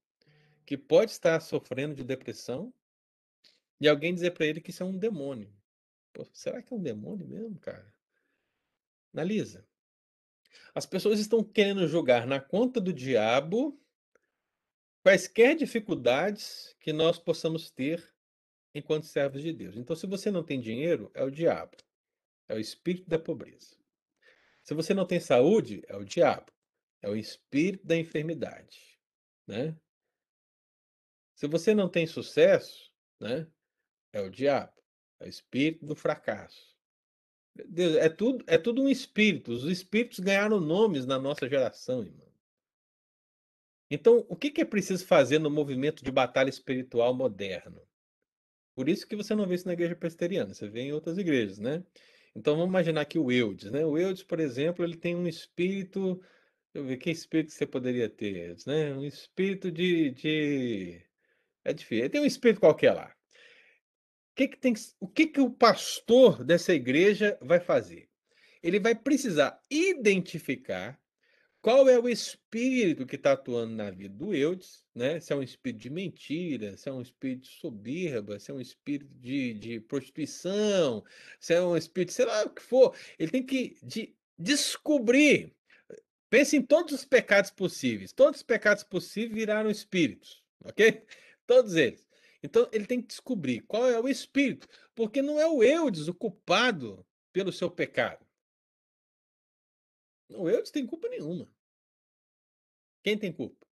que 0.64 0.76
pode 0.76 1.10
estar 1.10 1.40
sofrendo 1.40 1.94
de 1.94 2.04
depressão 2.04 2.72
e 3.80 3.88
alguém 3.88 4.14
dizer 4.14 4.30
para 4.30 4.46
ele 4.46 4.60
que 4.60 4.70
isso 4.70 4.82
é 4.82 4.86
um 4.86 4.96
demônio. 4.96 5.52
Pô, 6.12 6.24
será 6.32 6.62
que 6.62 6.72
é 6.72 6.76
um 6.76 6.82
demônio 6.82 7.26
mesmo, 7.26 7.58
cara? 7.58 7.92
Analisa. 9.12 9.66
As 10.74 10.86
pessoas 10.86 11.18
estão 11.18 11.42
querendo 11.42 11.86
jogar 11.88 12.26
na 12.26 12.40
conta 12.40 12.80
do 12.80 12.92
diabo 12.92 13.78
quaisquer 15.02 15.56
dificuldades 15.56 16.76
que 16.80 16.92
nós 16.92 17.18
possamos 17.18 17.70
ter 17.70 18.14
enquanto 18.74 19.06
servos 19.06 19.42
de 19.42 19.52
Deus. 19.52 19.76
Então, 19.76 19.94
se 19.94 20.06
você 20.06 20.30
não 20.30 20.42
tem 20.42 20.60
dinheiro, 20.60 21.10
é 21.14 21.22
o 21.22 21.30
diabo, 21.30 21.76
é 22.48 22.54
o 22.54 22.58
espírito 22.58 23.08
da 23.08 23.18
pobreza. 23.18 23.76
Se 24.62 24.74
você 24.74 24.94
não 24.94 25.06
tem 25.06 25.20
saúde, 25.20 25.82
é 25.88 25.96
o 25.96 26.04
diabo, 26.04 26.52
é 27.00 27.08
o 27.08 27.16
espírito 27.16 27.86
da 27.86 27.96
enfermidade, 27.96 28.98
né? 29.46 29.76
Se 31.34 31.48
você 31.48 31.74
não 31.74 31.88
tem 31.88 32.06
sucesso, 32.06 32.92
né? 33.20 33.46
É 34.12 34.20
o 34.20 34.30
diabo, 34.30 34.72
é 35.20 35.24
o 35.24 35.28
espírito 35.28 35.84
do 35.86 35.96
fracasso. 35.96 36.72
Deus, 37.66 37.96
é 37.96 38.08
tudo, 38.08 38.44
é 38.46 38.56
tudo 38.56 38.82
um 38.82 38.88
espírito. 38.88 39.52
Os 39.52 39.64
espíritos 39.64 40.20
ganharam 40.20 40.60
nomes 40.60 41.04
na 41.04 41.18
nossa 41.18 41.48
geração, 41.48 42.02
irmão. 42.02 42.30
Então, 43.90 44.24
o 44.28 44.36
que, 44.36 44.50
que 44.50 44.62
é 44.62 44.64
preciso 44.64 45.06
fazer 45.06 45.38
no 45.38 45.50
movimento 45.50 46.02
de 46.02 46.10
batalha 46.10 46.48
espiritual 46.48 47.12
moderno? 47.12 47.86
Por 48.74 48.88
isso 48.88 49.06
que 49.06 49.16
você 49.16 49.34
não 49.34 49.46
vê 49.46 49.54
isso 49.54 49.66
na 49.66 49.74
igreja 49.74 49.94
presbiteriana, 49.94 50.54
você 50.54 50.68
vê 50.68 50.82
em 50.82 50.92
outras 50.92 51.18
igrejas, 51.18 51.58
né? 51.58 51.84
Então 52.34 52.54
vamos 52.56 52.70
imaginar 52.70 53.04
que 53.04 53.18
o 53.18 53.30
Eudes, 53.30 53.70
né? 53.70 53.84
O 53.84 53.98
Eudes, 53.98 54.22
por 54.22 54.40
exemplo, 54.40 54.84
ele 54.84 54.96
tem 54.96 55.14
um 55.14 55.26
espírito. 55.26 56.14
Deixa 56.72 56.78
eu 56.78 56.84
ver, 56.86 56.96
que 56.96 57.10
espírito 57.10 57.52
você 57.52 57.66
poderia 57.66 58.08
ter, 58.08 58.56
né? 58.66 58.94
Um 58.94 59.04
espírito 59.04 59.70
de, 59.70 60.10
de. 60.10 61.06
É 61.64 61.72
difícil. 61.72 62.04
Ele 62.04 62.08
tem 62.08 62.20
um 62.20 62.26
espírito 62.26 62.60
qualquer 62.60 62.92
lá. 62.92 63.14
O 64.32 64.34
que, 64.34 64.48
que, 64.48 64.56
tem, 64.56 64.72
o 64.98 65.06
que, 65.06 65.26
que 65.26 65.40
o 65.40 65.50
pastor 65.50 66.42
dessa 66.42 66.72
igreja 66.72 67.38
vai 67.42 67.60
fazer? 67.60 68.08
Ele 68.62 68.80
vai 68.80 68.94
precisar 68.94 69.60
identificar 69.70 70.98
qual 71.62 71.88
é 71.88 71.96
o 71.96 72.08
espírito 72.08 73.06
que 73.06 73.14
está 73.14 73.32
atuando 73.32 73.72
na 73.76 73.88
vida 73.88 74.12
do 74.12 74.34
Eudes, 74.34 74.84
né? 74.92 75.20
Se 75.20 75.32
é 75.32 75.36
um 75.36 75.42
espírito 75.42 75.80
de 75.82 75.90
mentira, 75.90 76.76
se 76.76 76.88
é 76.88 76.92
um 76.92 77.00
espírito 77.00 77.42
de 77.42 77.54
soberba, 77.54 78.38
se 78.40 78.50
é 78.50 78.54
um 78.54 78.60
espírito 78.60 79.14
de, 79.20 79.54
de 79.54 79.80
prostituição, 79.80 81.04
se 81.38 81.54
é 81.54 81.62
um 81.62 81.76
espírito, 81.76 82.12
sei 82.12 82.24
lá 82.26 82.42
o 82.42 82.50
que 82.50 82.60
for. 82.60 82.96
Ele 83.16 83.30
tem 83.30 83.46
que 83.46 83.76
de, 83.80 84.12
descobrir. 84.36 85.54
Pense 86.28 86.56
em 86.56 86.62
todos 86.62 86.92
os 86.94 87.04
pecados 87.04 87.52
possíveis. 87.52 88.12
Todos 88.12 88.38
os 88.38 88.42
pecados 88.42 88.82
possíveis 88.82 89.32
viraram 89.32 89.70
espíritos, 89.70 90.42
ok? 90.64 91.04
Todos 91.46 91.76
eles. 91.76 92.04
Então 92.42 92.68
ele 92.72 92.86
tem 92.86 93.00
que 93.00 93.06
descobrir 93.06 93.60
qual 93.68 93.88
é 93.88 94.00
o 94.00 94.08
espírito, 94.08 94.66
porque 94.96 95.22
não 95.22 95.38
é 95.38 95.46
o 95.46 95.62
Eudes 95.62 96.08
o 96.08 96.14
culpado 96.14 97.06
pelo 97.32 97.52
seu 97.52 97.70
pecado. 97.70 98.26
O 100.36 100.48
Eudes 100.48 100.70
tem 100.70 100.86
culpa 100.86 101.08
nenhuma. 101.08 101.48
Quem 103.02 103.18
tem 103.18 103.32
culpa? 103.32 103.66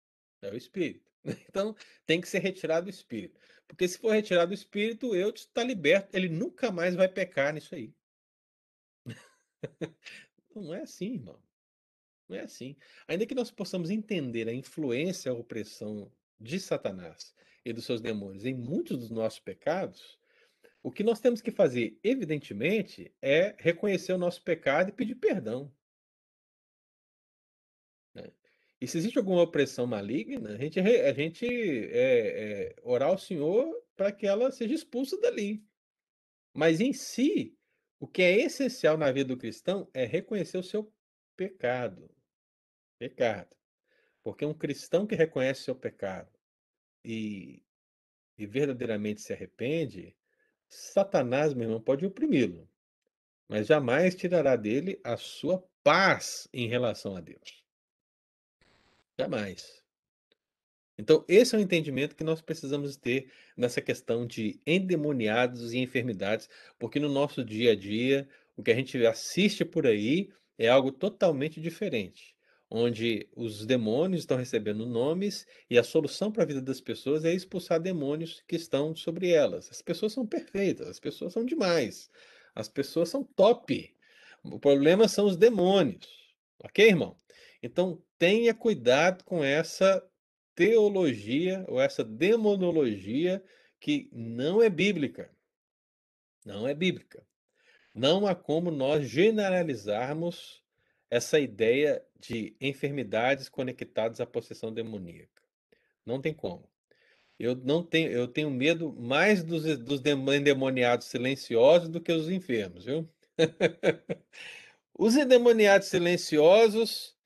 É 0.41 0.51
o 0.51 0.57
espírito. 0.57 1.07
Então, 1.49 1.75
tem 2.05 2.21
que 2.21 2.27
ser 2.27 2.39
retirado 2.39 2.87
o 2.87 2.89
espírito. 2.89 3.37
Porque 3.67 3.85
se 3.85 3.97
for 3.97 4.11
retirado 4.11 4.51
o 4.51 4.53
espírito, 4.53 5.09
o 5.09 5.15
Eudes 5.15 5.41
está 5.41 5.61
liberto. 5.61 6.15
Ele 6.15 6.29
nunca 6.29 6.71
mais 6.71 6.95
vai 6.95 7.09
pecar 7.09 7.53
nisso 7.53 7.75
aí. 7.75 7.93
Não 10.55 10.73
é 10.73 10.83
assim, 10.83 11.15
irmão. 11.15 11.41
Não 12.29 12.37
é 12.37 12.41
assim. 12.41 12.77
Ainda 13.07 13.25
que 13.25 13.35
nós 13.35 13.51
possamos 13.51 13.89
entender 13.89 14.47
a 14.47 14.53
influência, 14.53 15.31
a 15.31 15.35
opressão 15.35 16.11
de 16.39 16.59
Satanás 16.59 17.35
e 17.65 17.73
dos 17.73 17.85
seus 17.85 18.01
demônios 18.01 18.45
em 18.45 18.53
muitos 18.53 18.97
dos 18.97 19.09
nossos 19.09 19.39
pecados, 19.39 20.17
o 20.81 20.91
que 20.91 21.03
nós 21.03 21.19
temos 21.19 21.41
que 21.41 21.51
fazer, 21.51 21.99
evidentemente, 22.03 23.13
é 23.21 23.55
reconhecer 23.59 24.13
o 24.13 24.17
nosso 24.17 24.41
pecado 24.41 24.89
e 24.89 24.93
pedir 24.93 25.15
perdão. 25.15 25.71
E 28.79 28.87
se 28.87 28.97
existe 28.97 29.17
alguma 29.17 29.41
opressão 29.41 29.87
maligna, 29.87 30.51
a 30.51 30.57
gente, 30.57 30.79
a 30.79 31.13
gente 31.13 31.45
é, 31.47 32.69
é, 32.69 32.75
orar 32.83 33.09
ao 33.09 33.17
Senhor 33.17 33.65
para 33.95 34.11
que 34.11 34.27
ela 34.27 34.51
seja 34.51 34.75
expulsa 34.75 35.19
dali. 35.19 35.63
Mas 36.53 36.79
em 36.79 36.93
si, 36.93 37.57
o 37.99 38.07
que 38.07 38.21
é 38.21 38.41
essencial 38.41 38.95
na 38.97 39.11
vida 39.11 39.29
do 39.29 39.37
cristão 39.37 39.89
é 39.93 40.05
reconhecer 40.05 40.57
o 40.57 40.63
seu 40.63 40.93
pecado. 41.35 42.09
Pecado. 42.99 43.55
Porque 44.21 44.45
um 44.45 44.53
cristão 44.53 45.07
que 45.07 45.15
reconhece 45.15 45.61
o 45.61 45.65
seu 45.65 45.75
pecado 45.75 46.29
e, 47.03 47.63
e 48.37 48.45
verdadeiramente 48.45 49.21
se 49.21 49.33
arrepende, 49.33 50.15
Satanás, 50.69 51.53
meu 51.53 51.63
irmão, 51.63 51.81
pode 51.81 52.05
oprimi-lo, 52.05 52.69
mas 53.47 53.67
jamais 53.67 54.13
tirará 54.15 54.55
dele 54.55 54.99
a 55.03 55.15
sua 55.15 55.65
paz 55.81 56.47
em 56.53 56.67
relação 56.67 57.15
a 57.15 57.21
Deus. 57.21 57.66
Jamais. 59.19 59.83
Então, 60.97 61.23
esse 61.27 61.55
é 61.55 61.59
o 61.59 61.61
entendimento 61.61 62.15
que 62.15 62.23
nós 62.23 62.41
precisamos 62.41 62.97
ter 62.97 63.31
nessa 63.55 63.81
questão 63.81 64.25
de 64.25 64.59
endemoniados 64.65 65.71
e 65.73 65.77
enfermidades, 65.77 66.49
porque 66.79 66.99
no 66.99 67.09
nosso 67.09 67.43
dia 67.45 67.73
a 67.73 67.75
dia, 67.75 68.27
o 68.55 68.63
que 68.63 68.71
a 68.71 68.75
gente 68.75 69.05
assiste 69.05 69.63
por 69.63 69.85
aí 69.85 70.29
é 70.57 70.67
algo 70.67 70.91
totalmente 70.91 71.61
diferente, 71.61 72.35
onde 72.69 73.29
os 73.35 73.63
demônios 73.65 74.21
estão 74.21 74.37
recebendo 74.37 74.87
nomes 74.87 75.45
e 75.69 75.77
a 75.77 75.83
solução 75.83 76.31
para 76.31 76.43
a 76.43 76.45
vida 76.47 76.61
das 76.61 76.81
pessoas 76.81 77.23
é 77.23 77.31
expulsar 77.31 77.79
demônios 77.79 78.43
que 78.47 78.55
estão 78.55 78.95
sobre 78.95 79.29
elas. 79.29 79.69
As 79.69 79.81
pessoas 79.83 80.13
são 80.13 80.25
perfeitas, 80.25 80.87
as 80.87 80.99
pessoas 80.99 81.33
são 81.33 81.45
demais. 81.45 82.09
As 82.55 82.67
pessoas 82.67 83.09
são 83.09 83.23
top. 83.23 83.95
O 84.43 84.59
problema 84.59 85.07
são 85.07 85.27
os 85.27 85.37
demônios. 85.37 86.07
Ok, 86.59 86.87
irmão? 86.87 87.15
Então, 87.61 88.01
tenha 88.17 88.53
cuidado 88.53 89.23
com 89.23 89.43
essa 89.43 90.03
teologia 90.55 91.63
ou 91.67 91.79
essa 91.79 92.03
demonologia 92.03 93.43
que 93.79 94.09
não 94.11 94.61
é 94.61 94.69
bíblica. 94.69 95.29
Não 96.45 96.67
é 96.67 96.73
bíblica. 96.73 97.25
Não 97.93 98.27
há 98.27 98.35
como 98.35 98.71
nós 98.71 99.07
generalizarmos 99.07 100.63
essa 101.09 101.39
ideia 101.39 102.03
de 102.19 102.55
enfermidades 102.59 103.49
conectadas 103.49 104.19
à 104.19 104.25
possessão 104.25 104.73
demoníaca. 104.73 105.41
Não 106.05 106.21
tem 106.21 106.33
como. 106.33 106.69
Eu 107.39 107.55
não 107.55 107.83
tenho, 107.83 108.11
eu 108.11 108.27
tenho 108.27 108.49
medo 108.49 108.91
mais 108.93 109.43
dos, 109.43 109.77
dos 109.77 110.01
endemoniados 110.05 111.07
silenciosos 111.07 111.89
do 111.89 112.01
que 112.01 112.11
os 112.11 112.29
enfermos, 112.29 112.85
viu? 112.85 113.07
os 114.97 115.15
endemoniados 115.15 115.87
silenciosos, 115.87 117.16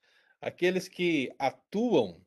aqueles 0.42 0.88
que 0.88 1.32
atuam 1.38 2.20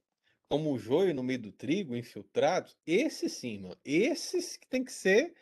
como 0.49 0.73
o 0.73 0.79
joio 0.79 1.15
no 1.15 1.23
meio 1.23 1.41
do 1.41 1.53
trigo, 1.53 1.97
infiltrados, 1.97 2.77
esses 2.87 3.33
sim, 3.33 3.59
mano, 3.59 3.77
esses 3.85 4.57
que 4.57 4.67
tem 4.69 4.85
que 4.85 4.93
ser 4.93 5.35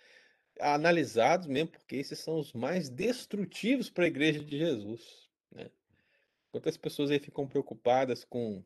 analisados 0.61 1.47
mesmo, 1.47 1.71
porque 1.71 1.97
esses 1.97 2.19
são 2.19 2.39
os 2.39 2.53
mais 2.53 2.89
destrutivos 2.89 3.91
para 3.91 4.05
a 4.05 4.09
igreja 4.09 4.43
de 4.43 4.57
Jesus, 4.59 5.29
né? 5.51 5.71
Quantas 6.51 6.77
pessoas 6.77 7.11
aí 7.11 7.19
ficam 7.19 7.47
preocupadas 7.47 8.25
com 8.25 8.65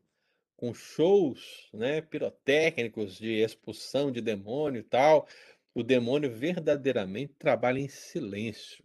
com 0.56 0.72
shows, 0.72 1.68
né, 1.72 2.00
pirotécnicos 2.00 3.18
de 3.18 3.42
expulsão 3.42 4.10
de 4.10 4.20
demônio 4.20 4.80
e 4.80 4.82
tal. 4.82 5.28
O 5.74 5.82
demônio 5.82 6.30
verdadeiramente 6.30 7.34
trabalha 7.38 7.78
em 7.78 7.88
silêncio, 7.88 8.84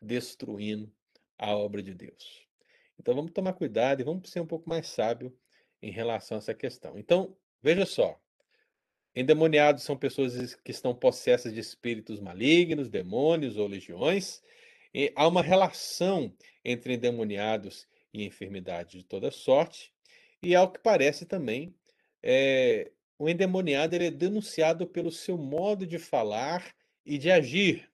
destruindo 0.00 0.92
a 1.38 1.56
obra 1.56 1.82
de 1.82 1.94
Deus. 1.94 2.45
Então 2.98 3.14
vamos 3.14 3.32
tomar 3.32 3.52
cuidado 3.52 4.00
e 4.00 4.04
vamos 4.04 4.30
ser 4.30 4.40
um 4.40 4.46
pouco 4.46 4.68
mais 4.68 4.88
sábio 4.88 5.36
em 5.82 5.90
relação 5.90 6.36
a 6.36 6.38
essa 6.38 6.54
questão. 6.54 6.98
Então, 6.98 7.36
veja 7.62 7.86
só. 7.86 8.20
Endemoniados 9.14 9.82
são 9.82 9.96
pessoas 9.96 10.54
que 10.56 10.70
estão 10.70 10.94
possessas 10.94 11.52
de 11.54 11.60
espíritos 11.60 12.20
malignos, 12.20 12.90
demônios 12.90 13.56
ou 13.56 13.66
legiões. 13.66 14.42
E 14.92 15.12
há 15.14 15.26
uma 15.26 15.42
relação 15.42 16.34
entre 16.64 16.94
endemoniados 16.94 17.86
e 18.12 18.24
enfermidade 18.24 18.98
de 18.98 19.04
toda 19.04 19.30
sorte. 19.30 19.92
E 20.42 20.54
ao 20.54 20.70
que 20.70 20.78
parece 20.78 21.24
também, 21.24 21.74
é, 22.22 22.90
o 23.18 23.28
endemoniado 23.28 23.96
é 23.96 24.10
denunciado 24.10 24.86
pelo 24.86 25.10
seu 25.10 25.38
modo 25.38 25.86
de 25.86 25.98
falar 25.98 26.74
e 27.04 27.16
de 27.16 27.30
agir. 27.30 27.90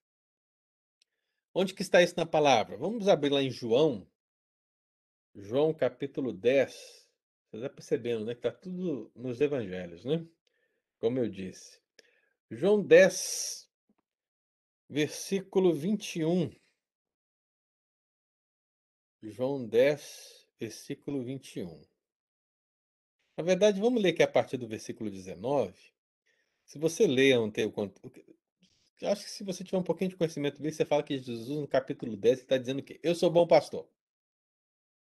Onde 1.55 1.75
que 1.75 1.83
está 1.83 2.03
isso 2.03 2.15
na 2.17 2.27
palavra? 2.27 2.77
Vamos 2.77 3.07
abrir 3.09 3.31
lá 3.31 3.43
em 3.43 3.51
João. 3.51 4.07
João 5.35 5.73
capítulo 5.73 6.33
10. 6.33 6.73
Você 7.51 7.57
está 7.57 7.69
percebendo, 7.69 8.25
né? 8.25 8.35
Que 8.35 8.47
está 8.47 8.53
tudo 8.53 9.11
nos 9.15 9.41
evangelhos, 9.41 10.05
né? 10.05 10.27
Como 10.99 11.19
eu 11.19 11.29
disse. 11.29 11.81
João 12.51 12.83
10, 12.83 13.69
versículo 14.89 15.73
21. 15.73 16.51
João 19.23 19.67
10, 19.67 20.49
versículo 20.61 21.23
21. 21.23 21.83
Na 23.37 23.43
verdade, 23.43 23.81
vamos 23.81 24.03
ler 24.03 24.11
aqui 24.11 24.23
a 24.23 24.29
partir 24.29 24.59
do 24.59 24.69
versículo 24.69 25.11
19. 25.11 25.75
Se 26.67 26.79
você 26.79 27.07
lê 27.07 27.33
tempo. 27.51 27.91
Eu 29.01 29.09
acho 29.09 29.25
que 29.25 29.31
se 29.31 29.43
você 29.43 29.65
tiver 29.65 29.79
um 29.79 29.83
pouquinho 29.83 30.11
de 30.11 30.17
conhecimento 30.17 30.57
bíblico, 30.57 30.77
você 30.77 30.85
fala 30.85 31.03
que 31.03 31.19
Jesus, 31.19 31.49
no 31.49 31.67
capítulo 31.67 32.17
10, 32.17 32.41
está 32.41 32.59
dizendo 32.59 32.81
o 32.81 32.83
quê? 32.83 33.01
Eu 33.03 33.15
sou 33.15 33.31
bom 33.31 33.47
pastor. 33.47 33.89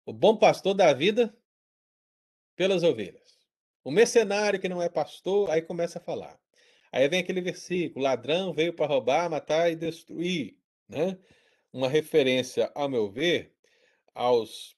O 0.05 0.13
bom 0.13 0.35
pastor 0.35 0.73
dá 0.73 0.91
vida 0.93 1.35
pelas 2.55 2.83
ovelhas. 2.83 3.37
O 3.83 3.91
mercenário 3.91 4.59
que 4.59 4.69
não 4.69 4.81
é 4.81 4.89
pastor, 4.89 5.49
aí 5.49 5.61
começa 5.61 5.99
a 5.99 6.01
falar. 6.01 6.39
Aí 6.91 7.07
vem 7.09 7.19
aquele 7.19 7.41
versículo: 7.41 8.03
ladrão 8.03 8.53
veio 8.53 8.73
para 8.73 8.85
roubar, 8.85 9.29
matar 9.29 9.71
e 9.71 9.75
destruir. 9.75 10.57
Né? 10.87 11.17
Uma 11.71 11.89
referência, 11.89 12.71
ao 12.75 12.87
meu 12.87 13.09
ver, 13.09 13.55
aos 14.13 14.75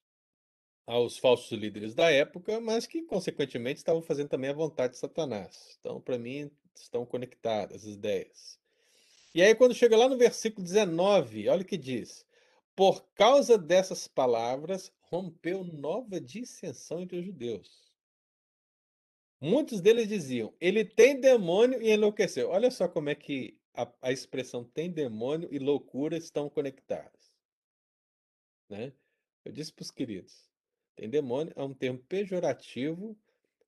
aos 0.87 1.17
falsos 1.17 1.51
líderes 1.51 1.95
da 1.95 2.11
época, 2.11 2.59
mas 2.59 2.85
que, 2.85 3.01
consequentemente, 3.01 3.79
estavam 3.79 4.01
fazendo 4.01 4.29
também 4.29 4.51
a 4.51 4.53
vontade 4.53 4.93
de 4.93 4.99
Satanás. 4.99 5.77
Então, 5.79 5.99
para 5.99 6.17
mim, 6.17 6.51
estão 6.75 7.05
conectadas 7.05 7.87
as 7.87 7.93
ideias. 7.93 8.59
E 9.33 9.41
aí, 9.41 9.55
quando 9.55 9.73
chega 9.73 9.97
lá 9.97 10.07
no 10.07 10.17
versículo 10.17 10.63
19, 10.63 11.49
olha 11.49 11.63
o 11.63 11.65
que 11.65 11.77
diz: 11.77 12.24
Por 12.75 13.05
causa 13.15 13.57
dessas 13.57 14.07
palavras, 14.07 14.91
rompeu 15.03 15.63
nova 15.63 16.19
dissensão 16.19 16.99
entre 16.99 17.19
os 17.19 17.25
judeus. 17.25 17.91
Muitos 19.39 19.79
deles 19.79 20.07
diziam: 20.07 20.53
Ele 20.59 20.83
tem 20.83 21.19
demônio 21.19 21.81
e 21.81 21.91
enlouqueceu. 21.91 22.49
Olha 22.49 22.69
só 22.69 22.87
como 22.87 23.09
é 23.09 23.15
que 23.15 23.57
a, 23.73 23.87
a 24.01 24.11
expressão 24.11 24.63
tem 24.63 24.91
demônio 24.91 25.47
e 25.51 25.59
loucura 25.59 26.17
estão 26.17 26.49
conectadas. 26.49 27.31
Né? 28.69 28.91
Eu 29.43 29.51
disse 29.51 29.71
para 29.71 29.83
os 29.83 29.91
queridos: 29.91 30.49
tem 30.95 31.09
demônio 31.09 31.53
é 31.55 31.63
um 31.63 31.73
termo 31.73 31.99
pejorativo 31.99 33.15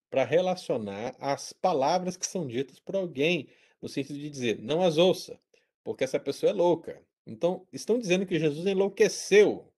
para 0.10 0.24
relacionar 0.24 1.16
as 1.20 1.53
palavras 1.53 2.18
que 2.18 2.26
são 2.26 2.47
ditas 2.47 2.80
por 2.80 2.95
alguém, 2.95 3.49
no 3.82 3.89
sentido 3.89 4.18
de 4.18 4.30
dizer, 4.30 4.60
não 4.60 4.82
as 4.82 4.97
ouça, 4.97 5.39
porque 5.84 6.03
essa 6.03 6.20
pessoa 6.20 6.49
é 6.49 6.53
louca. 6.53 7.05
Então, 7.28 7.67
estão 7.73 7.99
dizendo 7.99 8.25
que 8.25 8.39
Jesus 8.39 8.65
enlouqueceu. 8.65 9.69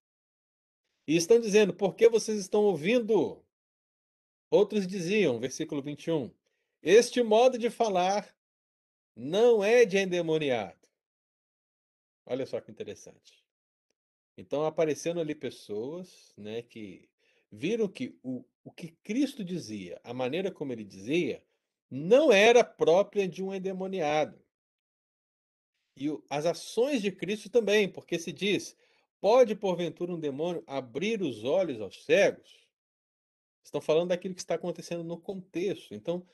E 1.08 1.16
estão 1.16 1.40
dizendo, 1.40 1.74
por 1.74 1.96
que 1.96 2.08
vocês 2.08 2.40
estão 2.40 2.62
ouvindo? 2.62 3.44
Outros 4.52 4.86
diziam, 4.86 5.40
versículo 5.40 5.82
21, 5.82 6.32
este 6.84 7.24
modo 7.24 7.58
de 7.58 7.72
falar 7.72 8.36
não 9.16 9.64
é 9.64 9.84
de 9.84 9.98
endemoniado. 9.98 10.78
Olha 12.24 12.46
só 12.46 12.62
que 12.62 12.70
interessante. 12.70 13.44
Então, 14.38 14.64
aparecendo 14.64 15.20
ali 15.20 15.34
pessoas 15.34 16.32
né, 16.38 16.62
que 16.62 17.10
viram 17.52 17.88
que 17.88 18.18
o, 18.22 18.46
o 18.64 18.72
que 18.72 18.90
Cristo 19.04 19.44
dizia, 19.44 20.00
a 20.04 20.14
maneira 20.14 20.52
como 20.52 20.72
ele 20.72 20.84
dizia, 20.84 21.44
não 21.90 22.32
era 22.32 22.64
própria 22.64 23.28
de 23.28 23.44
um 23.44 23.52
endemoniado. 23.52 24.40
E 26.00 26.18
as 26.30 26.46
ações 26.46 27.02
de 27.02 27.12
Cristo 27.12 27.50
também, 27.50 27.90
porque 27.90 28.18
se 28.18 28.32
diz: 28.32 28.74
pode 29.20 29.54
porventura 29.54 30.14
um 30.14 30.20
demônio 30.20 30.64
abrir 30.66 31.22
os 31.22 31.44
olhos 31.44 31.82
aos 31.82 32.06
cegos? 32.06 32.66
Estão 33.62 33.82
falando 33.82 34.10
daquilo 34.10 34.34
que 34.34 34.40
está 34.40 34.56
acontecendo 34.56 35.04
no 35.04 35.20
contexto. 35.20 35.94
Então, 35.94 36.26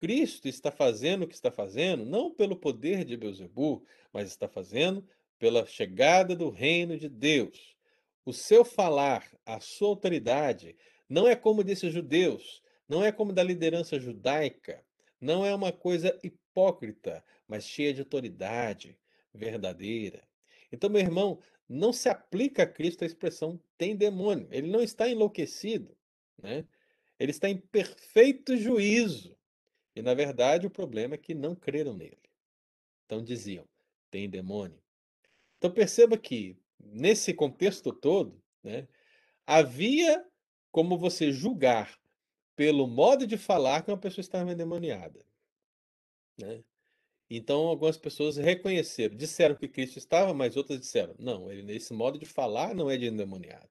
Cristo 0.00 0.46
está 0.46 0.70
fazendo 0.70 1.24
o 1.24 1.26
que 1.26 1.34
está 1.34 1.50
fazendo, 1.50 2.06
não 2.06 2.32
pelo 2.32 2.54
poder 2.54 3.04
de 3.04 3.16
Beuzebu, 3.16 3.84
mas 4.12 4.28
está 4.28 4.48
fazendo 4.48 5.04
pela 5.40 5.66
chegada 5.66 6.36
do 6.36 6.48
reino 6.48 6.96
de 6.96 7.08
Deus. 7.08 7.76
O 8.24 8.32
seu 8.32 8.64
falar, 8.64 9.28
a 9.44 9.58
sua 9.58 9.88
autoridade, 9.88 10.76
não 11.08 11.26
é 11.26 11.34
como 11.34 11.64
desses 11.64 11.92
judeus, 11.92 12.62
não 12.88 13.04
é 13.04 13.10
como 13.10 13.32
da 13.32 13.42
liderança 13.42 13.98
judaica, 13.98 14.84
não 15.20 15.44
é 15.44 15.52
uma 15.52 15.72
coisa 15.72 16.16
hipócrita, 16.22 17.24
mas 17.48 17.64
cheia 17.64 17.92
de 17.92 18.00
autoridade 18.00 18.99
verdadeira. 19.32 20.26
Então, 20.72 20.90
meu 20.90 21.00
irmão, 21.00 21.40
não 21.68 21.92
se 21.92 22.08
aplica 22.08 22.64
a 22.64 22.66
Cristo 22.66 23.02
a 23.02 23.06
expressão 23.06 23.60
tem 23.76 23.96
demônio. 23.96 24.48
Ele 24.50 24.68
não 24.68 24.80
está 24.80 25.08
enlouquecido, 25.08 25.96
né? 26.42 26.66
Ele 27.18 27.30
está 27.30 27.48
em 27.48 27.58
perfeito 27.58 28.56
juízo. 28.56 29.36
E, 29.94 30.02
na 30.02 30.14
verdade, 30.14 30.66
o 30.66 30.70
problema 30.70 31.14
é 31.14 31.18
que 31.18 31.34
não 31.34 31.54
creram 31.54 31.94
nele. 31.94 32.18
Então 33.04 33.22
diziam, 33.22 33.68
tem 34.10 34.30
demônio. 34.30 34.80
Então 35.58 35.70
perceba 35.70 36.16
que 36.16 36.56
nesse 36.78 37.34
contexto 37.34 37.92
todo, 37.92 38.40
né, 38.62 38.86
havia 39.46 40.24
como 40.70 40.96
você 40.96 41.32
julgar 41.32 42.00
pelo 42.54 42.86
modo 42.86 43.26
de 43.26 43.36
falar 43.36 43.82
que 43.82 43.90
uma 43.90 43.98
pessoa 43.98 44.22
estava 44.22 44.52
endemoniada. 44.52 45.24
Né? 46.38 46.62
Então, 47.30 47.68
algumas 47.68 47.96
pessoas 47.96 48.36
reconheceram, 48.36 49.16
disseram 49.16 49.54
que 49.54 49.68
Cristo 49.68 49.98
estava, 49.98 50.34
mas 50.34 50.56
outras 50.56 50.80
disseram, 50.80 51.14
não, 51.18 51.50
ele 51.50 51.62
nesse 51.62 51.92
modo 51.94 52.18
de 52.18 52.26
falar 52.26 52.74
não 52.74 52.90
é 52.90 52.96
de 52.96 53.06
endemoniado. 53.06 53.68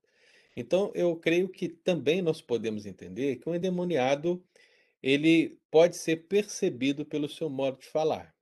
Então, 0.55 0.91
eu 0.95 1.15
creio 1.17 1.49
que 1.49 1.69
também 1.69 2.21
nós 2.21 2.41
podemos 2.41 2.85
entender 2.85 3.37
que 3.37 3.49
um 3.49 3.55
endemoniado 3.55 4.43
ele 5.03 5.59
pode 5.71 5.97
ser 5.97 6.27
percebido 6.27 7.05
pelo 7.05 7.29
seu 7.29 7.49
modo 7.49 7.79
de 7.79 7.87
falar. 7.87 8.35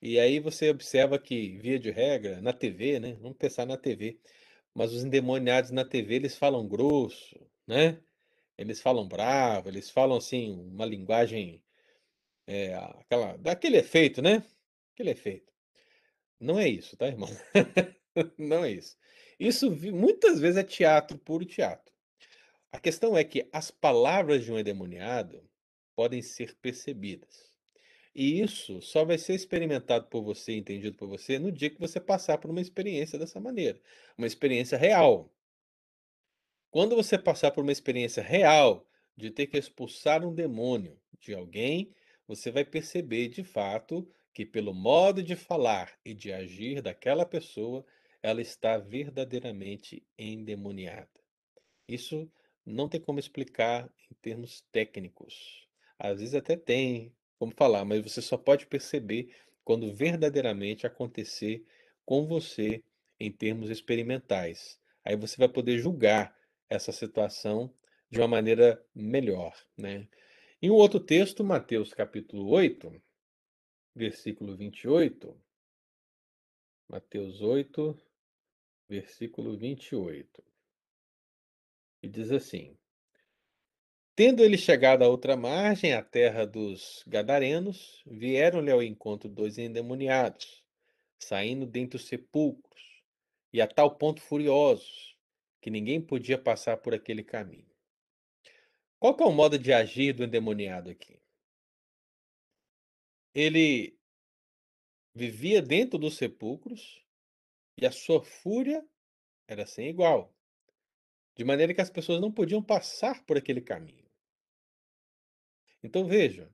E 0.00 0.18
aí 0.20 0.38
você 0.40 0.70
observa 0.70 1.18
que, 1.18 1.58
via 1.58 1.78
de 1.78 1.90
regra, 1.90 2.40
na 2.40 2.52
TV, 2.52 3.00
né? 3.00 3.14
Vamos 3.20 3.38
pensar 3.38 3.66
na 3.66 3.76
TV. 3.76 4.20
Mas 4.74 4.92
os 4.92 5.04
endemoniados 5.04 5.70
na 5.70 5.84
TV, 5.84 6.16
eles 6.16 6.36
falam 6.36 6.68
grosso, 6.68 7.40
né? 7.66 8.00
Eles 8.58 8.80
falam 8.82 9.08
bravo, 9.08 9.68
eles 9.68 9.90
falam 9.90 10.18
assim, 10.18 10.52
uma 10.52 10.86
linguagem 10.86 11.63
é, 12.46 12.74
aquela, 12.74 13.36
daquele 13.36 13.78
efeito, 13.78 14.20
né? 14.22 14.42
Aquele 14.92 15.10
efeito. 15.10 15.52
Não 16.38 16.58
é 16.58 16.68
isso, 16.68 16.96
tá, 16.96 17.06
irmão? 17.06 17.30
Não 18.38 18.64
é 18.64 18.72
isso. 18.72 18.96
Isso 19.38 19.70
muitas 19.92 20.38
vezes 20.38 20.56
é 20.56 20.62
teatro, 20.62 21.18
puro 21.18 21.44
teatro. 21.44 21.92
A 22.70 22.78
questão 22.78 23.16
é 23.16 23.24
que 23.24 23.48
as 23.52 23.70
palavras 23.70 24.44
de 24.44 24.52
um 24.52 24.58
endemoniado 24.58 25.42
podem 25.94 26.22
ser 26.22 26.54
percebidas. 26.56 27.52
E 28.14 28.40
isso 28.40 28.80
só 28.80 29.04
vai 29.04 29.18
ser 29.18 29.34
experimentado 29.34 30.06
por 30.06 30.22
você, 30.22 30.52
entendido 30.52 30.96
por 30.96 31.08
você, 31.08 31.38
no 31.38 31.50
dia 31.50 31.70
que 31.70 31.80
você 31.80 31.98
passar 31.98 32.38
por 32.38 32.50
uma 32.50 32.60
experiência 32.60 33.18
dessa 33.18 33.40
maneira, 33.40 33.80
uma 34.16 34.26
experiência 34.26 34.78
real. 34.78 35.32
Quando 36.70 36.94
você 36.94 37.18
passar 37.18 37.50
por 37.50 37.62
uma 37.62 37.72
experiência 37.72 38.22
real 38.22 38.86
de 39.16 39.30
ter 39.30 39.46
que 39.46 39.56
expulsar 39.56 40.24
um 40.24 40.34
demônio 40.34 41.00
de 41.18 41.34
alguém, 41.34 41.92
você 42.26 42.50
vai 42.50 42.64
perceber 42.64 43.28
de 43.28 43.44
fato 43.44 44.08
que 44.32 44.44
pelo 44.44 44.74
modo 44.74 45.22
de 45.22 45.36
falar 45.36 45.92
e 46.04 46.12
de 46.12 46.32
agir 46.32 46.82
daquela 46.82 47.24
pessoa, 47.24 47.84
ela 48.22 48.40
está 48.40 48.78
verdadeiramente 48.78 50.02
endemoniada. 50.18 51.08
Isso 51.86 52.30
não 52.64 52.88
tem 52.88 53.00
como 53.00 53.18
explicar 53.18 53.88
em 54.10 54.14
termos 54.14 54.62
técnicos. 54.72 55.68
Às 55.98 56.18
vezes 56.18 56.34
até 56.34 56.56
tem 56.56 57.14
como 57.38 57.52
falar, 57.52 57.84
mas 57.84 58.02
você 58.02 58.22
só 58.22 58.36
pode 58.36 58.66
perceber 58.66 59.34
quando 59.62 59.92
verdadeiramente 59.92 60.86
acontecer 60.86 61.64
com 62.04 62.26
você 62.26 62.82
em 63.20 63.30
termos 63.30 63.70
experimentais. 63.70 64.80
Aí 65.04 65.16
você 65.16 65.36
vai 65.36 65.48
poder 65.48 65.78
julgar 65.78 66.36
essa 66.68 66.92
situação 66.92 67.72
de 68.10 68.20
uma 68.20 68.28
maneira 68.28 68.82
melhor, 68.94 69.54
né? 69.76 70.08
Em 70.64 70.70
um 70.70 70.76
outro 70.76 70.98
texto, 70.98 71.44
Mateus 71.44 71.92
capítulo 71.92 72.48
8, 72.48 72.90
versículo 73.94 74.56
28. 74.56 75.38
Mateus 76.88 77.42
8, 77.42 77.94
versículo 78.88 79.58
28. 79.58 80.42
E 82.02 82.08
diz 82.08 82.32
assim: 82.32 82.78
Tendo 84.16 84.42
ele 84.42 84.56
chegado 84.56 85.02
à 85.02 85.06
outra 85.06 85.36
margem, 85.36 85.92
à 85.92 86.02
terra 86.02 86.46
dos 86.46 87.04
Gadarenos, 87.06 88.02
vieram-lhe 88.06 88.70
ao 88.70 88.82
encontro 88.82 89.28
dois 89.28 89.58
endemoniados, 89.58 90.64
saindo 91.18 91.66
dentre 91.66 91.96
os 91.96 92.06
sepulcros, 92.06 93.02
e 93.52 93.60
a 93.60 93.66
tal 93.66 93.98
ponto 93.98 94.22
furiosos, 94.22 95.14
que 95.60 95.68
ninguém 95.68 96.00
podia 96.00 96.38
passar 96.38 96.78
por 96.78 96.94
aquele 96.94 97.22
caminho. 97.22 97.73
Qual 99.04 99.14
é 99.20 99.24
o 99.24 99.32
modo 99.32 99.58
de 99.58 99.70
agir 99.70 100.14
do 100.14 100.24
endemoniado 100.24 100.88
aqui? 100.88 101.20
Ele 103.34 103.98
vivia 105.14 105.60
dentro 105.60 105.98
dos 105.98 106.16
sepulcros 106.16 107.04
e 107.76 107.84
a 107.84 107.92
sua 107.92 108.22
fúria 108.22 108.82
era 109.46 109.66
sem 109.66 109.90
igual, 109.90 110.34
de 111.36 111.44
maneira 111.44 111.74
que 111.74 111.82
as 111.82 111.90
pessoas 111.90 112.18
não 112.18 112.32
podiam 112.32 112.62
passar 112.62 113.22
por 113.26 113.36
aquele 113.36 113.60
caminho. 113.60 114.10
Então 115.82 116.06
veja, 116.06 116.50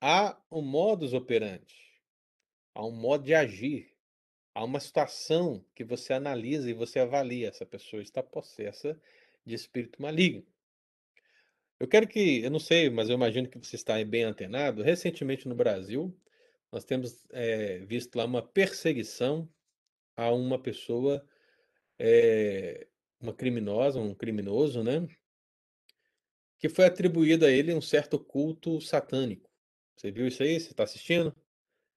há 0.00 0.40
um 0.50 0.62
modus 0.62 1.12
operandi, 1.12 2.00
há 2.74 2.82
um 2.82 2.92
modo 2.92 3.24
de 3.24 3.34
agir, 3.34 3.94
há 4.54 4.64
uma 4.64 4.80
situação 4.80 5.62
que 5.74 5.84
você 5.84 6.14
analisa 6.14 6.70
e 6.70 6.72
você 6.72 6.98
avalia 6.98 7.48
essa 7.48 7.66
pessoa 7.66 8.00
está 8.00 8.22
possessa 8.22 8.98
de 9.44 9.54
espírito 9.54 10.00
maligno. 10.00 10.46
Eu 11.80 11.86
quero 11.88 12.08
que, 12.08 12.42
eu 12.42 12.50
não 12.50 12.58
sei, 12.58 12.90
mas 12.90 13.08
eu 13.08 13.14
imagino 13.14 13.48
que 13.48 13.58
você 13.58 13.76
está 13.76 14.02
bem 14.04 14.24
antenado. 14.24 14.82
Recentemente 14.82 15.46
no 15.46 15.54
Brasil, 15.54 16.14
nós 16.72 16.84
temos 16.84 17.24
é, 17.30 17.78
visto 17.80 18.16
lá 18.16 18.24
uma 18.24 18.42
perseguição 18.42 19.48
a 20.16 20.32
uma 20.32 20.60
pessoa, 20.60 21.24
é, 21.98 22.88
uma 23.20 23.32
criminosa, 23.32 24.00
um 24.00 24.14
criminoso, 24.14 24.82
né? 24.82 25.06
que 26.58 26.68
foi 26.68 26.86
atribuído 26.86 27.46
a 27.46 27.50
ele 27.50 27.72
um 27.72 27.80
certo 27.80 28.18
culto 28.18 28.80
satânico. 28.80 29.48
Você 29.96 30.10
viu 30.10 30.26
isso 30.26 30.42
aí? 30.42 30.58
Você 30.58 30.70
está 30.70 30.82
assistindo? 30.82 31.34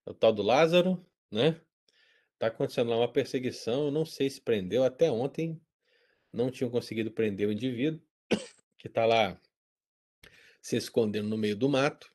É 0.06 0.10
o 0.10 0.14
tal 0.14 0.32
do 0.32 0.42
Lázaro, 0.42 1.04
né? 1.30 1.60
Tá 2.38 2.46
acontecendo 2.48 2.90
lá 2.90 2.96
uma 2.96 3.12
perseguição, 3.12 3.86
eu 3.86 3.90
não 3.90 4.04
sei 4.04 4.28
se 4.28 4.40
prendeu, 4.40 4.82
até 4.82 5.10
ontem 5.10 5.60
não 6.32 6.50
tinham 6.50 6.70
conseguido 6.70 7.10
prender 7.10 7.48
o 7.48 7.52
indivíduo, 7.52 8.00
que 8.78 8.88
está 8.88 9.04
lá 9.04 9.40
se 10.62 10.76
escondendo 10.76 11.28
no 11.28 11.36
meio 11.36 11.56
do 11.56 11.68
mato. 11.68 12.10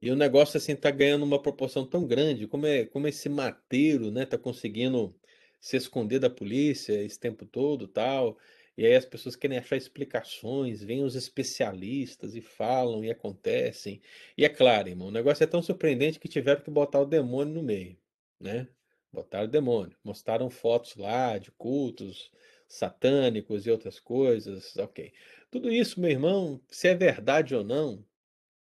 E 0.00 0.10
o 0.10 0.16
negócio 0.16 0.56
assim 0.58 0.76
tá 0.76 0.90
ganhando 0.90 1.24
uma 1.24 1.42
proporção 1.42 1.84
tão 1.84 2.06
grande, 2.06 2.46
como 2.46 2.66
é 2.66 2.86
como 2.86 3.08
esse 3.08 3.28
mateiro, 3.28 4.10
né, 4.10 4.24
tá 4.24 4.38
conseguindo 4.38 5.14
se 5.60 5.76
esconder 5.76 6.20
da 6.20 6.30
polícia 6.30 6.92
esse 7.02 7.18
tempo 7.18 7.44
todo, 7.44 7.88
tal. 7.88 8.38
E 8.76 8.86
aí 8.86 8.94
as 8.94 9.04
pessoas 9.04 9.34
querem 9.34 9.58
achar 9.58 9.76
explicações, 9.76 10.84
vêm 10.84 11.02
os 11.02 11.16
especialistas 11.16 12.36
e 12.36 12.40
falam 12.40 13.04
e 13.04 13.10
acontecem. 13.10 14.00
E 14.36 14.44
é 14.44 14.48
claro, 14.48 14.88
irmão, 14.88 15.08
o 15.08 15.10
negócio 15.10 15.42
é 15.42 15.46
tão 15.48 15.60
surpreendente 15.62 16.20
que 16.20 16.28
tiveram 16.28 16.62
que 16.62 16.70
botar 16.70 17.00
o 17.00 17.06
demônio 17.06 17.54
no 17.54 17.62
meio, 17.62 17.98
né? 18.40 18.68
Botaram 19.12 19.46
o 19.46 19.50
demônio, 19.50 19.96
mostraram 20.04 20.48
fotos 20.48 20.94
lá 20.96 21.38
de 21.38 21.50
cultos 21.52 22.30
satânicos 22.68 23.66
e 23.66 23.70
outras 23.70 23.98
coisas, 23.98 24.76
ok. 24.76 25.12
Tudo 25.50 25.72
isso, 25.72 26.00
meu 26.00 26.10
irmão, 26.10 26.60
se 26.68 26.88
é 26.88 26.94
verdade 26.94 27.54
ou 27.54 27.64
não, 27.64 28.04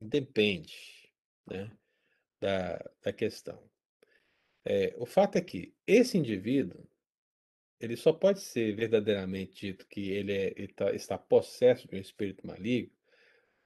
depende, 0.00 1.12
né, 1.46 1.70
da, 2.40 2.78
da 3.02 3.12
questão. 3.12 3.60
É, 4.64 4.94
o 4.96 5.06
fato 5.06 5.36
é 5.36 5.40
que 5.40 5.74
esse 5.86 6.16
indivíduo 6.16 6.86
ele 7.80 7.96
só 7.96 8.12
pode 8.12 8.40
ser 8.40 8.74
verdadeiramente 8.74 9.66
dito 9.66 9.86
que 9.86 10.10
ele, 10.10 10.32
é, 10.32 10.52
ele 10.56 10.72
tá, 10.72 10.92
está 10.92 11.16
possesso 11.16 11.88
de 11.88 11.96
um 11.96 12.00
espírito 12.00 12.46
maligno 12.46 12.92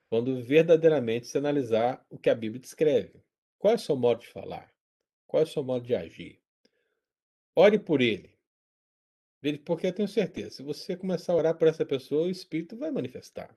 quando 0.09 0.43
verdadeiramente 0.43 1.27
se 1.27 1.37
analisar 1.37 2.05
o 2.09 2.19
que 2.19 2.29
a 2.29 2.35
Bíblia 2.35 2.61
descreve. 2.61 3.23
Qual 3.57 3.73
é 3.73 3.75
o 3.75 3.79
seu 3.79 3.95
modo 3.95 4.21
de 4.21 4.27
falar? 4.27 4.71
Qual 5.25 5.41
é 5.41 5.43
o 5.43 5.49
seu 5.49 5.63
modo 5.63 5.85
de 5.85 5.95
agir? 5.95 6.39
Ore 7.55 7.79
por 7.79 8.01
ele. 8.01 8.32
Porque 9.65 9.87
eu 9.87 9.93
tenho 9.93 10.07
certeza, 10.07 10.51
se 10.51 10.63
você 10.63 10.95
começar 10.95 11.33
a 11.33 11.35
orar 11.35 11.57
por 11.57 11.67
essa 11.67 11.85
pessoa, 11.85 12.27
o 12.27 12.29
espírito 12.29 12.77
vai 12.77 12.91
manifestar. 12.91 13.53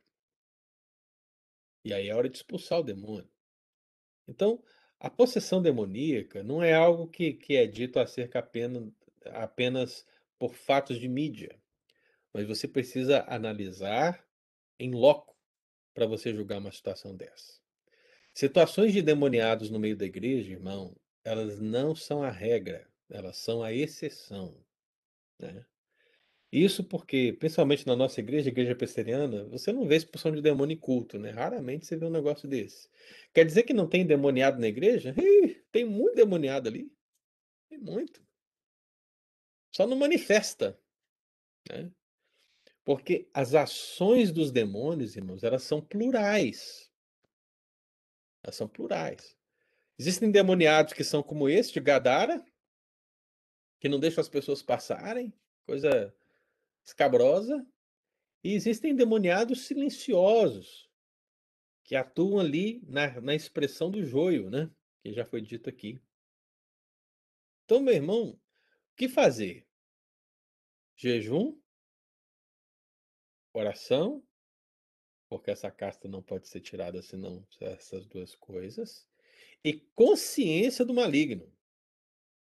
E 1.84 1.94
aí 1.94 2.08
é 2.08 2.14
hora 2.14 2.28
de 2.28 2.36
expulsar 2.36 2.80
o 2.80 2.82
demônio. 2.82 3.30
Então, 4.26 4.60
a 4.98 5.08
possessão 5.08 5.62
demoníaca 5.62 6.42
não 6.42 6.60
é 6.60 6.72
algo 6.72 7.06
que, 7.06 7.34
que 7.34 7.54
é 7.54 7.66
dito 7.66 8.00
acerca 8.00 8.40
apenas, 8.40 8.92
apenas 9.26 10.06
por 10.38 10.54
fatos 10.54 10.98
de 10.98 11.08
mídia, 11.08 11.56
mas 12.32 12.46
você 12.46 12.66
precisa 12.66 13.24
analisar 13.28 14.26
em 14.80 14.90
loco 14.90 15.36
para 15.94 16.06
você 16.06 16.34
julgar 16.34 16.58
uma 16.58 16.72
situação 16.72 17.14
dessa. 17.14 17.60
Situações 18.34 18.92
de 18.92 19.00
demoniados 19.00 19.70
no 19.70 19.78
meio 19.78 19.96
da 19.96 20.04
igreja, 20.04 20.52
irmão, 20.52 20.96
elas 21.24 21.60
não 21.60 21.94
são 21.94 22.22
a 22.22 22.30
regra, 22.30 22.86
elas 23.08 23.36
são 23.36 23.62
a 23.62 23.72
exceção. 23.72 24.54
Né? 25.38 25.64
Isso 26.52 26.84
porque, 26.84 27.36
principalmente 27.38 27.86
na 27.86 27.96
nossa 27.96 28.20
igreja, 28.20 28.48
igreja 28.48 28.74
presbiteriana, 28.74 29.44
você 29.44 29.72
não 29.72 29.86
vê 29.86 29.96
expulsão 29.96 30.32
de 30.32 30.40
demônio 30.40 30.74
em 30.74 30.78
culto, 30.78 31.18
né? 31.18 31.30
Raramente 31.30 31.86
você 31.86 31.96
vê 31.96 32.06
um 32.06 32.10
negócio 32.10 32.48
desse. 32.48 32.88
Quer 33.34 33.44
dizer 33.44 33.64
que 33.64 33.74
não 33.74 33.88
tem 33.88 34.06
demoniado 34.06 34.60
na 34.60 34.68
igreja? 34.68 35.14
Ih, 35.18 35.62
tem 35.72 35.84
muito 35.84 36.14
demoniado 36.14 36.68
ali. 36.68 36.90
Tem 37.68 37.78
muito. 37.78 38.24
Só 39.74 39.86
não 39.86 39.96
manifesta. 39.96 40.78
Né? 41.68 41.90
Porque 42.84 43.28
as 43.34 43.54
ações 43.54 44.30
dos 44.30 44.52
demônios, 44.52 45.16
irmãos, 45.16 45.42
elas 45.42 45.64
são 45.64 45.80
plurais. 45.80 46.90
Elas 48.44 48.54
são 48.54 48.68
plurais. 48.68 49.36
Existem 49.98 50.30
demoniados 50.30 50.92
que 50.92 51.02
são 51.02 51.22
como 51.22 51.48
esse 51.48 51.72
de 51.72 51.80
Gadara, 51.80 52.44
que 53.80 53.88
não 53.88 53.98
deixam 53.98 54.20
as 54.20 54.28
pessoas 54.28 54.62
passarem, 54.62 55.32
coisa 55.66 56.14
escabrosa. 56.86 57.66
E 58.44 58.54
existem 58.54 58.94
demoniados 58.94 59.66
silenciosos, 59.66 60.88
que 61.82 61.96
atuam 61.96 62.38
ali 62.38 62.80
na, 62.86 63.20
na 63.20 63.34
expressão 63.34 63.90
do 63.90 64.04
joio, 64.04 64.48
né? 64.50 64.70
Que 65.02 65.12
já 65.12 65.24
foi 65.24 65.40
dito 65.40 65.68
aqui. 65.68 66.00
Então, 67.64 67.80
meu 67.80 67.94
irmão, 67.94 68.30
o 68.30 68.40
que 68.96 69.08
fazer? 69.08 69.66
Jejum, 70.96 71.60
oração, 73.52 74.24
porque 75.28 75.50
essa 75.50 75.70
casta 75.70 76.08
não 76.08 76.22
pode 76.22 76.46
ser 76.46 76.60
tirada 76.60 77.02
senão 77.02 77.44
essas 77.60 78.06
duas 78.06 78.34
coisas, 78.36 79.08
e 79.64 79.74
consciência 79.94 80.84
do 80.84 80.94
maligno. 80.94 81.52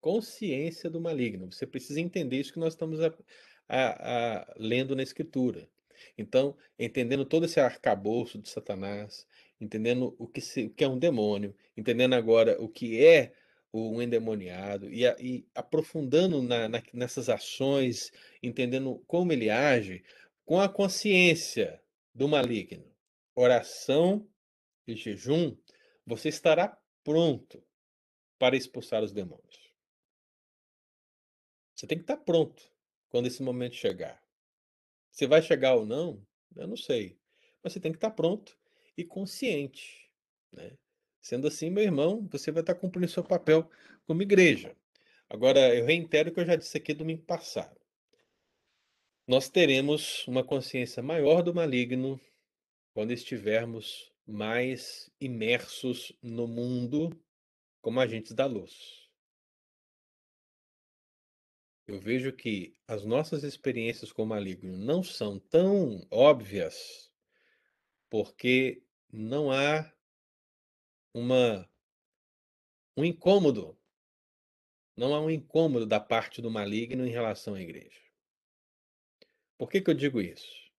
Consciência 0.01 0.89
do 0.89 1.01
maligno. 1.01 1.51
Você 1.51 1.67
precisa 1.67 2.01
entender 2.01 2.41
isso 2.41 2.53
que 2.53 2.61
nós 2.61 2.75
estamos 2.75 3.01
a, 3.71 3.77
a, 3.77 4.39
a, 4.43 4.55
lendo 4.57 4.97
na 4.97 5.03
Escritura. 5.03 5.69
Então, 6.19 6.57
entendendo 6.79 7.25
todo 7.25 7.47
esse 7.47 7.61
arcabouço 7.61 8.39
de 8.39 8.49
Satanás, 8.49 9.27
entendendo 9.61 10.17
o 10.19 10.27
que, 10.27 10.41
se, 10.41 10.65
o 10.65 10.71
que 10.71 10.83
é 10.83 10.89
um 10.89 10.99
demônio, 10.99 11.55
entendendo 11.77 12.15
agora 12.15 12.61
o 12.61 12.69
que 12.69 13.05
é 13.05 13.33
um 13.73 14.03
endemoniado 14.03 14.91
e, 14.93 15.05
e 15.21 15.47
aprofundando 15.55 16.43
na, 16.43 16.69
na, 16.69 16.83
nessas 16.93 17.29
ações, 17.29 18.11
entendendo 18.43 19.03
como 19.07 19.33
ele 19.33 19.49
age, 19.49 20.03
com 20.45 20.61
a 20.61 20.69
consciência 20.69 21.81
do 22.13 22.27
maligno, 22.27 22.85
oração 23.37 24.27
e 24.87 24.97
jejum, 24.97 25.57
você 26.05 26.29
estará 26.29 26.77
pronto 27.05 27.63
para 28.37 28.57
expulsar 28.57 29.05
os 29.05 29.13
demônios. 29.13 29.71
Você 31.77 31.87
tem 31.87 31.97
que 31.97 32.05
estar 32.05 32.17
pronto 32.17 32.70
quando 33.11 33.27
esse 33.27 33.43
momento 33.43 33.75
chegar. 33.75 34.23
Se 35.11 35.27
vai 35.27 35.43
chegar 35.43 35.75
ou 35.75 35.85
não, 35.85 36.25
eu 36.57 36.67
não 36.67 36.77
sei. 36.77 37.19
Mas 37.63 37.75
você 37.75 37.81
tem 37.81 37.93
que 37.93 37.99
estar 37.99 38.11
pronto 38.11 38.57
e 38.97 39.05
consciente. 39.05 40.11
Né? 40.53 40.79
Sendo 41.21 41.47
assim, 41.47 41.69
meu 41.69 41.85
irmão, 41.85 42.27
você 42.31 42.51
vai 42.51 42.63
estar 42.63 42.75
cumprindo 42.75 43.09
seu 43.09 43.23
papel 43.23 43.69
como 44.07 44.23
igreja. 44.23 44.75
Agora, 45.29 45.75
eu 45.75 45.85
reitero 45.85 46.31
o 46.31 46.33
que 46.33 46.41
eu 46.41 46.47
já 46.47 46.57
disse 46.57 46.77
aqui 46.77 46.95
domingo 46.95 47.23
passado. 47.23 47.79
Nós 49.27 49.49
teremos 49.49 50.27
uma 50.27 50.43
consciência 50.43 51.03
maior 51.03 51.43
do 51.43 51.55
maligno 51.55 52.21
quando 52.93 53.13
estivermos 53.13 54.11
mais 54.27 55.11
imersos 55.21 56.13
no 56.23 56.49
mundo 56.49 57.11
como 57.81 58.01
agentes 58.01 58.33
da 58.33 58.47
luz. 58.47 59.00
Eu 61.91 61.99
vejo 61.99 62.33
que 62.33 62.77
as 62.87 63.05
nossas 63.05 63.43
experiências 63.43 64.13
com 64.13 64.23
o 64.23 64.27
maligno 64.27 64.77
não 64.77 65.03
são 65.03 65.41
tão 65.41 66.07
óbvias 66.09 67.11
porque 68.09 68.85
não 69.13 69.51
há 69.51 69.93
uma 71.13 71.69
um 72.97 73.05
incômodo. 73.05 73.77
Não 74.97 75.13
há 75.13 75.21
um 75.21 75.29
incômodo 75.29 75.85
da 75.85 75.99
parte 75.99 76.41
do 76.41 76.49
maligno 76.49 77.05
em 77.05 77.11
relação 77.11 77.55
à 77.55 77.61
igreja. 77.61 78.01
Por 79.59 79.69
que, 79.69 79.81
que 79.81 79.91
eu 79.91 79.95
digo 79.95 80.21
isso? 80.21 80.71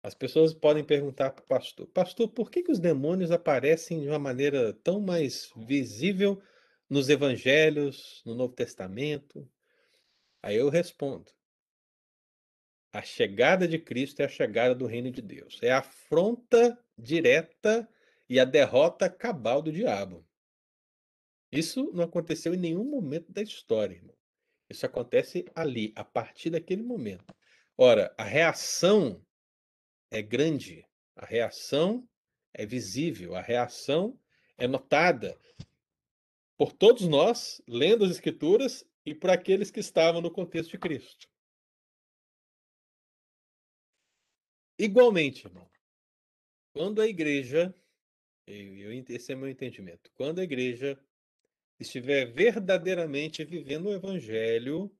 As 0.00 0.14
pessoas 0.14 0.54
podem 0.54 0.84
perguntar 0.84 1.32
para 1.32 1.42
o 1.42 1.48
pastor: 1.48 1.88
Pastor, 1.88 2.28
por 2.28 2.52
que, 2.52 2.62
que 2.62 2.70
os 2.70 2.78
demônios 2.78 3.32
aparecem 3.32 4.00
de 4.00 4.06
uma 4.06 4.20
maneira 4.20 4.72
tão 4.74 5.00
mais 5.00 5.50
visível 5.56 6.40
nos 6.88 7.08
evangelhos, 7.08 8.22
no 8.24 8.36
Novo 8.36 8.54
Testamento? 8.54 9.50
Aí 10.42 10.56
eu 10.56 10.68
respondo: 10.68 11.30
a 12.92 13.02
chegada 13.02 13.68
de 13.68 13.78
Cristo 13.78 14.20
é 14.20 14.24
a 14.24 14.28
chegada 14.28 14.74
do 14.74 14.86
reino 14.86 15.10
de 15.10 15.22
Deus. 15.22 15.58
É 15.62 15.70
a 15.70 15.78
afronta 15.78 16.78
direta 16.98 17.88
e 18.28 18.40
a 18.40 18.44
derrota 18.44 19.08
cabal 19.08 19.62
do 19.62 19.72
diabo. 19.72 20.26
Isso 21.52 21.90
não 21.92 22.04
aconteceu 22.04 22.54
em 22.54 22.58
nenhum 22.58 22.84
momento 22.84 23.30
da 23.32 23.42
história, 23.42 23.94
irmão. 23.94 24.16
Isso 24.68 24.86
acontece 24.86 25.44
ali, 25.54 25.92
a 25.96 26.04
partir 26.04 26.50
daquele 26.50 26.82
momento. 26.82 27.34
Ora, 27.76 28.14
a 28.16 28.22
reação 28.22 29.24
é 30.10 30.22
grande, 30.22 30.86
a 31.16 31.26
reação 31.26 32.08
é 32.54 32.64
visível, 32.64 33.34
a 33.34 33.40
reação 33.40 34.18
é 34.56 34.68
notada 34.68 35.36
por 36.56 36.72
todos 36.72 37.08
nós, 37.08 37.62
lendo 37.66 38.04
as 38.04 38.10
Escrituras, 38.10 38.84
e 39.10 39.14
por 39.14 39.28
aqueles 39.28 39.70
que 39.70 39.80
estavam 39.80 40.20
no 40.20 40.30
contexto 40.30 40.70
de 40.70 40.78
Cristo. 40.78 41.28
Igualmente, 44.78 45.46
irmão, 45.46 45.68
quando 46.72 47.02
a 47.02 47.08
igreja 47.08 47.74
esse 48.46 49.32
é 49.32 49.36
meu 49.36 49.48
entendimento. 49.48 50.10
Quando 50.14 50.40
a 50.40 50.44
igreja 50.44 50.98
estiver 51.78 52.32
verdadeiramente 52.32 53.44
vivendo 53.44 53.86
o 53.86 53.92
evangelho 53.92 54.90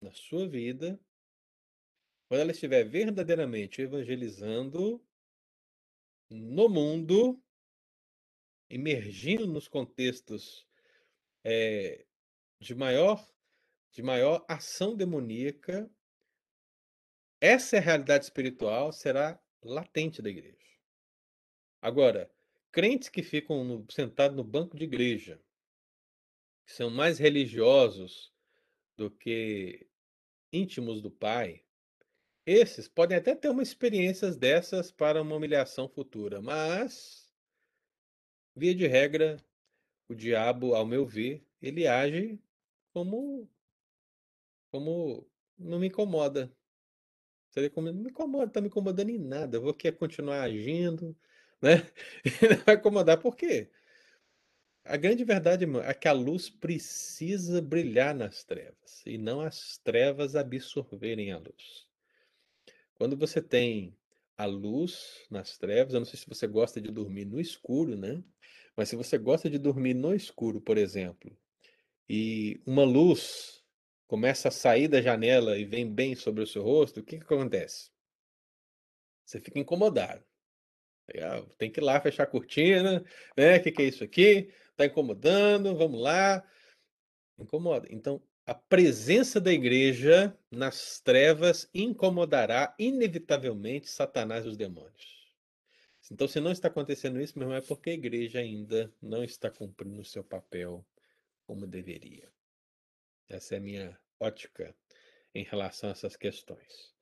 na 0.00 0.12
sua 0.12 0.48
vida, 0.48 1.00
quando 2.28 2.40
ela 2.40 2.50
estiver 2.50 2.84
verdadeiramente 2.84 3.82
evangelizando 3.82 5.04
no 6.28 6.68
mundo, 6.68 7.40
emergindo 8.68 9.46
nos 9.46 9.68
contextos 9.68 10.66
é, 11.44 12.04
de 12.62 12.74
maior 12.76 13.28
de 13.90 14.02
maior 14.02 14.42
ação 14.48 14.96
demoníaca, 14.96 15.90
essa 17.38 17.76
é 17.76 17.80
realidade 17.80 18.24
espiritual 18.24 18.90
será 18.90 19.38
latente 19.62 20.22
da 20.22 20.30
igreja. 20.30 20.56
Agora, 21.82 22.32
crentes 22.70 23.10
que 23.10 23.22
ficam 23.22 23.64
no, 23.64 23.86
sentados 23.90 24.34
no 24.34 24.42
banco 24.42 24.78
de 24.78 24.84
igreja, 24.84 25.38
que 26.64 26.72
são 26.72 26.88
mais 26.88 27.18
religiosos 27.18 28.32
do 28.96 29.10
que 29.10 29.86
íntimos 30.50 31.02
do 31.02 31.10
Pai, 31.10 31.62
esses 32.46 32.88
podem 32.88 33.18
até 33.18 33.34
ter 33.34 33.50
uma 33.50 33.62
experiências 33.62 34.38
dessas 34.38 34.90
para 34.90 35.20
uma 35.20 35.36
humilhação 35.36 35.86
futura, 35.86 36.40
mas, 36.40 37.30
via 38.56 38.74
de 38.74 38.86
regra, 38.86 39.36
o 40.08 40.14
diabo, 40.14 40.74
ao 40.74 40.86
meu 40.86 41.04
ver, 41.04 41.46
ele 41.60 41.86
age 41.86 42.40
como 42.92 43.50
como 44.70 45.26
não 45.58 45.78
me 45.78 45.88
incomoda. 45.88 46.50
Seria 47.50 47.68
como 47.68 47.92
não 47.92 48.02
me 48.02 48.10
incomoda, 48.10 48.50
tá 48.50 48.60
me 48.60 48.68
incomodando 48.68 49.10
em 49.10 49.18
nada. 49.18 49.56
Eu 49.56 49.62
vou 49.62 49.74
querer 49.74 49.96
continuar 49.96 50.42
agindo, 50.42 51.16
né? 51.60 51.76
não 52.48 52.64
vai 52.64 52.76
incomodar 52.76 53.18
por 53.18 53.36
quê? 53.36 53.70
A 54.84 54.96
grande 54.96 55.22
verdade, 55.22 55.64
irmão, 55.64 55.82
é 55.82 55.94
que 55.94 56.08
a 56.08 56.12
luz 56.12 56.50
precisa 56.50 57.60
brilhar 57.62 58.14
nas 58.14 58.42
trevas 58.42 59.02
e 59.06 59.16
não 59.16 59.40
as 59.40 59.78
trevas 59.78 60.34
absorverem 60.34 61.30
a 61.30 61.38
luz. 61.38 61.86
Quando 62.94 63.16
você 63.16 63.40
tem 63.40 63.96
a 64.36 64.44
luz 64.44 65.24
nas 65.30 65.56
trevas, 65.56 65.94
eu 65.94 66.00
não 66.00 66.06
sei 66.06 66.18
se 66.18 66.28
você 66.28 66.46
gosta 66.46 66.80
de 66.80 66.90
dormir 66.90 67.26
no 67.26 67.40
escuro, 67.40 67.96
né? 67.96 68.24
Mas 68.76 68.88
se 68.88 68.96
você 68.96 69.18
gosta 69.18 69.48
de 69.48 69.58
dormir 69.58 69.94
no 69.94 70.14
escuro, 70.14 70.60
por 70.60 70.78
exemplo, 70.78 71.36
e 72.14 72.60
uma 72.66 72.84
luz 72.84 73.64
começa 74.06 74.48
a 74.48 74.50
sair 74.50 74.86
da 74.86 75.00
janela 75.00 75.56
e 75.56 75.64
vem 75.64 75.90
bem 75.90 76.14
sobre 76.14 76.42
o 76.42 76.46
seu 76.46 76.62
rosto, 76.62 77.00
o 77.00 77.02
que, 77.02 77.16
que 77.16 77.24
acontece? 77.24 77.90
Você 79.24 79.40
fica 79.40 79.58
incomodado. 79.58 80.22
Tem 81.56 81.70
que 81.70 81.80
ir 81.80 81.82
lá 81.82 81.98
fechar 82.02 82.24
a 82.24 82.26
cortina, 82.26 83.02
né? 83.34 83.56
O 83.56 83.62
que, 83.62 83.72
que 83.72 83.80
é 83.80 83.86
isso 83.86 84.04
aqui? 84.04 84.52
Está 84.72 84.84
incomodando, 84.84 85.74
vamos 85.74 86.02
lá. 86.02 86.46
Incomoda. 87.38 87.88
Então, 87.90 88.22
a 88.44 88.52
presença 88.52 89.40
da 89.40 89.50
igreja 89.50 90.36
nas 90.50 91.00
trevas 91.00 91.66
incomodará 91.72 92.74
inevitavelmente 92.78 93.88
Satanás 93.88 94.44
e 94.44 94.48
os 94.48 94.58
demônios. 94.58 95.34
Então, 96.10 96.28
se 96.28 96.40
não 96.40 96.52
está 96.52 96.68
acontecendo 96.68 97.18
isso, 97.22 97.38
meu 97.38 97.46
irmão, 97.46 97.56
é 97.56 97.62
porque 97.62 97.88
a 97.88 97.94
igreja 97.94 98.40
ainda 98.40 98.92
não 99.00 99.24
está 99.24 99.50
cumprindo 99.50 100.02
o 100.02 100.04
seu 100.04 100.22
papel 100.22 100.84
como 101.52 101.66
deveria. 101.66 102.32
Essa 103.28 103.56
é 103.56 103.58
a 103.58 103.60
minha 103.60 104.00
ótica 104.18 104.74
em 105.34 105.44
relação 105.44 105.90
a 105.90 105.92
essas 105.92 106.16
questões. 106.16 106.94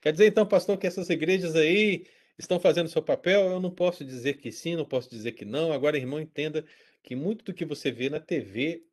Quer 0.00 0.12
dizer, 0.12 0.26
então, 0.26 0.46
pastor, 0.46 0.78
que 0.78 0.86
essas 0.86 1.10
igrejas 1.10 1.54
aí 1.54 2.06
estão 2.38 2.58
fazendo 2.58 2.88
seu 2.88 3.02
papel, 3.02 3.50
eu 3.50 3.60
não 3.60 3.70
posso 3.70 4.02
dizer 4.02 4.38
que 4.38 4.50
sim, 4.50 4.74
não 4.74 4.86
posso 4.86 5.10
dizer 5.10 5.32
que 5.32 5.44
não. 5.44 5.70
Agora, 5.70 5.98
irmão, 5.98 6.18
entenda 6.18 6.64
que 7.02 7.14
muito 7.14 7.44
do 7.44 7.52
que 7.52 7.66
você 7.66 7.90
vê 7.92 8.08
na 8.08 8.18
TV 8.18 8.86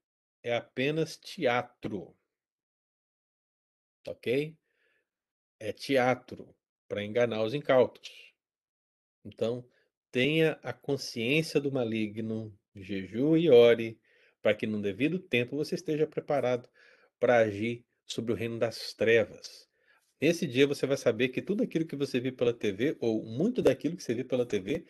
é 0.43 0.53
apenas 0.53 1.15
teatro. 1.15 2.13
Ok? 4.05 4.57
É 5.57 5.71
teatro 5.71 6.53
para 6.85 7.01
enganar 7.01 7.43
os 7.43 7.53
incautos. 7.53 8.33
Então, 9.23 9.65
tenha 10.11 10.59
a 10.61 10.73
consciência 10.73 11.61
do 11.61 11.71
maligno, 11.71 12.53
jejue 12.75 13.43
e 13.43 13.49
ore, 13.49 13.97
para 14.47 14.55
que 14.55 14.65
no 14.65 14.81
devido 14.81 15.19
tempo 15.19 15.57
você 15.57 15.75
esteja 15.75 16.07
preparado 16.07 16.69
para 17.19 17.39
agir 17.39 17.85
sobre 18.05 18.31
o 18.31 18.35
reino 18.35 18.57
das 18.57 18.93
trevas. 18.93 19.67
Nesse 20.21 20.47
dia 20.47 20.65
você 20.65 20.87
vai 20.87 20.95
saber 20.95 21.27
que 21.27 21.41
tudo 21.41 21.63
aquilo 21.63 21.85
que 21.85 21.97
você 21.97 22.17
vê 22.17 22.31
pela 22.31 22.53
TV, 22.53 22.95
ou 23.01 23.25
muito 23.25 23.61
daquilo 23.61 23.97
que 23.97 24.03
você 24.03 24.13
vê 24.13 24.23
pela 24.23 24.45
TV, 24.45 24.85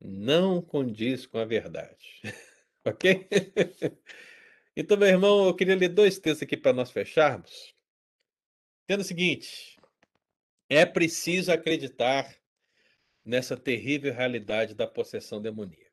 não 0.00 0.62
condiz 0.62 1.26
com 1.26 1.36
a 1.36 1.44
verdade. 1.44 2.22
ok? 2.82 3.28
então, 4.74 4.96
meu 4.96 5.08
irmão, 5.08 5.48
eu 5.48 5.54
queria 5.54 5.76
ler 5.76 5.90
dois 5.90 6.18
textos 6.18 6.44
aqui 6.44 6.56
para 6.56 6.72
nós 6.72 6.90
fecharmos. 6.90 7.74
Tendo 8.86 9.00
o 9.02 9.04
seguinte: 9.04 9.78
é 10.66 10.86
preciso 10.86 11.52
acreditar 11.52 12.34
nessa 13.22 13.54
terrível 13.54 14.14
realidade 14.14 14.74
da 14.74 14.86
possessão 14.86 15.42
demoníaca. 15.42 15.83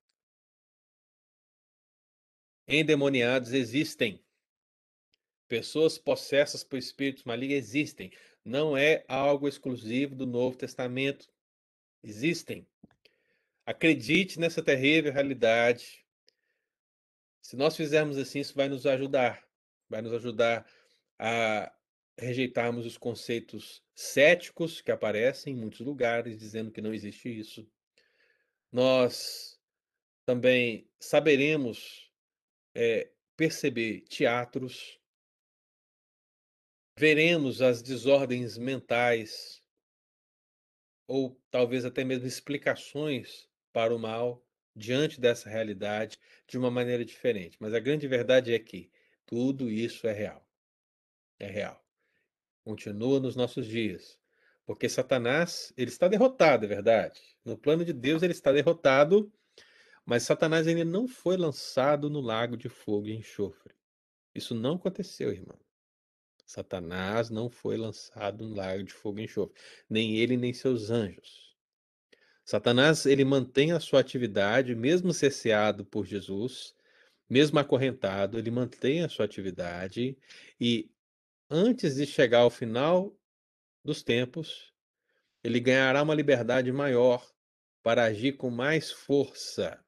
Endemoniados 2.68 3.53
existem. 3.53 4.24
Pessoas 5.47 5.97
possessas 5.97 6.64
por 6.64 6.78
espíritos 6.78 7.24
malignos 7.24 7.57
existem 7.57 8.12
não 8.43 8.76
é 8.76 9.03
algo 9.07 9.47
exclusivo 9.47 10.16
do 10.16 10.26
Novo 10.26 10.57
Testamento. 10.57 11.28
Existem. 12.03 12.68
Acredite 13.66 14.39
nessa 14.39 14.64
terrível 14.64 15.14
realidade. 15.14 16.05
Se 17.41 17.55
nós 17.55 17.76
fizermos 17.76 18.18
assim, 18.18 18.39
isso 18.39 18.55
vai 18.55 18.70
nos 18.70 18.86
ajudar, 18.86 19.45
vai 19.89 20.01
nos 20.01 20.14
ajudar 20.14 20.66
a 21.20 21.72
rejeitarmos 22.18 22.86
os 22.86 22.97
conceitos 22.97 23.84
céticos 23.95 24.82
que 24.82 24.91
aparecem 24.91 25.53
em 25.53 25.57
muitos 25.57 25.80
lugares, 25.82 26.39
dizendo 26.39 26.72
que 26.72 26.82
não 26.82 26.93
existe 26.93 27.30
isso. 27.30 27.68
Nós 28.72 29.59
também 30.26 30.89
saberemos 30.99 32.11
é, 32.74 33.11
perceber 33.36 34.01
teatros, 34.01 34.99
veremos 36.97 37.61
as 37.61 37.82
desordens 37.82 38.57
mentais, 38.57 39.61
ou 41.07 41.39
talvez 41.49 41.84
até 41.86 42.03
mesmo 42.03 42.28
explicações 42.28 43.49
para 43.74 43.95
o 43.95 43.99
mal 43.99 44.45
diante 44.76 45.19
dessa 45.19 45.49
realidade 45.49 46.17
de 46.47 46.57
uma 46.57 46.72
maneira 46.72 47.03
diferente. 47.03 47.57
Mas 47.59 47.74
a 47.74 47.80
grande 47.80 48.07
verdade 48.07 48.53
é 48.53 48.59
que 48.59 48.89
tudo 49.26 49.69
isso 49.69 50.07
é 50.07 50.13
real. 50.13 50.47
É 51.39 51.47
real. 51.47 51.84
Continua 52.63 53.19
nos 53.19 53.36
nossos 53.36 53.65
dias. 53.65 54.19
Porque 54.65 54.88
Satanás, 54.88 55.74
ele 55.76 55.89
está 55.89 56.07
derrotado, 56.07 56.65
é 56.65 56.67
verdade. 56.67 57.19
No 57.43 57.57
plano 57.57 57.84
de 57.84 57.91
Deus 57.91 58.22
ele 58.22 58.34
está 58.34 58.51
derrotado, 58.51 59.32
mas 60.06 60.24
Satanás 60.24 60.68
ainda 60.68 60.86
não 60.86 61.08
foi 61.08 61.38
lançado 61.38 62.10
no 62.10 62.22
lago 62.22 62.58
de 62.58 62.70
fogo 62.70 63.08
e 63.08 63.16
enxofre. 63.16 63.74
Isso 64.34 64.56
não 64.56 64.76
aconteceu, 64.76 65.32
irmão. 65.32 65.60
Satanás 66.45 67.30
não 67.30 67.49
foi 67.49 67.78
lançado 67.78 68.47
no 68.47 68.56
lago 68.56 68.84
de 68.84 68.93
fogo 68.93 69.20
e 69.20 69.24
enxofre, 69.24 69.56
nem 69.89 70.18
ele 70.18 70.36
nem 70.36 70.54
seus 70.54 70.89
anjos. 70.89 71.56
Satanás, 72.43 73.06
ele 73.06 73.24
mantém 73.24 73.72
a 73.72 73.80
sua 73.80 74.02
atividade, 74.02 74.76
mesmo 74.76 75.14
cesseado 75.14 75.86
por 75.86 76.06
Jesus, 76.06 76.76
mesmo 77.30 77.60
acorrentado, 77.60 78.38
ele 78.38 78.52
mantém 78.52 79.04
a 79.04 79.10
sua 79.10 79.24
atividade 79.24 80.18
e 80.60 80.91
antes 81.49 81.95
de 81.95 82.06
chegar 82.06 82.39
ao 82.39 82.49
final 82.49 83.18
dos 83.84 84.04
tempos, 84.04 84.74
ele 85.43 85.60
ganhará 85.60 86.04
uma 86.04 86.14
liberdade 86.14 86.72
maior 86.72 87.26
para 87.82 88.04
agir 88.04 88.34
com 88.34 88.49
mais 88.49 88.91
força. 88.91 89.84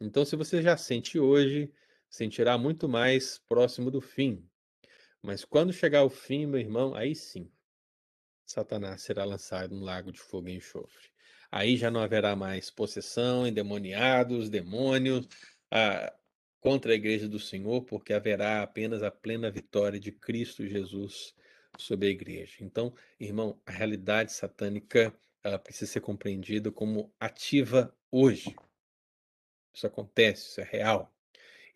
Então, 0.00 0.24
se 0.24 0.36
você 0.36 0.60
já 0.60 0.76
sente 0.76 1.18
hoje, 1.18 1.72
sentirá 2.08 2.58
muito 2.58 2.88
mais 2.88 3.38
próximo 3.38 3.90
do 3.90 4.00
fim. 4.00 4.46
Mas 5.22 5.44
quando 5.44 5.72
chegar 5.72 6.04
o 6.04 6.10
fim, 6.10 6.46
meu 6.46 6.60
irmão, 6.60 6.94
aí 6.94 7.14
sim, 7.14 7.50
Satanás 8.44 9.02
será 9.02 9.24
lançado 9.24 9.74
no 9.74 9.84
lago 9.84 10.12
de 10.12 10.20
fogo 10.20 10.48
e 10.48 10.54
enxofre. 10.56 11.08
Aí 11.50 11.76
já 11.76 11.90
não 11.90 12.00
haverá 12.00 12.36
mais 12.36 12.70
possessão, 12.70 13.46
endemoniados, 13.46 14.50
demônios 14.50 15.26
a, 15.70 16.12
contra 16.60 16.92
a 16.92 16.94
igreja 16.94 17.28
do 17.28 17.40
Senhor, 17.40 17.82
porque 17.84 18.12
haverá 18.12 18.62
apenas 18.62 19.02
a 19.02 19.10
plena 19.10 19.50
vitória 19.50 19.98
de 19.98 20.12
Cristo 20.12 20.66
Jesus 20.66 21.34
sobre 21.78 22.08
a 22.08 22.10
igreja. 22.10 22.56
Então, 22.60 22.94
irmão, 23.18 23.60
a 23.64 23.72
realidade 23.72 24.32
satânica 24.32 25.12
ela 25.42 25.58
precisa 25.58 25.90
ser 25.90 26.00
compreendida 26.00 26.72
como 26.72 27.12
ativa 27.20 27.96
hoje. 28.10 28.54
Isso 29.76 29.86
acontece, 29.86 30.48
isso 30.48 30.60
é 30.62 30.64
real. 30.64 31.14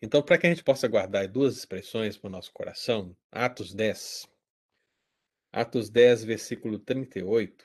Então, 0.01 0.23
para 0.23 0.35
que 0.39 0.47
a 0.47 0.49
gente 0.49 0.63
possa 0.63 0.87
guardar 0.87 1.27
duas 1.27 1.55
expressões 1.55 2.17
para 2.17 2.29
o 2.29 2.31
nosso 2.31 2.51
coração, 2.51 3.15
Atos 3.31 3.75
10. 3.75 4.27
Atos 5.51 5.87
10, 5.91 6.23
versículo 6.23 6.79
38. 6.79 7.63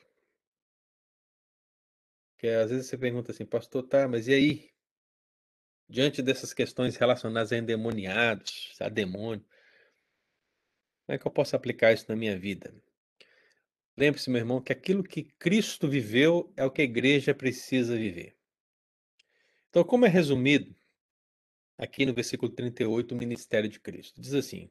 Que 2.37 2.49
às 2.49 2.71
vezes 2.71 2.87
você 2.87 2.99
pergunta 2.99 3.33
assim, 3.33 3.47
pastor, 3.47 3.83
tá, 3.85 4.07
mas 4.07 4.29
e 4.29 4.35
aí? 4.35 4.71
Diante 5.89 6.21
dessas 6.21 6.53
questões 6.53 6.97
relacionadas 6.97 7.51
a 7.51 7.57
endemoniados, 7.57 8.77
a 8.79 8.91
demônio, 8.91 9.47
como 11.07 11.15
é 11.15 11.19
que 11.19 11.27
eu 11.27 11.33
posso 11.33 11.57
aplicar 11.57 11.95
isso 11.95 12.05
na 12.11 12.17
minha 12.17 12.39
vida? 12.39 12.75
Lembre-se, 13.97 14.29
meu 14.29 14.41
irmão, 14.41 14.61
que 14.61 14.73
aquilo 14.73 15.03
que 15.03 15.23
Cristo 15.39 15.89
viveu 15.89 16.53
é 16.59 16.65
o 16.65 16.71
que 16.71 16.83
a 16.83 16.85
igreja 16.85 17.35
precisa 17.35 17.97
viver. 17.97 18.36
Então, 19.77 19.85
como 19.85 20.07
é 20.07 20.09
resumido 20.09 20.75
aqui 21.77 22.07
no 22.07 22.15
versículo 22.15 22.51
38, 22.51 23.13
o 23.13 23.19
ministério 23.19 23.69
de 23.69 23.79
Cristo. 23.79 24.19
Diz 24.19 24.33
assim: 24.33 24.71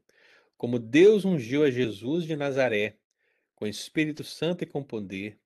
Como 0.58 0.80
Deus 0.80 1.24
ungiu 1.24 1.64
a 1.64 1.70
Jesus 1.70 2.24
de 2.26 2.36
Nazaré 2.36 2.98
com 3.54 3.68
Espírito 3.68 4.24
Santo 4.24 4.64
e 4.64 4.66
com 4.66 4.84
poder, 4.84 5.40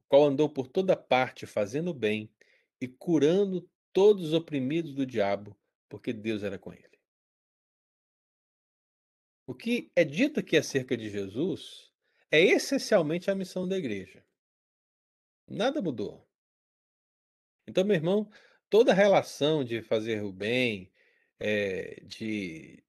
o 0.00 0.08
qual 0.08 0.24
andou 0.24 0.50
por 0.50 0.68
toda 0.68 0.94
parte 0.94 1.46
fazendo 1.46 1.94
bem 1.94 2.30
e 2.78 2.86
curando 2.86 3.66
todos 3.90 4.22
os 4.22 4.32
oprimidos 4.34 4.92
do 4.92 5.06
diabo, 5.06 5.56
porque 5.88 6.12
Deus 6.12 6.42
era 6.42 6.58
com 6.58 6.74
ele. 6.74 7.00
O 9.46 9.54
que 9.54 9.90
é 9.96 10.04
dito 10.04 10.40
aqui 10.40 10.58
acerca 10.58 10.94
de 10.94 11.08
Jesus 11.08 11.90
é 12.30 12.42
essencialmente 12.42 13.30
a 13.30 13.34
missão 13.34 13.66
da 13.66 13.78
igreja. 13.78 14.22
Nada 15.48 15.80
mudou. 15.80 16.28
Então, 17.66 17.82
meu 17.82 17.96
irmão, 17.96 18.30
toda 18.68 18.92
a 18.92 18.94
relação 18.94 19.64
de 19.64 19.82
fazer 19.82 20.22
o 20.22 20.32
bem, 20.32 20.90
é, 21.38 22.00
de, 22.04 22.82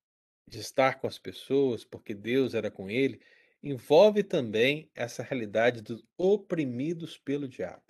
de 0.48 0.60
estar 0.60 1.00
com 1.00 1.08
as 1.08 1.20
pessoas, 1.20 1.84
porque 1.84 2.14
Deus 2.14 2.54
era 2.54 2.72
com 2.72 2.90
ele, 2.90 3.22
envolve 3.62 4.24
também 4.24 4.90
essa 4.96 5.24
realidade 5.24 5.82
dos 5.82 6.04
oprimidos 6.18 7.18
pelo 7.18 7.48
diabo. 7.48 7.84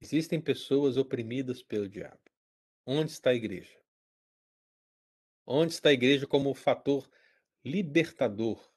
Existem 0.00 0.40
pessoas 0.40 0.96
oprimidas 0.96 1.62
pelo 1.62 1.88
diabo. 1.88 2.20
Onde 2.84 3.12
está 3.12 3.30
a 3.30 3.34
igreja? 3.34 3.78
Onde 5.46 5.72
está 5.72 5.90
a 5.90 5.92
igreja 5.92 6.26
como 6.26 6.54
fator 6.54 7.08
libertador, 7.64 8.71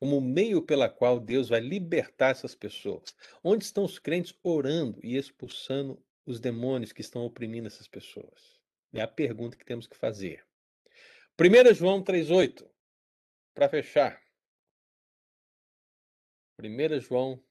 como 0.00 0.18
meio 0.18 0.62
pela 0.62 0.88
qual 0.88 1.20
Deus 1.20 1.50
vai 1.50 1.60
libertar 1.60 2.30
essas 2.30 2.54
pessoas? 2.54 3.14
Onde 3.44 3.64
estão 3.64 3.84
os 3.84 3.98
crentes 3.98 4.34
orando 4.42 4.98
e 5.04 5.14
expulsando 5.14 6.02
os 6.24 6.40
demônios 6.40 6.90
que 6.90 7.02
estão 7.02 7.22
oprimindo 7.22 7.66
essas 7.66 7.86
pessoas? 7.86 8.58
É 8.94 9.02
a 9.02 9.06
pergunta 9.06 9.58
que 9.58 9.64
temos 9.64 9.86
que 9.86 9.94
fazer. 9.94 10.42
1 11.38 11.74
João 11.74 12.02
3,8, 12.02 12.66
para 13.54 13.68
fechar. 13.68 14.22
1 16.58 17.00
João 17.00 17.44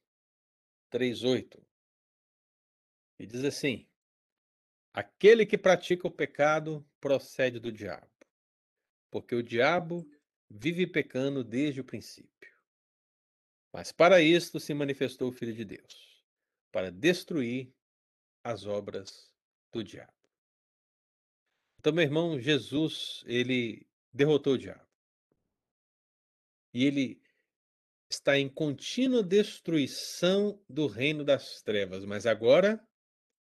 3,8. 0.91 1.63
E 3.19 3.27
diz 3.27 3.43
assim: 3.43 3.87
Aquele 4.91 5.45
que 5.45 5.57
pratica 5.57 6.07
o 6.07 6.11
pecado 6.11 6.83
procede 6.99 7.59
do 7.59 7.71
diabo, 7.71 8.09
porque 9.11 9.35
o 9.35 9.43
diabo 9.43 10.09
vive 10.49 10.87
pecando 10.87 11.43
desde 11.43 11.81
o 11.81 11.85
princípio. 11.85 12.57
Mas 13.71 13.91
para 13.91 14.21
isto 14.21 14.59
se 14.59 14.73
manifestou 14.73 15.29
o 15.29 15.31
Filho 15.31 15.53
de 15.53 15.63
Deus, 15.63 16.23
para 16.71 16.91
destruir 16.91 17.71
as 18.43 18.65
obras 18.65 19.31
do 19.71 19.83
diabo. 19.83 20.13
Então, 21.79 21.93
meu 21.93 22.03
irmão, 22.03 22.39
Jesus, 22.39 23.23
ele 23.25 23.87
derrotou 24.11 24.53
o 24.53 24.57
diabo. 24.57 24.87
E 26.73 26.85
ele 26.85 27.21
está 28.09 28.37
em 28.37 28.49
contínua 28.49 29.23
destruição 29.23 30.61
do 30.67 30.87
reino 30.87 31.23
das 31.23 31.61
trevas, 31.61 32.03
mas 32.05 32.25
agora 32.25 32.83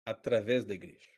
através 0.06 0.64
da 0.64 0.74
igreja. 0.74 1.13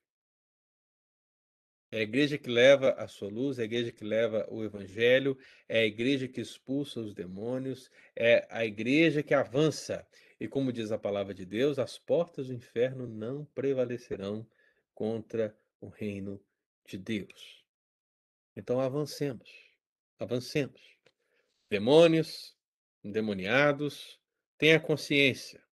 É 1.96 2.00
a 2.00 2.02
igreja 2.02 2.36
que 2.36 2.50
leva 2.50 2.90
a 2.90 3.08
sua 3.08 3.30
luz, 3.30 3.58
é 3.58 3.62
a 3.62 3.64
igreja 3.64 3.90
que 3.90 4.04
leva 4.04 4.46
o 4.50 4.62
evangelho, 4.62 5.34
é 5.66 5.78
a 5.78 5.86
igreja 5.86 6.28
que 6.28 6.42
expulsa 6.42 7.00
os 7.00 7.14
demônios, 7.14 7.90
é 8.14 8.46
a 8.50 8.66
igreja 8.66 9.22
que 9.22 9.32
avança. 9.32 10.06
E 10.38 10.46
como 10.46 10.70
diz 10.70 10.92
a 10.92 10.98
palavra 10.98 11.32
de 11.32 11.46
Deus, 11.46 11.78
as 11.78 11.98
portas 11.98 12.48
do 12.48 12.52
inferno 12.52 13.06
não 13.06 13.46
prevalecerão 13.46 14.46
contra 14.94 15.56
o 15.80 15.88
reino 15.88 16.38
de 16.86 16.98
Deus. 16.98 17.64
Então 18.54 18.78
avancemos, 18.78 19.48
avancemos. 20.18 20.98
Demônios, 21.70 22.54
endemoniados, 23.02 24.20
tenha 24.58 24.78
consciência 24.78 25.64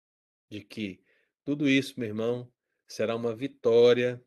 de 0.48 0.62
que 0.62 1.04
tudo 1.44 1.68
isso, 1.68 2.00
meu 2.00 2.08
irmão, 2.08 2.50
será 2.88 3.14
uma 3.14 3.36
vitória. 3.36 4.24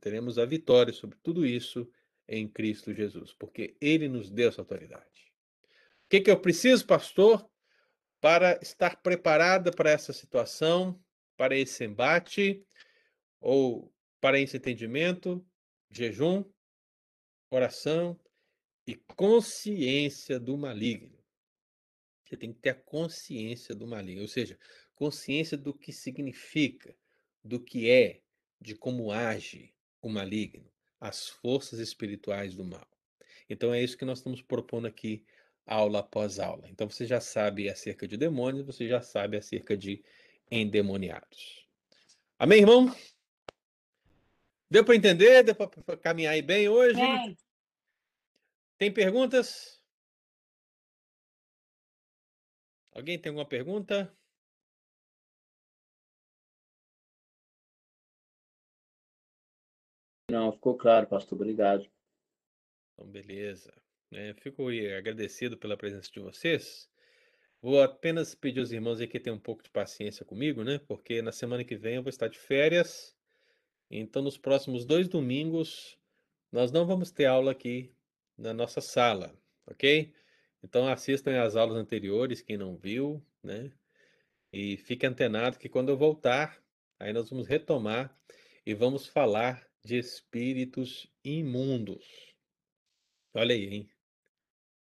Teremos 0.00 0.38
a 0.38 0.44
vitória 0.44 0.92
sobre 0.92 1.18
tudo 1.22 1.44
isso 1.46 1.90
em 2.28 2.48
Cristo 2.48 2.94
Jesus, 2.94 3.32
porque 3.32 3.76
Ele 3.80 4.08
nos 4.08 4.30
deu 4.30 4.48
essa 4.48 4.60
autoridade. 4.60 5.32
O 6.04 6.08
que, 6.08 6.20
que 6.20 6.30
eu 6.30 6.40
preciso, 6.40 6.86
pastor, 6.86 7.48
para 8.20 8.58
estar 8.62 9.02
preparada 9.02 9.70
para 9.70 9.90
essa 9.90 10.12
situação, 10.12 11.00
para 11.36 11.56
esse 11.56 11.84
embate, 11.84 12.64
ou 13.40 13.92
para 14.20 14.38
esse 14.38 14.56
entendimento? 14.56 15.44
jejum, 15.90 16.44
oração 17.50 18.18
e 18.86 18.94
consciência 18.94 20.38
do 20.38 20.56
maligno. 20.56 21.18
Você 22.24 22.36
tem 22.36 22.52
que 22.52 22.60
ter 22.60 22.70
a 22.70 22.74
consciência 22.74 23.74
do 23.74 23.86
maligno, 23.86 24.22
ou 24.22 24.28
seja, 24.28 24.56
consciência 24.94 25.58
do 25.58 25.74
que 25.74 25.92
significa, 25.92 26.96
do 27.42 27.58
que 27.58 27.90
é, 27.90 28.22
de 28.60 28.74
como 28.74 29.10
age. 29.10 29.74
o 30.02 30.08
maligno, 30.08 30.70
as 31.00 31.28
forças 31.28 31.78
espirituais 31.78 32.54
do 32.54 32.64
mal. 32.64 32.86
Então 33.48 33.72
é 33.74 33.82
isso 33.82 33.98
que 33.98 34.04
nós 34.04 34.18
estamos 34.18 34.40
propondo 34.40 34.86
aqui, 34.86 35.24
aula 35.66 36.00
após 36.00 36.38
aula. 36.38 36.68
Então 36.68 36.88
você 36.88 37.04
já 37.06 37.20
sabe 37.20 37.68
acerca 37.68 38.08
de 38.08 38.16
demônios, 38.16 38.64
você 38.64 38.88
já 38.88 39.02
sabe 39.02 39.36
acerca 39.36 39.76
de 39.76 40.02
endemoniados. 40.50 41.66
Amém, 42.38 42.60
irmão? 42.60 42.94
Deu 44.70 44.84
para 44.84 44.96
entender? 44.96 45.42
Deu 45.42 45.54
para 45.54 45.96
caminhar 45.96 46.32
aí 46.32 46.42
bem 46.42 46.68
hoje? 46.68 46.94
Bem, 46.94 47.36
Tem 48.78 48.92
perguntas? 48.92 49.82
Alguém 52.92 53.18
tem 53.18 53.30
alguma 53.30 53.46
pergunta? 53.46 54.16
Não, 60.30 60.52
ficou 60.52 60.76
claro, 60.76 61.06
pastor. 61.06 61.36
Obrigado. 61.36 61.88
Então, 62.94 63.10
beleza. 63.10 63.72
É, 64.12 64.34
fico 64.34 64.68
agradecido 64.68 65.56
pela 65.56 65.76
presença 65.76 66.10
de 66.10 66.20
vocês. 66.20 66.90
Vou 67.62 67.82
apenas 67.82 68.34
pedir 68.34 68.60
aos 68.60 68.72
irmãos 68.72 69.00
aí 69.00 69.06
que 69.06 69.20
tenham 69.20 69.36
um 69.36 69.40
pouco 69.40 69.62
de 69.62 69.70
paciência 69.70 70.24
comigo, 70.24 70.64
né? 70.64 70.78
Porque 70.78 71.20
na 71.20 71.30
semana 71.30 71.62
que 71.62 71.76
vem 71.76 71.96
eu 71.96 72.02
vou 72.02 72.10
estar 72.10 72.28
de 72.28 72.38
férias. 72.38 73.16
Então, 73.90 74.22
nos 74.22 74.38
próximos 74.38 74.84
dois 74.84 75.08
domingos, 75.08 75.98
nós 76.50 76.72
não 76.72 76.86
vamos 76.86 77.10
ter 77.10 77.26
aula 77.26 77.52
aqui 77.52 77.94
na 78.36 78.54
nossa 78.54 78.80
sala, 78.80 79.34
ok? 79.66 80.12
Então, 80.62 80.88
assistam 80.88 81.42
às 81.42 81.56
aulas 81.56 81.76
anteriores, 81.76 82.40
quem 82.40 82.56
não 82.56 82.76
viu, 82.76 83.22
né? 83.42 83.70
E 84.52 84.76
fique 84.78 85.06
antenado 85.06 85.58
que 85.58 85.68
quando 85.68 85.90
eu 85.90 85.96
voltar, 85.96 86.62
aí 86.98 87.12
nós 87.12 87.30
vamos 87.30 87.46
retomar 87.46 88.16
e 88.64 88.74
vamos 88.74 89.06
falar 89.06 89.69
de 89.84 89.98
espíritos 89.98 91.10
imundos. 91.24 92.34
Olha 93.34 93.54
aí, 93.54 93.64
hein? 93.66 93.90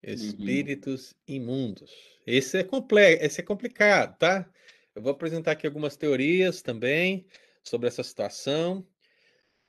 Espíritos 0.04 1.16
imundos. 1.28 1.92
Esse 2.28 2.60
é 2.60 2.64
complexo, 2.64 3.26
esse 3.26 3.42
é 3.42 3.44
complicado, 3.44 4.18
tá? 4.18 4.50
Eu 4.94 5.02
vou 5.02 5.12
apresentar 5.12 5.52
aqui 5.52 5.66
algumas 5.66 5.98
teorias 5.98 6.62
também 6.62 7.26
sobre 7.64 7.88
essa 7.88 8.04
situação, 8.04 8.88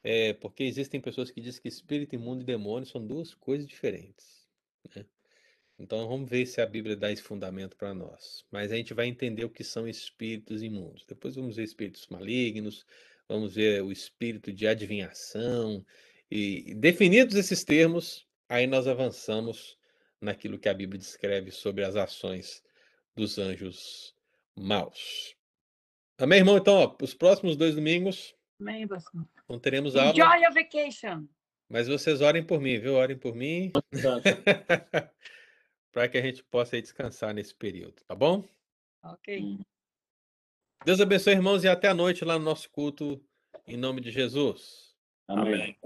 é, 0.03 0.35
porque 0.35 0.62
existem 0.64 1.01
pessoas 1.01 1.31
que 1.31 1.41
dizem 1.41 1.62
que 1.62 1.69
espírito 1.69 2.14
imundo 2.14 2.43
e 2.43 2.47
demônio 2.47 2.87
são 2.87 3.05
duas 3.05 3.35
coisas 3.35 3.67
diferentes, 3.67 4.47
né? 4.95 5.07
Então 5.79 6.09
vamos 6.09 6.29
ver 6.29 6.47
se 6.47 6.61
a 6.61 6.67
Bíblia 6.67 6.97
dá 6.97 7.12
esse 7.12 7.23
fundamento 7.23 7.77
para 7.77 7.93
nós. 7.93 8.45
Mas 8.51 8.73
a 8.73 8.77
gente 8.77 8.95
vai 8.95 9.07
entender 9.07 9.45
o 9.45 9.51
que 9.51 9.62
são 9.62 9.87
espíritos 9.87 10.62
imundos. 10.62 11.05
Depois 11.07 11.35
vamos 11.35 11.57
ver 11.57 11.64
espíritos 11.64 12.07
malignos, 12.09 12.87
vamos 13.29 13.55
ver 13.55 13.83
o 13.83 13.91
espírito 13.93 14.53
de 14.53 14.66
adivinhação. 14.66 15.85
E 16.31 16.74
definidos 16.74 17.37
esses 17.37 17.64
termos, 17.64 18.27
aí 18.49 18.66
nós 18.66 18.87
avançamos 18.87 19.79
naquilo 20.20 20.59
que 20.59 20.68
a 20.68 20.74
Bíblia 20.74 20.99
descreve 20.99 21.51
sobre 21.51 21.85
as 21.85 21.97
ações 21.97 22.62
dos 23.14 23.39
anjos 23.39 24.14
maus. 24.57 25.37
Amém, 26.18 26.39
irmão? 26.39 26.57
Então, 26.57 26.74
ó, 26.74 26.97
os 27.03 27.14
próximos 27.14 27.57
dois 27.57 27.74
domingos 27.74 28.35
amém, 28.59 28.89
pastor. 28.89 29.27
não 29.49 29.59
teremos 29.59 29.97
aula, 29.97 30.12
Enjoy 30.12 30.43
your 30.43 30.53
vacation. 30.55 31.27
mas 31.68 31.89
vocês 31.89 32.20
orem 32.20 32.43
por 32.45 32.61
mim, 32.61 32.79
viu? 32.79 32.95
Orem 32.95 33.18
por 33.18 33.35
mim. 33.35 33.70
para 35.93 36.09
que 36.09 36.18
a 36.18 36.22
gente 36.22 36.43
possa 36.45 36.77
aí 36.77 36.83
descansar 36.83 37.35
nesse 37.35 37.55
período, 37.55 38.03
tá 38.07 38.14
bom? 38.14 38.45
Ok. 39.03 39.59
Deus 40.85 41.01
abençoe, 41.01 41.33
irmãos, 41.33 41.64
e 41.64 41.68
até 41.68 41.89
a 41.89 41.95
noite 41.95 42.24
lá 42.24 42.39
no 42.39 42.45
nosso 42.45 42.70
culto, 42.70 43.20
em 43.66 43.77
nome 43.77 44.01
de 44.01 44.11
Jesus. 44.11 44.95
Amém. 45.29 45.77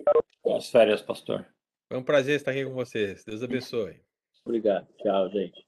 Boas 0.42 0.68
férias, 0.70 1.00
pastor. 1.00 1.46
Foi 1.88 1.98
um 1.98 2.04
prazer 2.04 2.36
estar 2.36 2.50
aqui 2.50 2.64
com 2.64 2.74
vocês. 2.74 3.24
Deus 3.24 3.42
abençoe. 3.42 4.00
Obrigado. 4.44 4.86
Tchau, 4.98 5.30
gente. 5.30 5.66